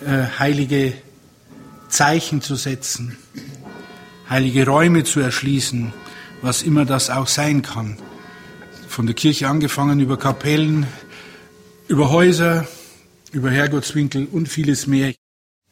äh, 0.06 0.38
heilige 0.38 0.94
Zeichen 1.92 2.42
zu 2.42 2.56
setzen, 2.56 3.18
heilige 4.30 4.66
Räume 4.66 5.04
zu 5.04 5.20
erschließen, 5.20 5.94
was 6.42 6.64
immer 6.64 6.86
das 6.86 7.10
auch 7.10 7.28
sein 7.28 7.62
kann. 7.62 7.98
Von 8.88 9.06
der 9.06 9.16
Kirche 9.16 9.48
angefangen 9.48 10.00
über 10.00 10.18
Kapellen, 10.18 10.88
über 11.88 12.10
Häuser, 12.10 12.68
über 13.32 13.52
Herrgottswinkel 13.52 14.28
und 14.32 14.48
vieles 14.48 14.88
mehr. 14.88 15.14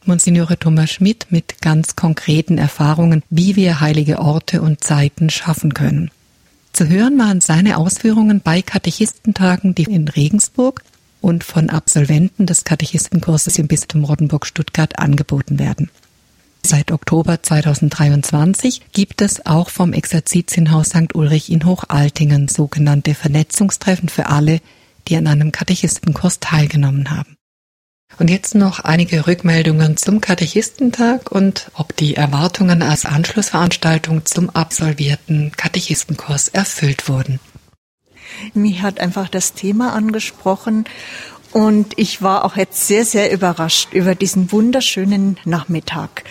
Monsignore 0.05 0.57
Thomas 0.57 0.91
Schmidt 0.91 1.27
mit 1.29 1.61
ganz 1.61 1.95
konkreten 1.95 2.57
Erfahrungen, 2.57 3.23
wie 3.29 3.55
wir 3.55 3.81
heilige 3.81 4.19
Orte 4.19 4.61
und 4.61 4.83
Zeiten 4.83 5.29
schaffen 5.29 5.73
können. 5.73 6.11
Zu 6.71 6.87
hören 6.87 7.17
waren 7.17 7.41
seine 7.41 7.77
Ausführungen 7.77 8.41
bei 8.41 8.61
Katechistentagen, 8.61 9.75
die 9.75 9.83
in 9.83 10.07
Regensburg 10.07 10.83
und 11.21 11.43
von 11.43 11.69
Absolventen 11.69 12.45
des 12.45 12.63
Katechistenkurses 12.63 13.57
im 13.57 13.67
Bistum 13.67 14.05
Rottenburg-Stuttgart 14.05 14.99
angeboten 14.99 15.59
werden. 15.59 15.89
Seit 16.65 16.91
Oktober 16.91 17.41
2023 17.41 18.91
gibt 18.91 19.21
es 19.21 19.45
auch 19.45 19.69
vom 19.69 19.93
Exerzitienhaus 19.93 20.89
St. 20.89 21.15
Ulrich 21.15 21.51
in 21.51 21.65
Hochaltingen 21.65 22.47
sogenannte 22.47 23.15
Vernetzungstreffen 23.15 24.09
für 24.09 24.27
alle, 24.27 24.61
die 25.07 25.15
an 25.15 25.27
einem 25.27 25.51
Katechistenkurs 25.51 26.39
teilgenommen 26.39 27.09
haben. 27.09 27.37
Und 28.17 28.29
jetzt 28.29 28.55
noch 28.55 28.79
einige 28.79 29.27
Rückmeldungen 29.27 29.95
zum 29.95 30.19
Katechistentag 30.19 31.31
und 31.31 31.71
ob 31.75 31.95
die 31.95 32.15
Erwartungen 32.15 32.81
als 32.81 33.05
Anschlussveranstaltung 33.05 34.25
zum 34.25 34.49
absolvierten 34.49 35.51
Katechistenkurs 35.55 36.49
erfüllt 36.49 37.07
wurden. 37.07 37.39
Mich 38.53 38.81
hat 38.81 38.99
einfach 38.99 39.29
das 39.29 39.53
Thema 39.53 39.93
angesprochen 39.93 40.85
und 41.51 41.97
ich 41.97 42.21
war 42.21 42.45
auch 42.45 42.55
jetzt 42.55 42.87
sehr, 42.87 43.05
sehr 43.05 43.31
überrascht 43.31 43.93
über 43.93 44.15
diesen 44.15 44.51
wunderschönen 44.51 45.37
Nachmittag. 45.45 46.23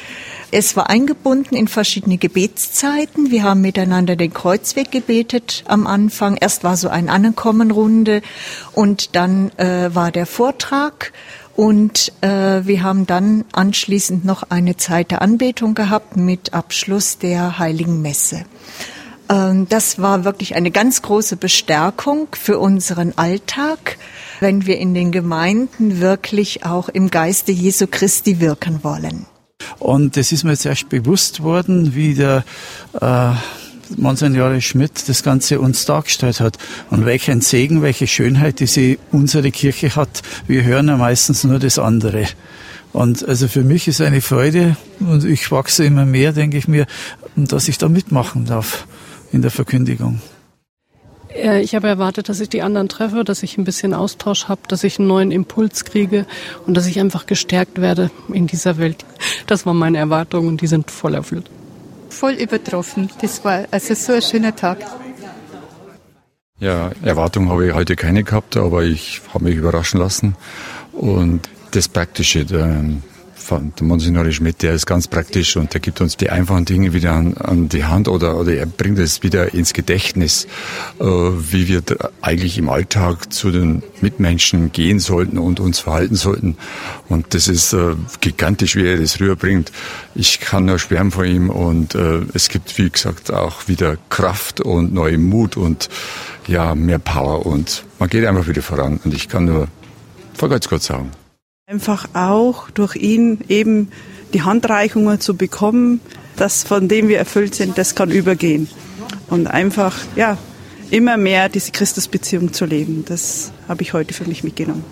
Es 0.50 0.76
war 0.76 0.88
eingebunden 0.88 1.54
in 1.54 1.68
verschiedene 1.68 2.16
Gebetszeiten. 2.16 3.30
Wir 3.30 3.42
haben 3.42 3.60
miteinander 3.60 4.16
den 4.16 4.32
Kreuzweg 4.32 4.90
gebetet 4.90 5.62
am 5.66 5.86
Anfang. 5.86 6.36
Erst 6.36 6.64
war 6.64 6.76
so 6.76 6.88
ein 6.88 7.10
Ankommenrunde 7.10 8.22
und 8.72 9.14
dann 9.14 9.50
äh, 9.58 9.94
war 9.94 10.10
der 10.10 10.24
Vortrag 10.24 11.12
Und 11.58 12.12
äh, 12.20 12.64
wir 12.66 12.84
haben 12.84 13.08
dann 13.08 13.44
anschließend 13.50 14.24
noch 14.24 14.44
eine 14.48 14.76
Zeit 14.76 15.10
der 15.10 15.22
Anbetung 15.22 15.74
gehabt 15.74 16.16
mit 16.16 16.54
Abschluss 16.54 17.18
der 17.18 17.58
Heiligen 17.58 18.00
Messe. 18.00 18.44
Ähm, 19.28 19.66
das 19.68 20.00
war 20.00 20.22
wirklich 20.22 20.54
eine 20.54 20.70
ganz 20.70 21.02
große 21.02 21.34
Bestärkung 21.34 22.28
für 22.30 22.60
unseren 22.60 23.12
Alltag, 23.16 23.98
wenn 24.41 24.66
wir 24.66 24.78
in 24.78 24.95
den 24.95 25.12
Gemeinden 25.12 26.01
wirklich 26.01 26.64
auch 26.64 26.89
im 26.89 27.11
Geiste 27.11 27.53
Jesu 27.53 27.86
Christi 27.91 28.41
wirken 28.41 28.82
wollen. 28.82 29.26
Und 29.78 30.16
es 30.16 30.32
ist 30.32 30.45
mir 30.45 30.51
jetzt 30.51 30.66
erst 30.66 30.89
bewusst 30.89 31.43
worden, 31.43 31.95
wie 31.95 32.14
der 32.14 32.45
äh, 33.01 33.32
Monsignore 33.97 34.61
Schmidt 34.61 35.09
das 35.09 35.22
Ganze 35.22 35.61
uns 35.61 35.84
dargestellt 35.84 36.41
hat. 36.41 36.59
Und 36.91 37.07
welch 37.07 37.30
ein 37.30 37.41
Segen, 37.41 37.82
welche 37.82 38.07
Schönheit 38.07 38.61
diese 38.61 38.99
unsere 39.12 39.51
Kirche 39.51 39.97
hat. 39.97 40.22
Wir 40.47 40.64
hören 40.64 40.89
ja 40.89 40.97
meistens 40.97 41.45
nur 41.45 41.59
das 41.59 41.78
andere. 41.78 42.26
Und 42.93 43.26
also 43.28 43.49
für 43.49 43.64
mich 43.64 43.86
ist 43.89 44.01
eine 44.01 44.20
Freude 44.20 44.76
und 45.01 45.24
ich 45.24 45.51
wachse 45.51 45.84
immer 45.84 46.07
mehr, 46.07 46.32
denke 46.32 46.57
ich 46.57 46.68
mir, 46.68 46.86
dass 47.36 47.68
ich 47.68 47.78
da 47.78 47.89
mitmachen 47.89 48.47
darf 48.47 48.86
in 49.30 49.43
der 49.43 49.51
Verkündigung. 49.51 50.20
Ich 51.62 51.74
habe 51.74 51.89
erwartet, 51.89 52.28
dass 52.28 52.41
ich 52.41 52.49
die 52.49 52.62
anderen 52.62 52.89
treffe, 52.89 53.24
dass 53.24 53.43
ich 53.43 53.59
ein 53.59 53.64
bisschen 53.64 53.95
Austausch 53.95 54.49
habe, 54.49 54.62
dass 54.68 54.84
ich 54.84 54.99
einen 54.99 55.09
neuen 55.09 55.30
Impuls 55.30 55.84
kriege 55.84 56.26
und 56.66 56.76
dass 56.76 56.86
ich 56.86 56.99
einfach 56.99 57.26
gestärkt 57.26 57.80
werde 57.80 58.11
in 58.32 58.47
dieser 58.47 58.78
Welt. 58.78 59.05
Das 59.47 59.64
waren 59.64 59.76
meine 59.76 59.99
Erwartungen 59.99 60.49
und 60.49 60.61
die 60.61 60.66
sind 60.66 60.91
voll 60.91 61.14
erfüllt 61.14 61.51
voll 62.18 62.32
übertroffen. 62.32 63.11
Das 63.20 63.45
war 63.45 63.64
also 63.70 63.95
so 63.95 64.12
ein 64.14 64.22
schöner 64.22 64.55
Tag. 64.55 64.78
Ja, 66.61 66.91
Erwartungen 67.03 67.49
habe 67.51 67.68
ich 67.68 67.74
heute 67.74 67.95
keine 67.95 68.24
gehabt, 68.24 68.57
aber 68.57 68.82
ich 68.82 69.20
habe 69.32 69.45
mich 69.45 69.57
überraschen 69.57 70.01
lassen. 70.01 70.34
Und 70.93 71.49
das 71.70 71.89
Praktische, 71.89 72.45
der 73.51 73.86
Monsignore 73.86 74.32
Schmidt, 74.32 74.62
der 74.62 74.74
ist 74.74 74.86
ganz 74.86 75.09
praktisch 75.09 75.57
und 75.57 75.72
der 75.72 75.80
gibt 75.80 76.01
uns 76.01 76.16
die 76.16 76.30
einfachen 76.30 76.64
Dinge 76.64 76.92
wieder 76.92 77.12
an, 77.12 77.34
an 77.34 77.68
die 77.68 77.84
Hand 77.84 78.09
oder, 78.09 78.36
oder 78.36 78.53
er 78.53 78.66
bringt 78.66 78.99
es 78.99 79.22
wieder 79.22 79.55
ins 79.55 79.72
Gedächtnis, 79.72 80.46
äh, 81.01 81.05
wie 81.05 81.68
wir 81.68 81.82
eigentlich 82.20 82.59
im 82.59 82.68
Alltag 82.68 83.32
zu 83.32 83.51
den 83.51 83.82
Mitmenschen 84.01 84.72
gehen 84.72 84.99
sollten 84.99 85.38
und 85.38 85.61
uns 85.61 85.78
verhalten 85.78 86.14
sollten. 86.14 86.57
Und 87.09 87.34
das 87.34 87.49
ist 87.49 87.72
äh, 87.72 87.94
gigantisch, 88.20 88.76
wie 88.76 88.86
er 88.86 88.99
das 88.99 89.20
rüberbringt. 89.20 89.72
Ich 90.14 90.40
kann 90.40 90.66
nur 90.66 90.78
schwärmen 90.78 91.11
vor 91.11 91.24
ihm 91.24 91.51
und 91.51 91.94
äh, 91.94 92.20
es 92.34 92.49
gibt, 92.49 92.76
wie 92.78 92.90
gesagt, 92.90 93.32
auch 93.32 93.68
wieder 93.68 93.96
Kraft 94.09 94.61
und 94.61 94.92
neuen 94.92 95.28
Mut 95.28 95.57
und 95.57 95.88
ja, 96.46 96.74
mehr 96.74 96.99
Power 96.99 97.46
und 97.46 97.84
man 97.99 98.09
geht 98.09 98.24
einfach 98.24 98.46
wieder 98.46 98.62
voran. 98.62 99.01
Und 99.05 99.14
ich 99.14 99.28
kann 99.28 99.44
nur 99.44 99.68
Vergott 100.34 100.68
Gott 100.68 100.82
sagen. 100.82 101.11
Einfach 101.70 102.08
auch 102.14 102.70
durch 102.70 102.96
ihn 102.96 103.40
eben 103.50 103.92
die 104.32 104.40
Handreichungen 104.40 105.20
zu 105.20 105.36
bekommen, 105.36 106.00
das 106.34 106.62
von 106.62 106.88
dem 106.88 107.08
wir 107.08 107.18
erfüllt 107.18 107.54
sind, 107.54 107.76
das 107.76 107.94
kann 107.94 108.10
übergehen. 108.10 108.70
Und 109.28 109.48
einfach, 109.48 109.94
ja, 110.16 110.38
immer 110.90 111.18
mehr 111.18 111.50
diese 111.50 111.70
Christusbeziehung 111.70 112.54
zu 112.54 112.64
leben. 112.64 113.04
Das 113.06 113.52
habe 113.68 113.82
ich 113.82 113.92
heute 113.92 114.14
für 114.14 114.24
mich 114.24 114.42
mitgenommen. 114.44 114.82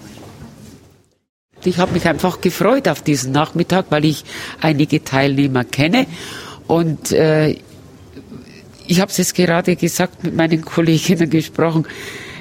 Ich 1.64 1.78
habe 1.78 1.92
mich 1.92 2.06
einfach 2.06 2.42
gefreut 2.42 2.88
auf 2.88 3.00
diesen 3.00 3.32
Nachmittag, 3.32 3.86
weil 3.88 4.04
ich 4.04 4.26
einige 4.60 5.02
Teilnehmer 5.02 5.64
kenne. 5.64 6.06
Und 6.66 7.10
äh, 7.10 7.56
ich 8.86 9.00
habe 9.00 9.10
es 9.10 9.16
jetzt 9.16 9.34
gerade 9.34 9.76
gesagt, 9.76 10.24
mit 10.24 10.36
meinen 10.36 10.62
Kolleginnen 10.66 11.30
gesprochen. 11.30 11.86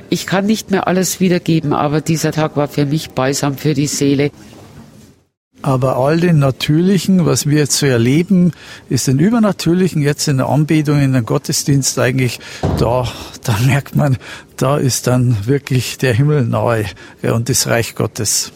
Ich 0.10 0.26
kann 0.26 0.46
nicht 0.46 0.72
mehr 0.72 0.88
alles 0.88 1.20
wiedergeben, 1.20 1.74
aber 1.74 2.02
dieser 2.02 2.32
Tag 2.32 2.56
war 2.56 2.68
für 2.68 2.86
mich 2.86 3.12
balsam 3.12 3.58
für 3.58 3.74
die 3.74 3.88
Seele. 3.88 4.32
Aber 5.62 5.98
all 5.98 6.20
den 6.20 6.38
Natürlichen, 6.38 7.26
was 7.26 7.48
wir 7.48 7.58
jetzt 7.58 7.78
so 7.78 7.88
erleben, 7.88 8.52
ist 8.88 9.08
den 9.08 9.18
Übernatürlichen 9.18 10.02
jetzt 10.04 10.28
in 10.28 10.38
der 10.38 10.48
Anbetung, 10.48 11.00
in 11.02 11.14
den 11.14 11.26
Gottesdienst 11.26 11.98
eigentlich, 11.98 12.40
da, 12.78 13.08
da 13.44 13.58
merkt 13.66 13.96
man, 13.96 14.18
da 14.58 14.78
ist 14.78 15.08
dann 15.08 15.48
wirklich 15.48 15.98
der 15.98 16.14
Himmel 16.14 16.46
nahe 16.46 16.86
und 17.24 17.50
das 17.50 17.66
Reich 17.66 17.96
Gottes. 17.96 18.52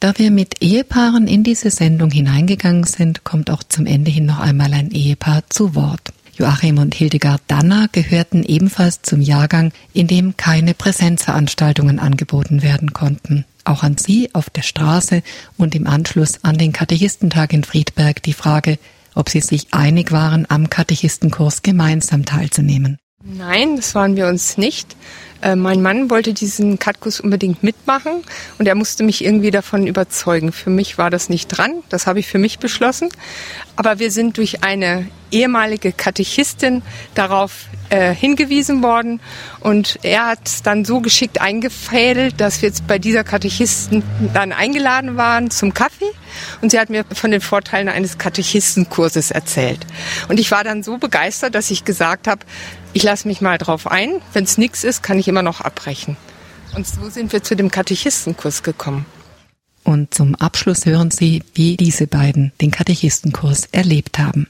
Da 0.00 0.14
wir 0.16 0.30
mit 0.30 0.62
Ehepaaren 0.62 1.28
in 1.28 1.44
diese 1.44 1.70
Sendung 1.70 2.10
hineingegangen 2.10 2.84
sind, 2.84 3.22
kommt 3.22 3.50
auch 3.50 3.62
zum 3.62 3.86
Ende 3.86 4.10
hin 4.10 4.24
noch 4.26 4.40
einmal 4.40 4.72
ein 4.72 4.90
Ehepaar 4.90 5.42
zu 5.50 5.74
Wort. 5.74 6.12
Joachim 6.40 6.78
und 6.78 6.94
Hildegard 6.94 7.42
Danner 7.48 7.88
gehörten 7.92 8.42
ebenfalls 8.42 9.02
zum 9.02 9.20
Jahrgang, 9.20 9.72
in 9.92 10.06
dem 10.06 10.38
keine 10.38 10.72
Präsenzveranstaltungen 10.72 11.98
angeboten 11.98 12.62
werden 12.62 12.94
konnten. 12.94 13.44
Auch 13.64 13.82
an 13.82 13.98
Sie 13.98 14.34
auf 14.34 14.48
der 14.48 14.62
Straße 14.62 15.22
und 15.58 15.74
im 15.74 15.86
Anschluss 15.86 16.42
an 16.42 16.56
den 16.56 16.72
Katechistentag 16.72 17.52
in 17.52 17.62
Friedberg 17.62 18.22
die 18.22 18.32
Frage, 18.32 18.78
ob 19.14 19.28
Sie 19.28 19.42
sich 19.42 19.74
einig 19.74 20.12
waren, 20.12 20.46
am 20.48 20.70
Katechistenkurs 20.70 21.60
gemeinsam 21.60 22.24
teilzunehmen. 22.24 22.99
Nein, 23.22 23.76
das 23.76 23.94
waren 23.94 24.16
wir 24.16 24.28
uns 24.28 24.56
nicht. 24.56 24.96
Äh, 25.42 25.54
mein 25.54 25.82
Mann 25.82 26.08
wollte 26.08 26.32
diesen 26.32 26.78
Katkurs 26.78 27.20
unbedingt 27.20 27.62
mitmachen 27.62 28.22
und 28.58 28.66
er 28.66 28.74
musste 28.74 29.02
mich 29.02 29.22
irgendwie 29.22 29.50
davon 29.50 29.86
überzeugen. 29.86 30.52
Für 30.52 30.70
mich 30.70 30.96
war 30.96 31.10
das 31.10 31.28
nicht 31.28 31.48
dran, 31.48 31.82
das 31.90 32.06
habe 32.06 32.18
ich 32.18 32.26
für 32.26 32.38
mich 32.38 32.58
beschlossen. 32.58 33.10
Aber 33.76 33.98
wir 33.98 34.10
sind 34.10 34.38
durch 34.38 34.64
eine 34.64 35.06
ehemalige 35.30 35.92
Katechistin 35.92 36.80
darauf 37.14 37.66
äh, 37.90 38.14
hingewiesen 38.14 38.82
worden 38.82 39.20
und 39.60 39.98
er 40.02 40.26
hat 40.26 40.40
es 40.46 40.62
dann 40.62 40.84
so 40.84 41.00
geschickt 41.00 41.40
eingefädelt, 41.40 42.40
dass 42.40 42.62
wir 42.62 42.68
jetzt 42.68 42.86
bei 42.86 42.98
dieser 42.98 43.24
Katechisten 43.24 44.02
dann 44.32 44.52
eingeladen 44.52 45.16
waren 45.16 45.50
zum 45.50 45.74
Kaffee 45.74 46.10
und 46.62 46.70
sie 46.70 46.78
hat 46.78 46.90
mir 46.90 47.04
von 47.12 47.30
den 47.30 47.40
Vorteilen 47.40 47.88
eines 47.88 48.18
Katechistenkurses 48.18 49.30
erzählt. 49.30 49.86
Und 50.28 50.40
ich 50.40 50.50
war 50.50 50.64
dann 50.64 50.82
so 50.82 50.98
begeistert, 50.98 51.54
dass 51.54 51.70
ich 51.70 51.84
gesagt 51.84 52.26
habe, 52.26 52.46
ich 52.92 53.02
lasse 53.02 53.28
mich 53.28 53.40
mal 53.40 53.58
drauf 53.58 53.86
ein. 53.86 54.22
Wenn 54.32 54.44
es 54.44 54.58
nichts 54.58 54.84
ist, 54.84 55.02
kann 55.02 55.18
ich 55.18 55.28
immer 55.28 55.42
noch 55.42 55.60
abbrechen. 55.60 56.16
Und 56.74 56.86
so 56.86 57.08
sind 57.10 57.32
wir 57.32 57.42
zu 57.42 57.56
dem 57.56 57.70
Katechistenkurs 57.70 58.62
gekommen. 58.62 59.06
Und 59.82 60.14
zum 60.14 60.34
Abschluss 60.34 60.86
hören 60.86 61.10
Sie, 61.10 61.42
wie 61.54 61.76
diese 61.76 62.06
beiden 62.06 62.52
den 62.60 62.70
Katechistenkurs 62.70 63.66
erlebt 63.72 64.18
haben. 64.18 64.48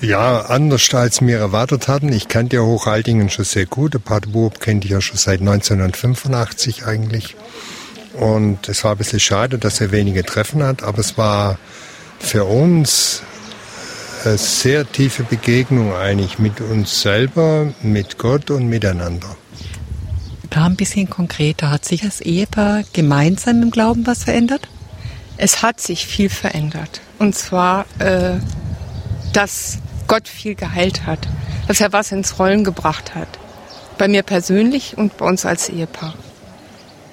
Ja, 0.00 0.42
anders 0.42 0.94
als 0.94 1.20
wir 1.20 1.38
erwartet 1.38 1.88
hatten. 1.88 2.12
Ich 2.12 2.28
kannte 2.28 2.56
ja 2.56 2.62
Hochaltingen 2.62 3.30
schon 3.30 3.44
sehr 3.44 3.66
gut. 3.66 3.94
Der 3.94 3.98
Pater 3.98 4.30
Buob 4.30 4.60
kennt 4.60 4.84
ich 4.84 4.92
ja 4.92 5.00
schon 5.00 5.16
seit 5.16 5.40
1985 5.40 6.86
eigentlich. 6.86 7.34
Und 8.14 8.68
es 8.68 8.84
war 8.84 8.92
ein 8.92 8.98
bisschen 8.98 9.18
schade, 9.18 9.58
dass 9.58 9.80
er 9.80 9.90
wenige 9.90 10.24
Treffen 10.24 10.62
hat, 10.62 10.82
aber 10.82 10.98
es 10.98 11.18
war 11.18 11.58
für 12.20 12.44
uns 12.44 13.22
eine 14.24 14.38
sehr 14.38 14.90
tiefe 14.90 15.24
Begegnung 15.24 15.94
eigentlich 15.94 16.38
mit 16.38 16.60
uns 16.60 17.02
selber, 17.02 17.72
mit 17.82 18.18
Gott 18.18 18.50
und 18.50 18.68
miteinander. 18.68 19.36
Da 20.50 20.66
ein 20.66 20.76
bisschen 20.76 21.10
konkreter. 21.10 21.70
Hat 21.70 21.84
sich 21.84 22.02
das 22.02 22.20
Ehepaar 22.20 22.84
gemeinsam 22.92 23.62
im 23.62 23.70
Glauben 23.70 24.06
was 24.06 24.24
verändert? 24.24 24.68
Es 25.36 25.62
hat 25.62 25.80
sich 25.80 26.06
viel 26.06 26.30
verändert. 26.30 27.00
Und 27.18 27.34
zwar, 27.36 27.86
äh, 27.98 28.38
dass 29.32 29.78
Gott 30.08 30.26
viel 30.26 30.54
geheilt 30.54 31.06
hat, 31.06 31.20
dass 31.68 31.80
er 31.80 31.92
was 31.92 32.10
ins 32.10 32.38
Rollen 32.38 32.64
gebracht 32.64 33.14
hat. 33.14 33.28
Bei 33.98 34.08
mir 34.08 34.22
persönlich 34.22 34.96
und 34.96 35.16
bei 35.18 35.26
uns 35.26 35.44
als 35.44 35.68
Ehepaar. 35.68 36.14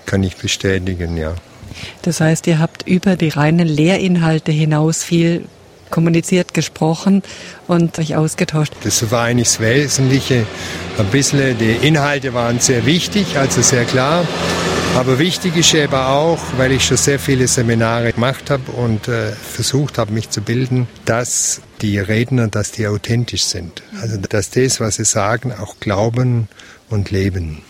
Kann 0.05 0.23
ich 0.23 0.37
bestätigen, 0.37 1.17
ja. 1.17 1.35
Das 2.03 2.21
heißt, 2.21 2.47
ihr 2.47 2.59
habt 2.59 2.87
über 2.87 3.15
die 3.15 3.29
reinen 3.29 3.67
Lehrinhalte 3.67 4.51
hinaus 4.51 5.03
viel 5.03 5.45
kommuniziert, 5.89 6.53
gesprochen 6.53 7.21
und 7.67 7.99
euch 7.99 8.15
ausgetauscht. 8.15 8.73
Das 8.83 9.11
war 9.11 9.25
eigentlich 9.25 9.49
das 9.49 9.59
Wesentliche. 9.59 10.45
Ein 10.97 11.05
bisschen, 11.07 11.57
die 11.57 11.87
Inhalte 11.87 12.33
waren 12.33 12.59
sehr 12.59 12.85
wichtig, 12.85 13.37
also 13.37 13.61
sehr 13.61 13.85
klar. 13.85 14.25
Aber 14.95 15.19
wichtig 15.19 15.57
ist 15.57 15.73
eben 15.73 15.93
auch, 15.93 16.39
weil 16.55 16.71
ich 16.71 16.85
schon 16.85 16.95
sehr 16.95 17.19
viele 17.19 17.49
Seminare 17.49 18.13
gemacht 18.13 18.49
habe 18.49 18.71
und 18.71 19.09
äh, 19.09 19.33
versucht 19.33 19.97
habe, 19.97 20.13
mich 20.13 20.29
zu 20.29 20.41
bilden, 20.41 20.87
dass 21.03 21.61
die 21.81 21.99
Redner, 21.99 22.47
dass 22.47 22.71
die 22.71 22.87
authentisch 22.87 23.43
sind. 23.43 23.83
Also 24.01 24.15
dass 24.17 24.51
das, 24.51 24.79
was 24.79 24.95
sie 24.95 25.03
sagen, 25.03 25.51
auch 25.51 25.81
glauben 25.81 26.47
und 26.89 27.11
leben. 27.11 27.61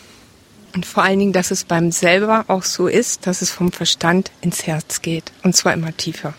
Und 0.76 0.86
vor 0.86 1.04
allen 1.04 1.18
Dingen, 1.18 1.34
dass 1.34 1.50
es 1.50 1.64
beim 1.64 1.92
selber 1.92 2.46
auch 2.48 2.64
so 2.64 2.88
ist, 2.88 3.26
dass 3.26 3.42
es 3.42 3.50
vom 3.50 3.72
Verstand 3.72 4.30
ins 4.42 4.68
Herz 4.68 5.02
geht. 5.02 5.32
Und 5.42 5.56
zwar 5.56 5.74
immer 5.74 5.98
tiefer. 5.98 6.36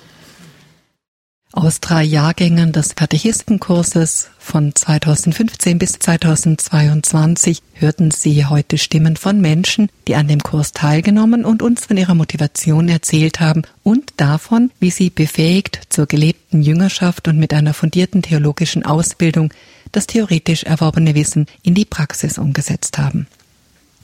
Aus 1.52 1.80
drei 1.80 2.02
Jahrgängen 2.02 2.72
des 2.72 2.96
Katechistenkurses 2.96 4.30
von 4.36 4.74
2015 4.74 5.78
bis 5.78 5.92
2022 5.92 7.62
hörten 7.74 8.10
Sie 8.10 8.44
heute 8.44 8.78
Stimmen 8.78 9.16
von 9.16 9.40
Menschen, 9.40 9.88
die 10.08 10.16
an 10.16 10.26
dem 10.26 10.42
Kurs 10.42 10.72
teilgenommen 10.72 11.44
und 11.44 11.62
uns 11.62 11.86
von 11.86 11.96
ihrer 11.96 12.16
Motivation 12.16 12.88
erzählt 12.88 13.38
haben 13.38 13.62
und 13.84 14.12
davon, 14.16 14.72
wie 14.80 14.90
sie 14.90 15.08
befähigt 15.08 15.82
zur 15.88 16.06
gelebten 16.06 16.62
Jüngerschaft 16.62 17.28
und 17.28 17.38
mit 17.38 17.54
einer 17.54 17.74
fundierten 17.74 18.22
theologischen 18.22 18.84
Ausbildung 18.84 19.54
das 19.92 20.08
theoretisch 20.08 20.64
erworbene 20.64 21.14
Wissen 21.14 21.46
in 21.62 21.74
die 21.74 21.84
Praxis 21.84 22.38
umgesetzt 22.38 22.98
haben. 22.98 23.28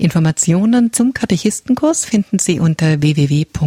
Informationen 0.02 0.92
zum 0.92 1.14
Katechistenkurs 1.14 2.04
finden 2.04 2.40
Sie 2.40 2.58
unter 2.58 3.00
www.horeb.org 3.00 3.64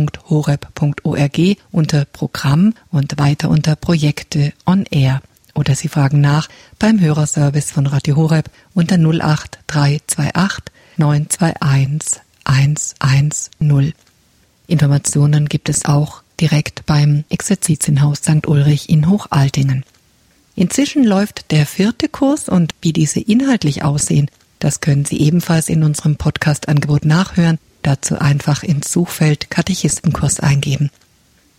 unter 1.72 2.04
Programm 2.04 2.74
und 2.92 3.18
weiter 3.18 3.50
unter 3.50 3.78
Projekte 3.78 4.52
on 4.66 4.84
Air. 4.92 5.22
Oder 5.54 5.76
Sie 5.76 5.88
fragen 5.88 6.20
nach 6.20 6.50
beim 6.78 7.00
Hörerservice 7.00 7.72
von 7.72 7.88
Radio 7.88 8.18
Horeb 8.18 8.50
unter 8.74 8.96
08328 8.98 10.66
921 10.98 12.20
110. 12.44 13.94
Informationen 14.68 15.48
gibt 15.48 15.70
es 15.70 15.86
auch 15.86 16.22
direkt 16.42 16.86
beim 16.86 17.24
Exerzitienhaus 17.30 18.18
St. 18.18 18.46
Ulrich 18.46 18.90
in 18.90 19.08
Hochaltingen. 19.08 19.86
Inzwischen 20.58 21.06
läuft 21.06 21.52
der 21.52 21.66
vierte 21.66 22.10
Kurs 22.10 22.50
und 22.50 22.76
wie 22.82 22.92
diese 22.92 23.22
inhaltlich 23.22 23.84
aussehen, 23.84 24.30
das 24.66 24.82
können 24.82 25.06
Sie 25.06 25.20
ebenfalls 25.20 25.70
in 25.70 25.84
unserem 25.84 26.16
Podcast-Angebot 26.16 27.06
nachhören. 27.06 27.60
Dazu 27.84 28.18
einfach 28.18 28.64
ins 28.64 28.92
Suchfeld 28.92 29.52
Katechistenkurs 29.52 30.40
eingeben. 30.40 30.90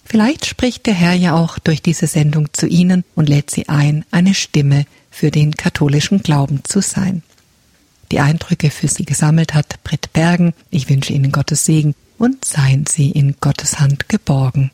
Vielleicht 0.05 0.45
spricht 0.45 0.87
der 0.87 0.95
Herr 0.95 1.15
ja 1.15 1.37
auch 1.37 1.61
durch 1.61 1.81
diese 1.81 2.09
Sendung 2.09 2.53
zu 2.53 2.67
Ihnen 2.67 3.05
und 3.15 3.29
lädt 3.29 3.49
Sie 3.53 3.69
ein, 3.69 4.05
eine 4.11 4.35
Stimme 4.35 4.87
für 5.09 5.31
den 5.31 5.55
katholischen 5.55 6.25
Glauben 6.25 6.65
zu 6.65 6.81
sein. 6.81 7.23
Die 8.11 8.19
Eindrücke 8.19 8.71
für 8.71 8.89
Sie 8.89 9.05
gesammelt 9.05 9.55
hat 9.55 9.85
Britt 9.85 10.13
Bergen. 10.13 10.53
Ich 10.71 10.89
wünsche 10.89 11.13
Ihnen 11.13 11.31
Gottes 11.31 11.65
Segen 11.65 11.95
und 12.19 12.45
seien 12.45 12.87
Sie 12.87 13.13
in 13.13 13.37
Gottes 13.41 13.79
Hand 13.79 14.09
geborgen. 14.09 14.73